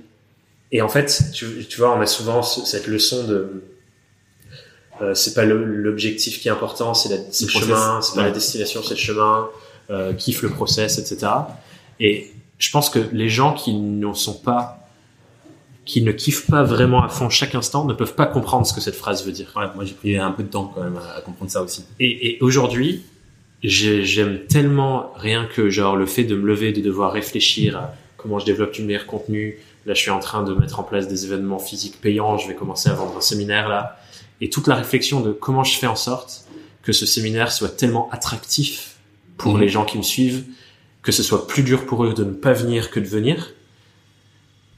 [0.73, 3.63] Et en fait, tu, tu, vois, on a souvent ce- cette leçon de
[5.03, 8.27] euh, c'est pas l'objectif qui est important, c'est le, Le chemin, c'est pas Ouais.
[8.29, 9.49] la destination, c'est le chemin,
[9.91, 11.31] euh, kiffe le process, etc.
[12.01, 14.79] Et je pense que les gens qui ne sont pas
[15.85, 18.81] qui ne kiffent pas vraiment à fond chaque instant ne peuvent pas comprendre ce que
[18.81, 19.53] cette phrase veut dire.
[19.55, 21.85] Ouais, moi j'ai pris un peu de temps quand même à, à comprendre ça aussi.
[22.01, 23.03] Et, et aujourd'hui,
[23.63, 27.95] j'ai- j'aime tellement rien que genre le fait de me lever, de devoir réfléchir à
[28.17, 29.59] comment je développe du meilleur contenu.
[29.85, 32.39] Là, je suis en train de mettre en place des événements physiques payants.
[32.39, 33.99] Je vais commencer à vendre un séminaire là.
[34.41, 36.45] Et toute la réflexion de comment je fais en sorte
[36.83, 38.97] que ce séminaire soit tellement attractif
[39.39, 39.61] pour Mhm.
[39.61, 40.45] les gens qui me suivent,
[41.03, 43.53] que ce soit plus dur pour eux de ne pas venir que de venir.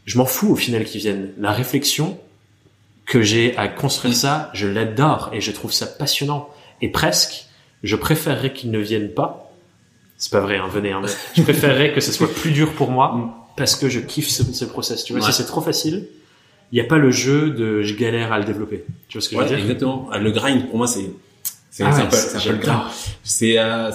[0.04, 1.32] Je m'en fous au final qu'ils viennent.
[1.38, 2.18] La réflexion
[3.06, 6.48] que j'ai à construire ça, je l'adore et je trouve ça passionnant.
[6.80, 7.46] Et presque,
[7.82, 9.52] je préférerais qu'ils ne viennent pas.
[10.16, 10.92] C'est pas vrai, hein, venez.
[10.92, 14.28] Hein, mais je préférerais que ce soit plus dur pour moi parce que je kiffe
[14.28, 15.04] ce, ce process.
[15.04, 15.30] Tu vois, Ouais.
[15.32, 16.06] si c'est trop facile,
[16.72, 18.84] il n'y a pas le jeu de je galère à le développer.
[19.08, 19.64] Tu vois ce que je Ouais, veux dire?
[19.64, 20.08] exactement.
[20.12, 21.10] Ah, Le grind pour moi c'est
[21.70, 22.80] c'est Ah ouais, un peu, c'est- c'est un peu le j'adore.
[22.80, 22.90] grind.
[23.22, 23.90] C'est euh,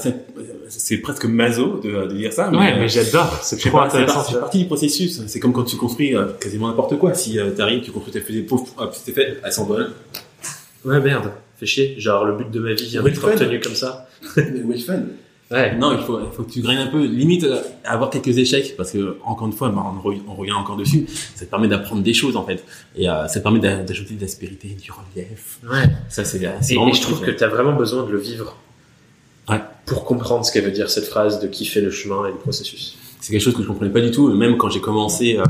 [0.69, 2.49] c'est presque maso de, de dire ça.
[2.51, 3.39] Ouais, euh, mais j'adore.
[3.41, 4.23] C'est trop pas, c'est intéressant.
[4.31, 5.21] c'est partie du processus.
[5.27, 7.13] C'est comme quand tu construis euh, quasiment n'importe quoi.
[7.15, 9.91] Si euh, t'arrives, tu construis tes fusées, pouf, hop, c'est fait, elles s'envolent.
[10.85, 11.31] Ouais, merde.
[11.57, 11.95] Fais chier.
[11.99, 14.07] Genre, le but de ma vie vient d'être obtenu comme ça.
[14.37, 14.99] Mais ouais, fun.
[15.51, 15.75] Ouais.
[15.75, 18.75] Non, il faut, il faut que tu graines un peu, limite euh, avoir quelques échecs,
[18.77, 21.05] parce que encore une fois, bah, on, re- on revient encore dessus.
[21.35, 22.63] Ça te permet d'apprendre des choses en fait,
[22.95, 25.59] et euh, ça te permet d'a- d'ajouter de l'aspérité, du relief.
[25.69, 25.89] Ouais.
[26.09, 28.55] Ça c'est euh, Et, et je trouve que tu as vraiment besoin de le vivre.
[29.49, 29.59] Ouais.
[29.85, 32.95] Pour comprendre ce qu'elle veut dire cette phrase de kiffer le chemin et le processus.
[33.19, 34.31] c'est quelque chose que je comprenais pas du tout.
[34.33, 35.43] Même quand j'ai commencé euh,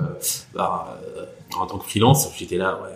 [0.56, 1.26] bah, euh,
[1.60, 2.90] en tant que freelance, j'étais là, ouais,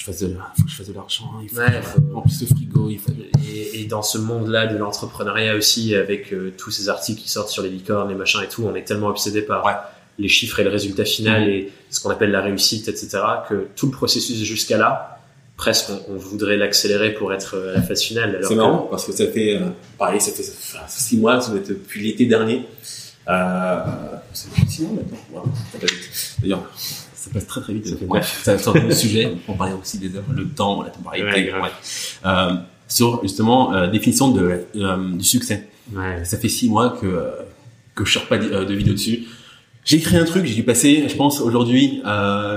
[0.00, 1.72] je fasse de, faut que je fasse de l'argent, il faut Ouais, que
[2.08, 3.12] je remplisse le frigo, il faut.
[3.54, 7.50] Et, et dans ce monde-là de l'entrepreneuriat aussi, avec euh, tous ces articles qui sortent
[7.50, 9.72] sur les licornes, les machins et tout, on est tellement obsédé par Ouais.
[10.18, 11.48] les chiffres et le résultat final Mhm.
[11.50, 13.08] et ce qu'on appelle la réussite, etc.,
[13.48, 15.18] que tout le processus jusqu'à là,
[15.56, 18.38] presque on, on voudrait l'accélérer pour être euh, à la phase finale.
[18.42, 19.66] C'est que- marrant parce que ça fait, euh,
[19.98, 20.52] pareil, ça fait ça
[20.88, 22.64] fait six mois, ça doit être depuis l'été dernier.
[23.30, 23.84] Euh,
[24.32, 25.44] c'est six mois maintenant.
[26.40, 27.86] D'ailleurs, ça passe très très vite.
[27.86, 29.32] Ça fait Bref, ça sort le sujet.
[29.48, 31.52] On parlait aussi des heures, le temps, la temporalité.
[31.52, 31.68] Ouais.
[32.26, 32.54] Euh,
[32.90, 35.68] sur justement euh, définition de, euh, du succès.
[35.94, 36.24] Ouais.
[36.24, 37.30] Ça fait six mois que
[37.94, 39.24] que je sors pas de, euh, de vidéo dessus.
[39.84, 42.02] J'ai écrit un truc, j'ai dû passer, je pense aujourd'hui,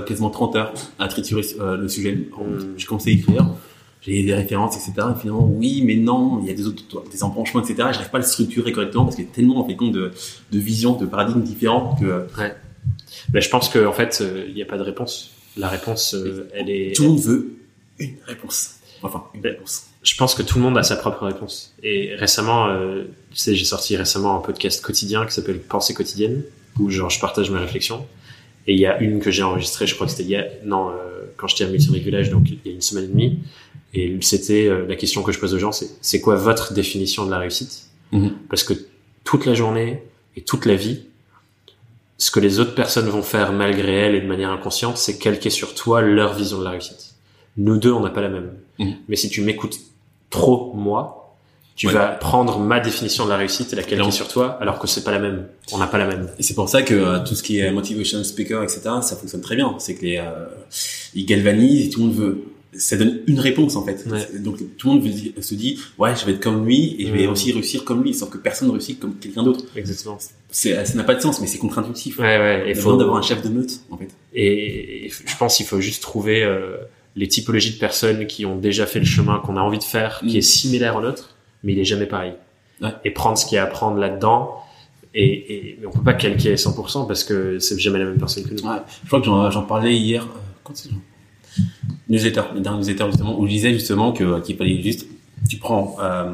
[0.05, 2.15] quasiment 30 heures à triturer le sujet.
[2.15, 2.73] Mm.
[2.75, 3.47] J'ai commencé à écrire,
[4.05, 5.07] j'ai des références, etc.
[5.15, 7.75] Et finalement, oui, mais non, il y a des autres, des embranchements, etc.
[7.77, 9.93] Je n'arrive pas à le structurer correctement parce qu'il y a tellement en fait compte
[9.93, 10.11] de,
[10.51, 12.27] de visions, de paradigmes différents que
[13.33, 15.31] Mais je pense qu'en en fait, euh, il n'y a pas de réponse.
[15.55, 16.93] La réponse, euh, elle est.
[16.95, 17.53] tout le monde veut
[17.99, 18.75] une réponse.
[19.03, 19.49] Enfin, une Ouais.
[19.51, 19.83] réponse.
[20.01, 21.73] Je pense que tout le monde a sa propre réponse.
[21.83, 26.43] Et récemment, euh, tu sais, j'ai sorti récemment un podcast quotidien qui s'appelle Pensée quotidienne,
[26.79, 28.05] où genre je partage mes réflexions.
[28.67, 30.93] Et il y a une que j'ai enregistrée, je crois que c'était hier, non, euh,
[31.37, 33.39] quand j'étais à Multiplic Village, donc il y a une semaine et demie.
[33.93, 37.25] Et c'était euh, la question que je pose aux gens, c'est c'est quoi votre définition
[37.25, 37.87] de la réussite?
[38.11, 38.31] Mhm.
[38.49, 38.73] Parce que
[39.23, 40.03] toute la journée
[40.35, 41.01] et toute la vie,
[42.17, 45.49] ce que les autres personnes vont faire malgré elles et de manière inconsciente, c'est calquer
[45.49, 47.15] sur toi leur vision de la réussite.
[47.57, 48.53] Nous deux, on n'a pas la même.
[48.79, 48.95] Mhm.
[49.07, 49.77] Mais si tu m'écoutes
[50.29, 51.35] trop, moi,
[51.75, 51.93] tu Ouais.
[51.93, 55.03] vas prendre ma définition de la réussite et la calquer sur toi, alors que c'est
[55.03, 55.47] pas la même.
[55.71, 56.29] On n'a pas la même.
[56.39, 59.41] Et c'est pour ça que euh, tout ce qui est motivation speaker, etc., ça fonctionne
[59.41, 59.75] très bien.
[59.79, 60.45] C'est que les, euh,
[61.13, 62.43] ils galvanisent et tout le monde veut.
[62.75, 64.05] Ça donne une réponse en fait.
[64.09, 64.39] Ouais.
[64.39, 65.07] Donc tout le monde
[65.41, 68.13] se dit ouais je vais être comme lui et je vais aussi réussir comme lui,
[68.13, 69.65] sauf que personne ne réussit comme quelqu'un d'autre.
[69.75, 70.17] Exactement.
[70.49, 72.19] C'est ça n'a pas de sens, mais c'est contre-intuitif.
[72.19, 72.65] Ouais, ouais.
[72.69, 74.09] Il faut d'avoir un chef de meute en fait.
[74.33, 76.77] Et, et je pense qu'il faut juste trouver euh,
[77.15, 80.19] les typologies de personnes qui ont déjà fait le chemin qu'on a envie de faire,
[80.19, 80.37] qui Mm.
[80.37, 82.33] est similaire au nôtre, mais il est jamais pareil.
[82.81, 82.89] Ouais.
[83.05, 84.55] Et prendre ce qu'il y a à prendre là-dedans.
[85.15, 88.17] Et, et mais on peut pas calquer à 100% parce que c'est jamais la même
[88.17, 88.67] personne que nous.
[88.67, 88.77] Ouais.
[89.03, 90.23] Je crois que j'en parlais hier.
[90.23, 90.89] euh, Quand c'est
[92.13, 95.07] newsletter, le dernier newsletter justement où je disais justement que qu'il fallait juste
[95.49, 96.29] tu prends euh,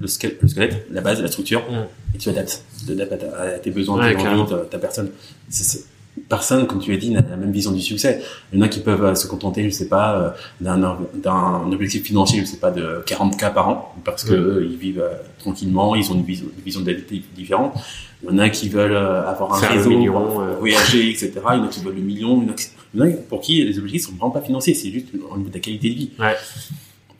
[0.00, 2.14] le, squelette, le squelette, la base, la structure, Mm.
[2.14, 5.10] et tu adaptes, tu adaptes à, tes besoins, Ouais, tes ta, ta personne.
[5.48, 5.84] C'est-
[6.28, 8.22] personne, comme tu as dit, n'a la même vision du succès.
[8.52, 12.04] Il y en a qui peuvent euh, se contenter, je sais pas, euh, d'un, objectif
[12.04, 15.14] financier, je sais pas, de 40 k par an, parce que eux, ils vivent euh,
[15.38, 17.74] tranquillement, ils ont une vision, une vision de la vie différente.
[18.22, 20.54] Il y en a qui veulent avoir un Faire réseau, million, euh.
[20.58, 21.32] voyager, etc.
[21.34, 22.40] Il y en a qui veulent le million.
[22.40, 24.30] Il y en a, qui- il y en a pour qui les objectifs sont vraiment
[24.30, 26.10] pas financiers, c'est juste au niveau de la qualité de vie.
[26.20, 26.36] Ouais.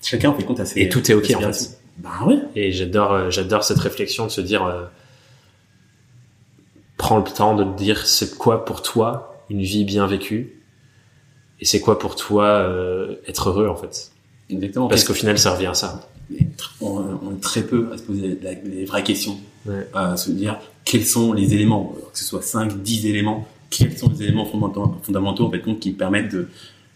[0.00, 1.78] Chacun fait compte à ses Et tout est ok, en fait.
[1.98, 2.38] Ben ouais.
[2.54, 4.90] Et j'adore, j'adore cette réflexion de se dire,
[7.02, 10.52] prends le temps de te dire, c'est quoi pour toi une vie bien vécue,
[11.60, 14.10] et c'est quoi pour toi euh, être heureux en fait.
[14.48, 14.86] Exactement.
[14.88, 16.08] Parce qu'au final, ça revient à ça.
[16.80, 19.36] On, on est très peu à se poser la- les vraies questions,
[19.66, 19.86] Ouais.
[19.94, 24.08] à se dire quels sont les éléments, que ce soit 5, 10 éléments, quels sont
[24.10, 26.48] les éléments fondamentaux, fondamentaux en fait, qui permettent de,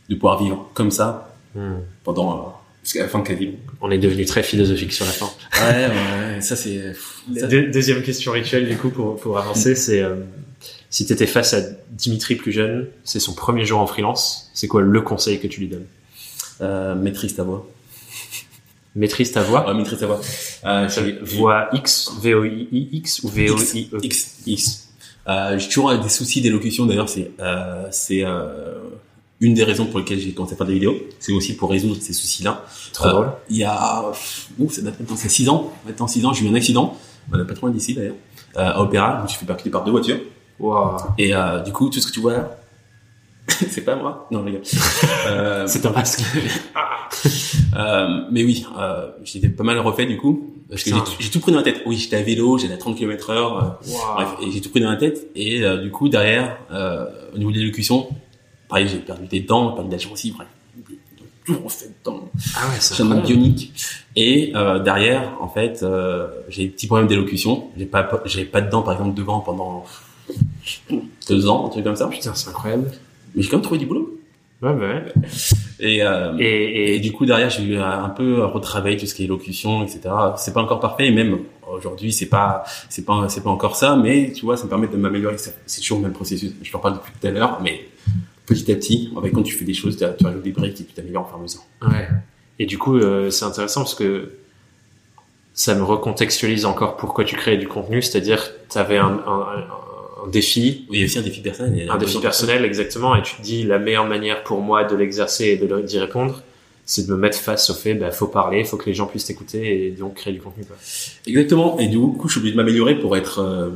[0.08, 1.76] de pouvoir vivre comme ça Hmm.
[2.04, 2.55] pendant
[2.86, 3.50] euh, jusqu'à la fin vie.
[3.80, 5.30] On est devenu très philosophique sur la fin.
[5.60, 6.92] Ouais, ouais, ça c'est.
[7.28, 10.14] Deux- deuxième question rituelle du coup pour, pour avancer, c'est euh,
[10.90, 11.60] si tu étais face à
[11.90, 15.60] Dimitri plus jeune, c'est son premier jour en freelance, c'est quoi le conseil que tu
[15.60, 15.86] lui donnes?
[16.60, 17.68] Euh, maîtrise ta voix.
[18.94, 19.66] Maîtrise ta voix?
[19.68, 20.20] Ouais, maîtrise ta voix.
[20.64, 20.88] Euh,
[21.22, 24.88] Voix X, V-O-I-X ou V-O-I-E X, X.
[25.28, 26.86] Euh, j'ai toujours des soucis d'élocution.
[26.86, 28.78] D'ailleurs, c'est euh, c'est euh,
[29.40, 30.96] une des raisons pour lesquelles j'ai commencé à faire des vidéos.
[31.18, 32.64] C'est aussi pour résoudre ces soucis-là.
[32.92, 33.28] Trop Euh, drôle.
[33.50, 34.04] Il y a,
[34.58, 35.72] ouh, ça date maintenant, c'est 6 ans.
[35.86, 36.96] Maintenant 6 ans, j'ai eu un accident.
[37.32, 38.14] On n'a pas trop loin d'ici d'ailleurs.
[38.56, 40.18] Euh, à Opéra, je me suis fait percuter par deux voitures.
[40.58, 40.96] Wow.
[41.18, 42.56] Et euh, du coup, tout ce que tu vois là,
[43.48, 44.26] c'est pas moi.
[44.30, 44.58] Non, les gars.
[45.28, 46.22] Euh, C'est un masque.
[47.76, 50.52] euh, mais oui, euh, j'étais pas mal refait du coup.
[50.68, 51.82] Parce que j'ai tout pris dans la tête.
[51.86, 53.78] Oui, j'étais à vélo, j'allais à 30 km heure.
[54.16, 55.28] Bref, et j'ai tout pris dans la tête.
[55.36, 58.08] Et euh, du coup, derrière, euh, au niveau de l'élocution,
[58.68, 60.48] pareil, j'ai perdu des dents, perdu de la gencive, bref.
[61.44, 62.28] Tout refait dedans.
[62.56, 63.72] Ah ouais, c'est J'ai un bionique.
[64.16, 67.68] Et euh, derrière, en fait, euh, j'ai des petits problèmes d'élocution.
[67.76, 69.84] J'ai pas, j'ai pas de dents, par exemple, devant pendant
[71.28, 72.08] deux ans, un truc comme ça.
[72.08, 72.90] Putain, c'est incroyable.
[73.34, 74.18] Mais j'ai quand même trouvé du boulot.
[74.62, 75.12] Ouais, bah ouais.
[75.78, 79.14] Et, euh, Et, et, et, du coup, derrière, j'ai eu un peu retravaillé tout ce
[79.14, 80.00] qui est élocution, etc.
[80.38, 81.40] C'est pas encore parfait, et même
[81.70, 84.88] aujourd'hui, c'est pas, c'est pas, c'est pas encore ça, mais tu vois, ça me permet
[84.88, 85.36] de m'améliorer.
[85.38, 86.54] C'est c'est toujours le même processus.
[86.62, 87.86] Je t'en parle depuis tout à l'heure, mais
[88.46, 90.84] petit à petit, en fait, quand tu fais des choses, tu, rajoutes des briques et
[90.84, 91.62] tu t'améliores à mesure.
[91.82, 92.08] ouais.
[92.58, 94.30] Et du coup, euh, c'est intéressant parce que
[95.52, 100.24] ça me recontextualise encore pourquoi tu crées du contenu, c'est-à-dire tu avais un, un, un-
[100.24, 101.72] un défi, Oui, il y a aussi un défi personnel.
[101.76, 104.60] il y a un défi personnel exactement, et tu te dis la meilleure manière pour
[104.60, 106.42] moi de l'exercer et d'y répondre,
[106.84, 109.24] c'est de me mettre face au fait, bah, faut parler, faut que les gens puissent
[109.26, 110.64] t'écouter et donc créer du contenu.
[110.64, 110.76] Quoi.
[111.26, 111.78] Exactement.
[111.78, 113.70] Et du coup, je suis obligé de m'améliorer pour être euh,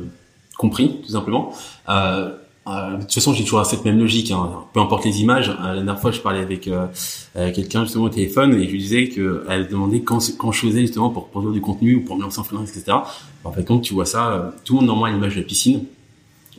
[0.57, 1.53] compris, tout simplement.
[1.89, 2.31] Euh,
[2.67, 4.31] euh, de toute façon, j'ai toujours cette même logique.
[4.31, 4.65] Hein.
[4.73, 5.49] Peu importe les images.
[5.49, 6.85] Euh, la dernière fois, je parlais avec euh,
[7.35, 10.67] euh, quelqu'un justement au téléphone et je lui disais que elle demandait quand, quand je
[10.67, 12.97] faisais justement pour produire du contenu ou pour me lancer en freelance, etc.
[13.43, 15.47] En fait, quand tu vois ça, euh, tout le monde normalement a l'image de la
[15.47, 15.85] piscine,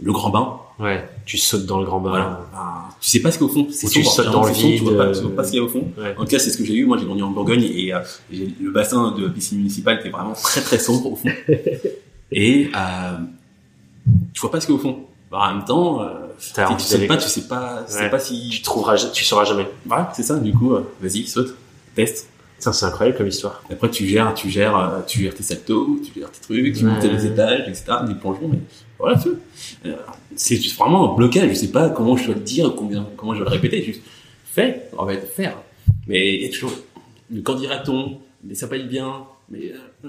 [0.03, 0.59] le grand bain.
[0.81, 2.11] Ouais, tu sautes dans le grand bain.
[2.11, 2.41] Voilà.
[2.53, 3.69] Ah, tu sais pas ce qu'il y a au fond.
[3.71, 5.51] C'est tu sautes dans le c'est sombre, Tu vois pas, vide, tu vois pas ce
[5.51, 5.87] qu'il y a au fond.
[5.97, 6.15] Ouais.
[6.19, 6.85] En tout cas, c'est ce que j'ai eu.
[6.85, 7.93] Moi, j'ai grandi en Bourgogne et
[8.33, 11.29] le bassin de piscine municipale était vraiment très très sombre au fond.
[12.33, 13.19] et euh,
[14.33, 14.99] tu vois pas ce qu'il y a au fond.
[15.33, 16.09] Bah, en même temps, euh,
[16.39, 18.11] tu sais pas, tu sais pas, tu sais Ouais.
[18.11, 18.51] pas si.
[18.51, 19.67] Tu trouveras, tu sauras jamais.
[19.87, 20.39] Voilà, c'est ça.
[20.39, 21.57] Du coup, euh, vas-y, saute,
[21.95, 22.29] teste.
[22.59, 23.63] Ça, c'est incroyable comme histoire.
[23.73, 26.85] Après, tu gères, tu gères, euh, tu gères tes saltos, tu gères tes trucs, tu
[26.85, 26.93] Ouais.
[26.93, 27.85] montes les étages, etc.
[28.07, 28.59] Des plongeons, mais
[28.99, 29.19] voilà,
[30.37, 31.49] c'est juste vraiment un blocage.
[31.49, 33.83] Je sais pas comment je dois le dire, combien, comment je dois le répéter.
[33.83, 34.03] Juste
[34.45, 35.57] fais, en fait, faire.
[36.07, 36.73] Mais il y a toujours
[37.31, 39.73] le quand dira-t-on, mais ça paye bien, mais
[40.05, 40.09] euh,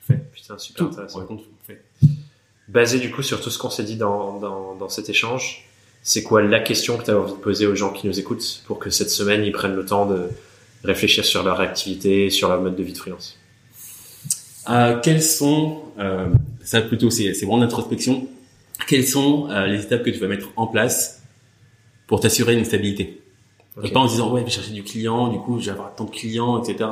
[0.00, 0.30] Fait.
[0.32, 0.92] Putain, super tout.
[0.92, 1.20] intéressant.
[1.26, 1.34] Fait.
[2.68, 5.68] Basé du coup sur tout ce qu'on s'est dit dans, dans, dans cet échange,
[6.02, 8.62] c'est quoi la question que tu as envie de poser aux gens qui nous écoutent
[8.66, 10.30] pour que cette semaine ils prennent le temps de
[10.84, 13.38] réfléchir sur leur activité, sur leur mode de vie de freelance?
[14.68, 16.26] Euh, quelles sont, euh,
[16.62, 18.26] ça plutôt, c'est c'est vraiment l'introspection.
[18.88, 21.22] Quelles sont euh, les étapes que tu vas mettre en place
[22.06, 23.20] pour t'assurer une stabilité?
[23.76, 23.92] Ok.
[23.92, 26.04] Pas en disant ouais, je vais chercher du client, du coup, je vais avoir tant
[26.04, 26.88] de clients, etc.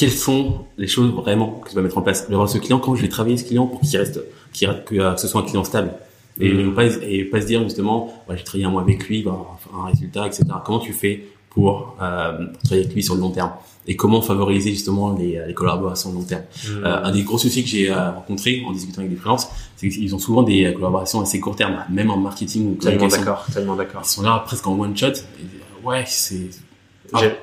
[0.00, 2.56] Quelles sont les choses vraiment que tu vas mettre en place Je vais avoir ce
[2.56, 4.18] client, quand je vais travailler ce client pour qu'il reste,
[4.54, 5.92] qu'il reste- que, euh, ce soit un client stable.
[6.40, 9.58] Et, ne pas, et pas se dire justement, j'ai travaillé un mois avec lui, avoir
[9.78, 10.44] un résultat, etc.
[10.64, 13.52] Comment tu fais pour euh, travailler avec lui sur le long terme?
[13.86, 16.44] Et comment favoriser justement les, les collaborations long terme?
[16.66, 16.84] Hmm.
[16.84, 19.90] euh, un des gros soucis que j'ai euh, rencontré en discutant avec des freelances, c'est
[19.90, 23.44] qu'ils ont souvent des euh, collaborations assez court terme, même en marketing ou Tellement d'accord,
[23.52, 24.00] tellement d'accord.
[24.04, 25.08] Ils sont là presque en one shot.
[25.08, 26.48] Et, euh, ouais, c'est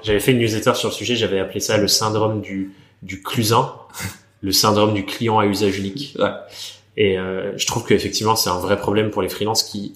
[0.03, 2.73] J'avais fait une newsletter sur le sujet, j'avais appelé ça le syndrome du,
[3.03, 3.73] du clusin,
[4.41, 6.15] le syndrome du client à usage unique.
[6.19, 6.31] Ouais.
[6.95, 9.93] Et euh, je trouve qu'effectivement, c'est un vrai problème pour les freelances qui,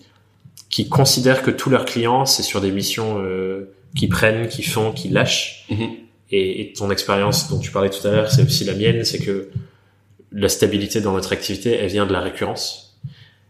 [0.70, 4.92] qui considèrent que tous leurs clients, c'est sur des missions euh, qui prennent, qui font,
[4.92, 5.66] qui lâchent.
[5.70, 5.90] Mhm.
[6.32, 9.20] Et, et ton expérience dont tu parlais tout à l'heure, c'est aussi la mienne, c'est
[9.20, 9.50] que
[10.32, 12.91] la stabilité dans notre activité, elle vient de la récurrence.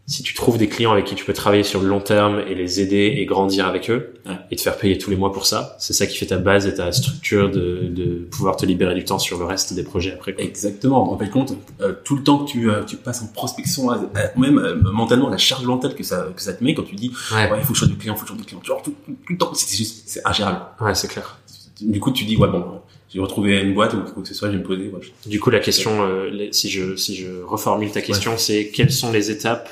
[0.07, 2.53] Si tu trouves des clients avec qui tu peux travailler sur le long terme et
[2.56, 4.34] les aider et grandir avec eux Ouais.
[4.52, 6.68] et te faire payer tous les mois pour ça, c'est ça qui fait ta base
[6.68, 10.11] et ta structure de, de pouvoir te libérer du temps sur le reste des projets
[10.14, 10.34] après.
[10.34, 10.44] quoi.
[10.44, 11.11] Exactement.
[11.11, 13.95] En fait, compte, euh, tout le temps que tu, euh, tu passes en prospection, euh,
[14.15, 16.95] euh, même euh, mentalement, la charge mentale que ça, que ça te met quand tu
[16.95, 18.61] dis, Ouais, ouais, il faut que je de client, il faut que je de client.
[18.64, 20.60] Genre, tout, tout, tout le temps, c'est juste, c'est ingérable.
[20.82, 21.40] ouais, c'est clair.
[21.82, 22.64] Du coup, tu dis, ouais, bon,
[23.11, 25.40] j'ai retrouvé une boîte ou quoi que ce soit, je vais me poser, ouais, Du
[25.40, 29.32] coup, la question, euh, si je si je reformule ta question, c'est quelles sont les
[29.32, 29.68] étapes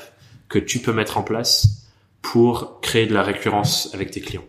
[0.50, 1.86] que tu peux mettre en place
[2.20, 4.44] pour créer de la récurrence avec tes clients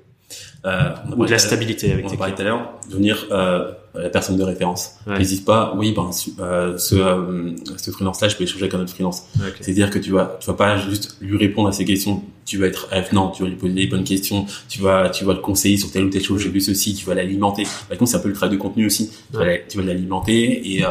[0.63, 2.35] Euh, ou de la stabilité avec on tes clients.
[2.35, 4.91] tout à l'heure, devenir euh, la personne de référence.
[5.07, 5.17] Ouais.
[5.17, 6.09] N'hésite pas, oui, ben,
[6.39, 9.23] euh, ce, euh, ce freelance-là, je peux échanger avec un autre freelance.
[9.59, 12.67] C'est-à-dire que tu vas, tu vas pas juste lui répondre à ses questions, tu vas
[12.67, 15.77] être avenant, tu vas lui poser les bonnes questions, tu vas, tu vas le conseiller
[15.77, 17.63] sur telle ou telle chose, j'ai vu ceci, tu vas l'alimenter.
[17.89, 19.09] Par contre, c'est un peu le travail de contenu aussi.
[19.09, 19.57] Tu vas Ouais.
[19.57, 20.89] la- tu vas l'alimenter et euh,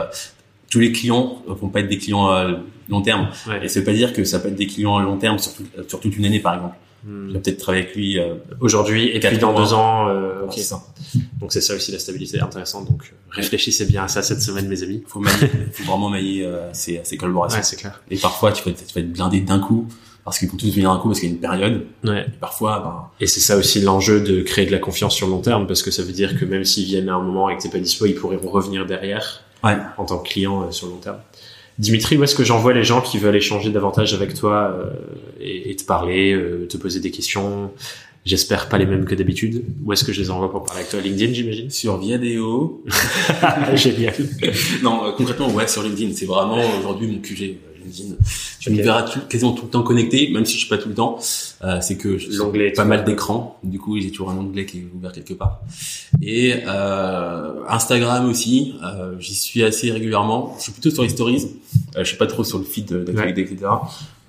[0.70, 2.28] tous les clients euh, vont pas être des clients
[2.90, 3.28] long terme.
[3.46, 3.64] Ouais.
[3.64, 5.54] Et ça veut pas dire que ça peut être des clients à long terme sur,
[5.54, 6.76] tout- sur toute une année, par exemple.
[7.04, 7.28] Hmm.
[7.28, 8.18] Tu vas peut-être travailler avec lui.
[8.18, 10.08] Euh, Aujourd'hui et puis dans deux ans.
[10.08, 10.82] euh, ça.
[11.40, 12.86] Donc c'est ça aussi la stabilité intéressante.
[12.90, 15.02] Donc euh, réfléchissez bien à ça cette semaine, mes amis.
[15.06, 16.70] Faut mailler, faut vraiment mailler euh,
[17.18, 17.58] collaborations.
[17.58, 18.02] Ouais, c'est clair.
[18.10, 19.86] Et parfois, tu vas, être- tu vas être blindé d'un coup
[20.24, 21.86] parce qu'ils vont tous venir d'un coup parce qu'il y a une période.
[22.04, 22.26] Ouais.
[22.28, 25.32] Et parfois, ben, Et c'est ça aussi l'enjeu de créer de la confiance sur le
[25.32, 27.56] long terme, parce que ça veut dire que même s'ils viennent à un moment et
[27.56, 29.78] que t'es pas dispo, ils pourront revenir derrière ouais.
[29.96, 31.16] en tant que client euh, sur le long terme.
[31.80, 34.90] Dimitri, où est-ce que j'envoie les gens qui veulent échanger davantage avec toi euh,
[35.40, 37.70] et, et te parler, euh, te poser des questions?
[38.26, 39.64] J'espère pas les mêmes que d'habitude.
[39.82, 41.00] Où est-ce que je les envoie pour parler avec toi?
[41.00, 41.70] LinkedIn, j'imagine?
[41.70, 42.84] Sur Viadeo,
[43.74, 44.12] Génial.
[44.82, 47.56] non, euh, concrètement, ouais, sur LinkedIn, c'est vraiment aujourd'hui mon QG.
[47.84, 48.14] LinkedIn.
[48.60, 50.94] Tu me verras quasiment tout le temps connecté, même si je suis pas tout le
[50.94, 51.18] temps.
[51.64, 53.58] Euh, c'est que j'ai L'onglet pas mal d'écrans.
[53.62, 55.60] Du coup, j'ai toujours un onglet qui est ouvert quelque part.
[56.22, 60.54] Et euh, Instagram aussi, euh, j'y suis assez régulièrement.
[60.58, 61.46] Je suis plutôt sur les stories.
[61.96, 63.70] Euh, je suis pas trop sur le feed d'actualité, etc.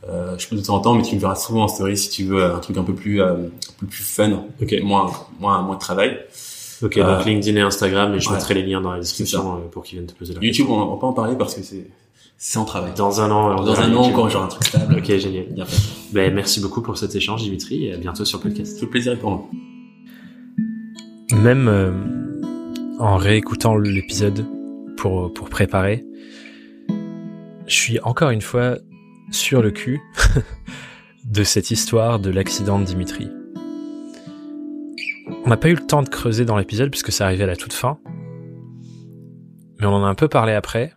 [0.09, 2.09] Euh, je peux de temps en temps, mais tu me verras souvent en story si
[2.09, 3.49] tu veux un truc un peu plus, euh, un
[3.79, 4.73] peu plus fun, Ok.
[4.81, 6.17] moins, moins, moins de travail.
[6.81, 8.33] Ok, Euh, donc LinkedIn et Instagram, et je ouais.
[8.35, 10.81] mettrai les liens dans la description euh, pour qu'ils viennent te poser la YouTube, on,
[10.93, 11.85] on peut en parler parce que c'est,
[12.43, 12.91] c'est en travail.
[12.97, 13.55] Dans un an.
[13.55, 14.95] on Dans un an, quand j'aurai un truc stable.
[14.97, 15.45] Ok, génial.
[15.51, 15.77] Bien fait.
[16.11, 18.77] Ben, merci beaucoup pour cet échange, Dimitri, et à bientôt sur le podcast.
[18.77, 19.49] C'est le plaisir pour moi.
[21.34, 21.91] Même euh,
[22.97, 24.43] en réécoutant l'épisode
[24.97, 26.03] pour, pour préparer,
[27.68, 28.80] je suis encore une fois
[29.30, 30.01] sur le cul
[31.26, 33.30] de cette histoire de l'accident de Dimitri.
[35.45, 37.55] On n'a pas eu le temps de creuser dans l'épisode puisque ça arrivait à la
[37.55, 37.99] toute fin,
[39.80, 40.95] mais on en a un peu parlé après,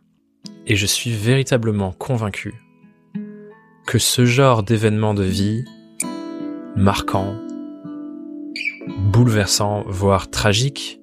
[0.66, 2.54] et je suis véritablement convaincu
[3.86, 5.64] que ce genre d'événement de vie
[6.76, 7.34] marquant,
[8.98, 11.00] bouleversants, voire tragiques,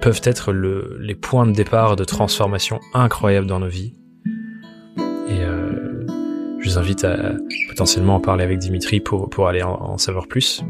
[0.00, 3.94] peuvent être le, les points de départ de transformation incroyables dans nos vies.
[5.28, 6.06] Et euh,
[6.60, 7.32] je vous invite à
[7.68, 10.62] potentiellement en parler avec Dimitri pour, pour aller en savoir plus.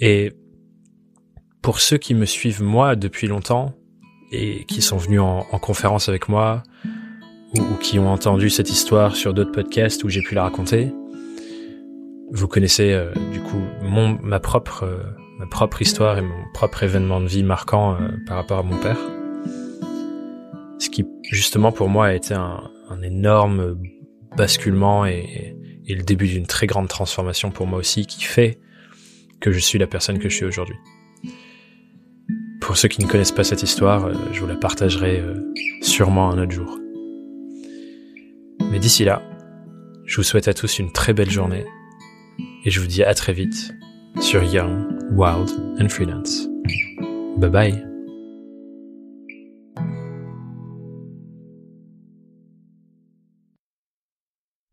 [0.00, 0.32] Et
[1.62, 3.74] pour ceux qui me suivent moi depuis longtemps
[4.32, 6.62] et qui sont venus en, en conférence avec moi
[7.54, 10.92] ou, ou qui ont entendu cette histoire sur d'autres podcasts où j'ai pu la raconter,
[12.32, 15.02] vous connaissez euh, du coup mon ma propre euh,
[15.38, 18.78] ma propre histoire et mon propre événement de vie marquant euh, par rapport à mon
[18.78, 18.98] père.
[20.78, 23.78] Ce qui justement pour moi a été un, un énorme
[24.36, 25.56] basculement et,
[25.86, 28.58] et le début d'une très grande transformation pour moi aussi qui fait
[29.40, 30.76] que je suis la personne que je suis aujourd'hui.
[32.62, 35.34] Pour ceux qui ne connaissent pas cette histoire, euh, je vous la partagerai euh,
[35.82, 36.78] sûrement un autre jour.
[38.70, 39.20] Mais d'ici là,
[40.06, 41.66] je vous souhaite à tous une très belle journée
[42.64, 43.74] et je vous dis à très vite
[44.20, 46.48] sur Young, Wild and Freelance.
[47.36, 47.91] Bye bye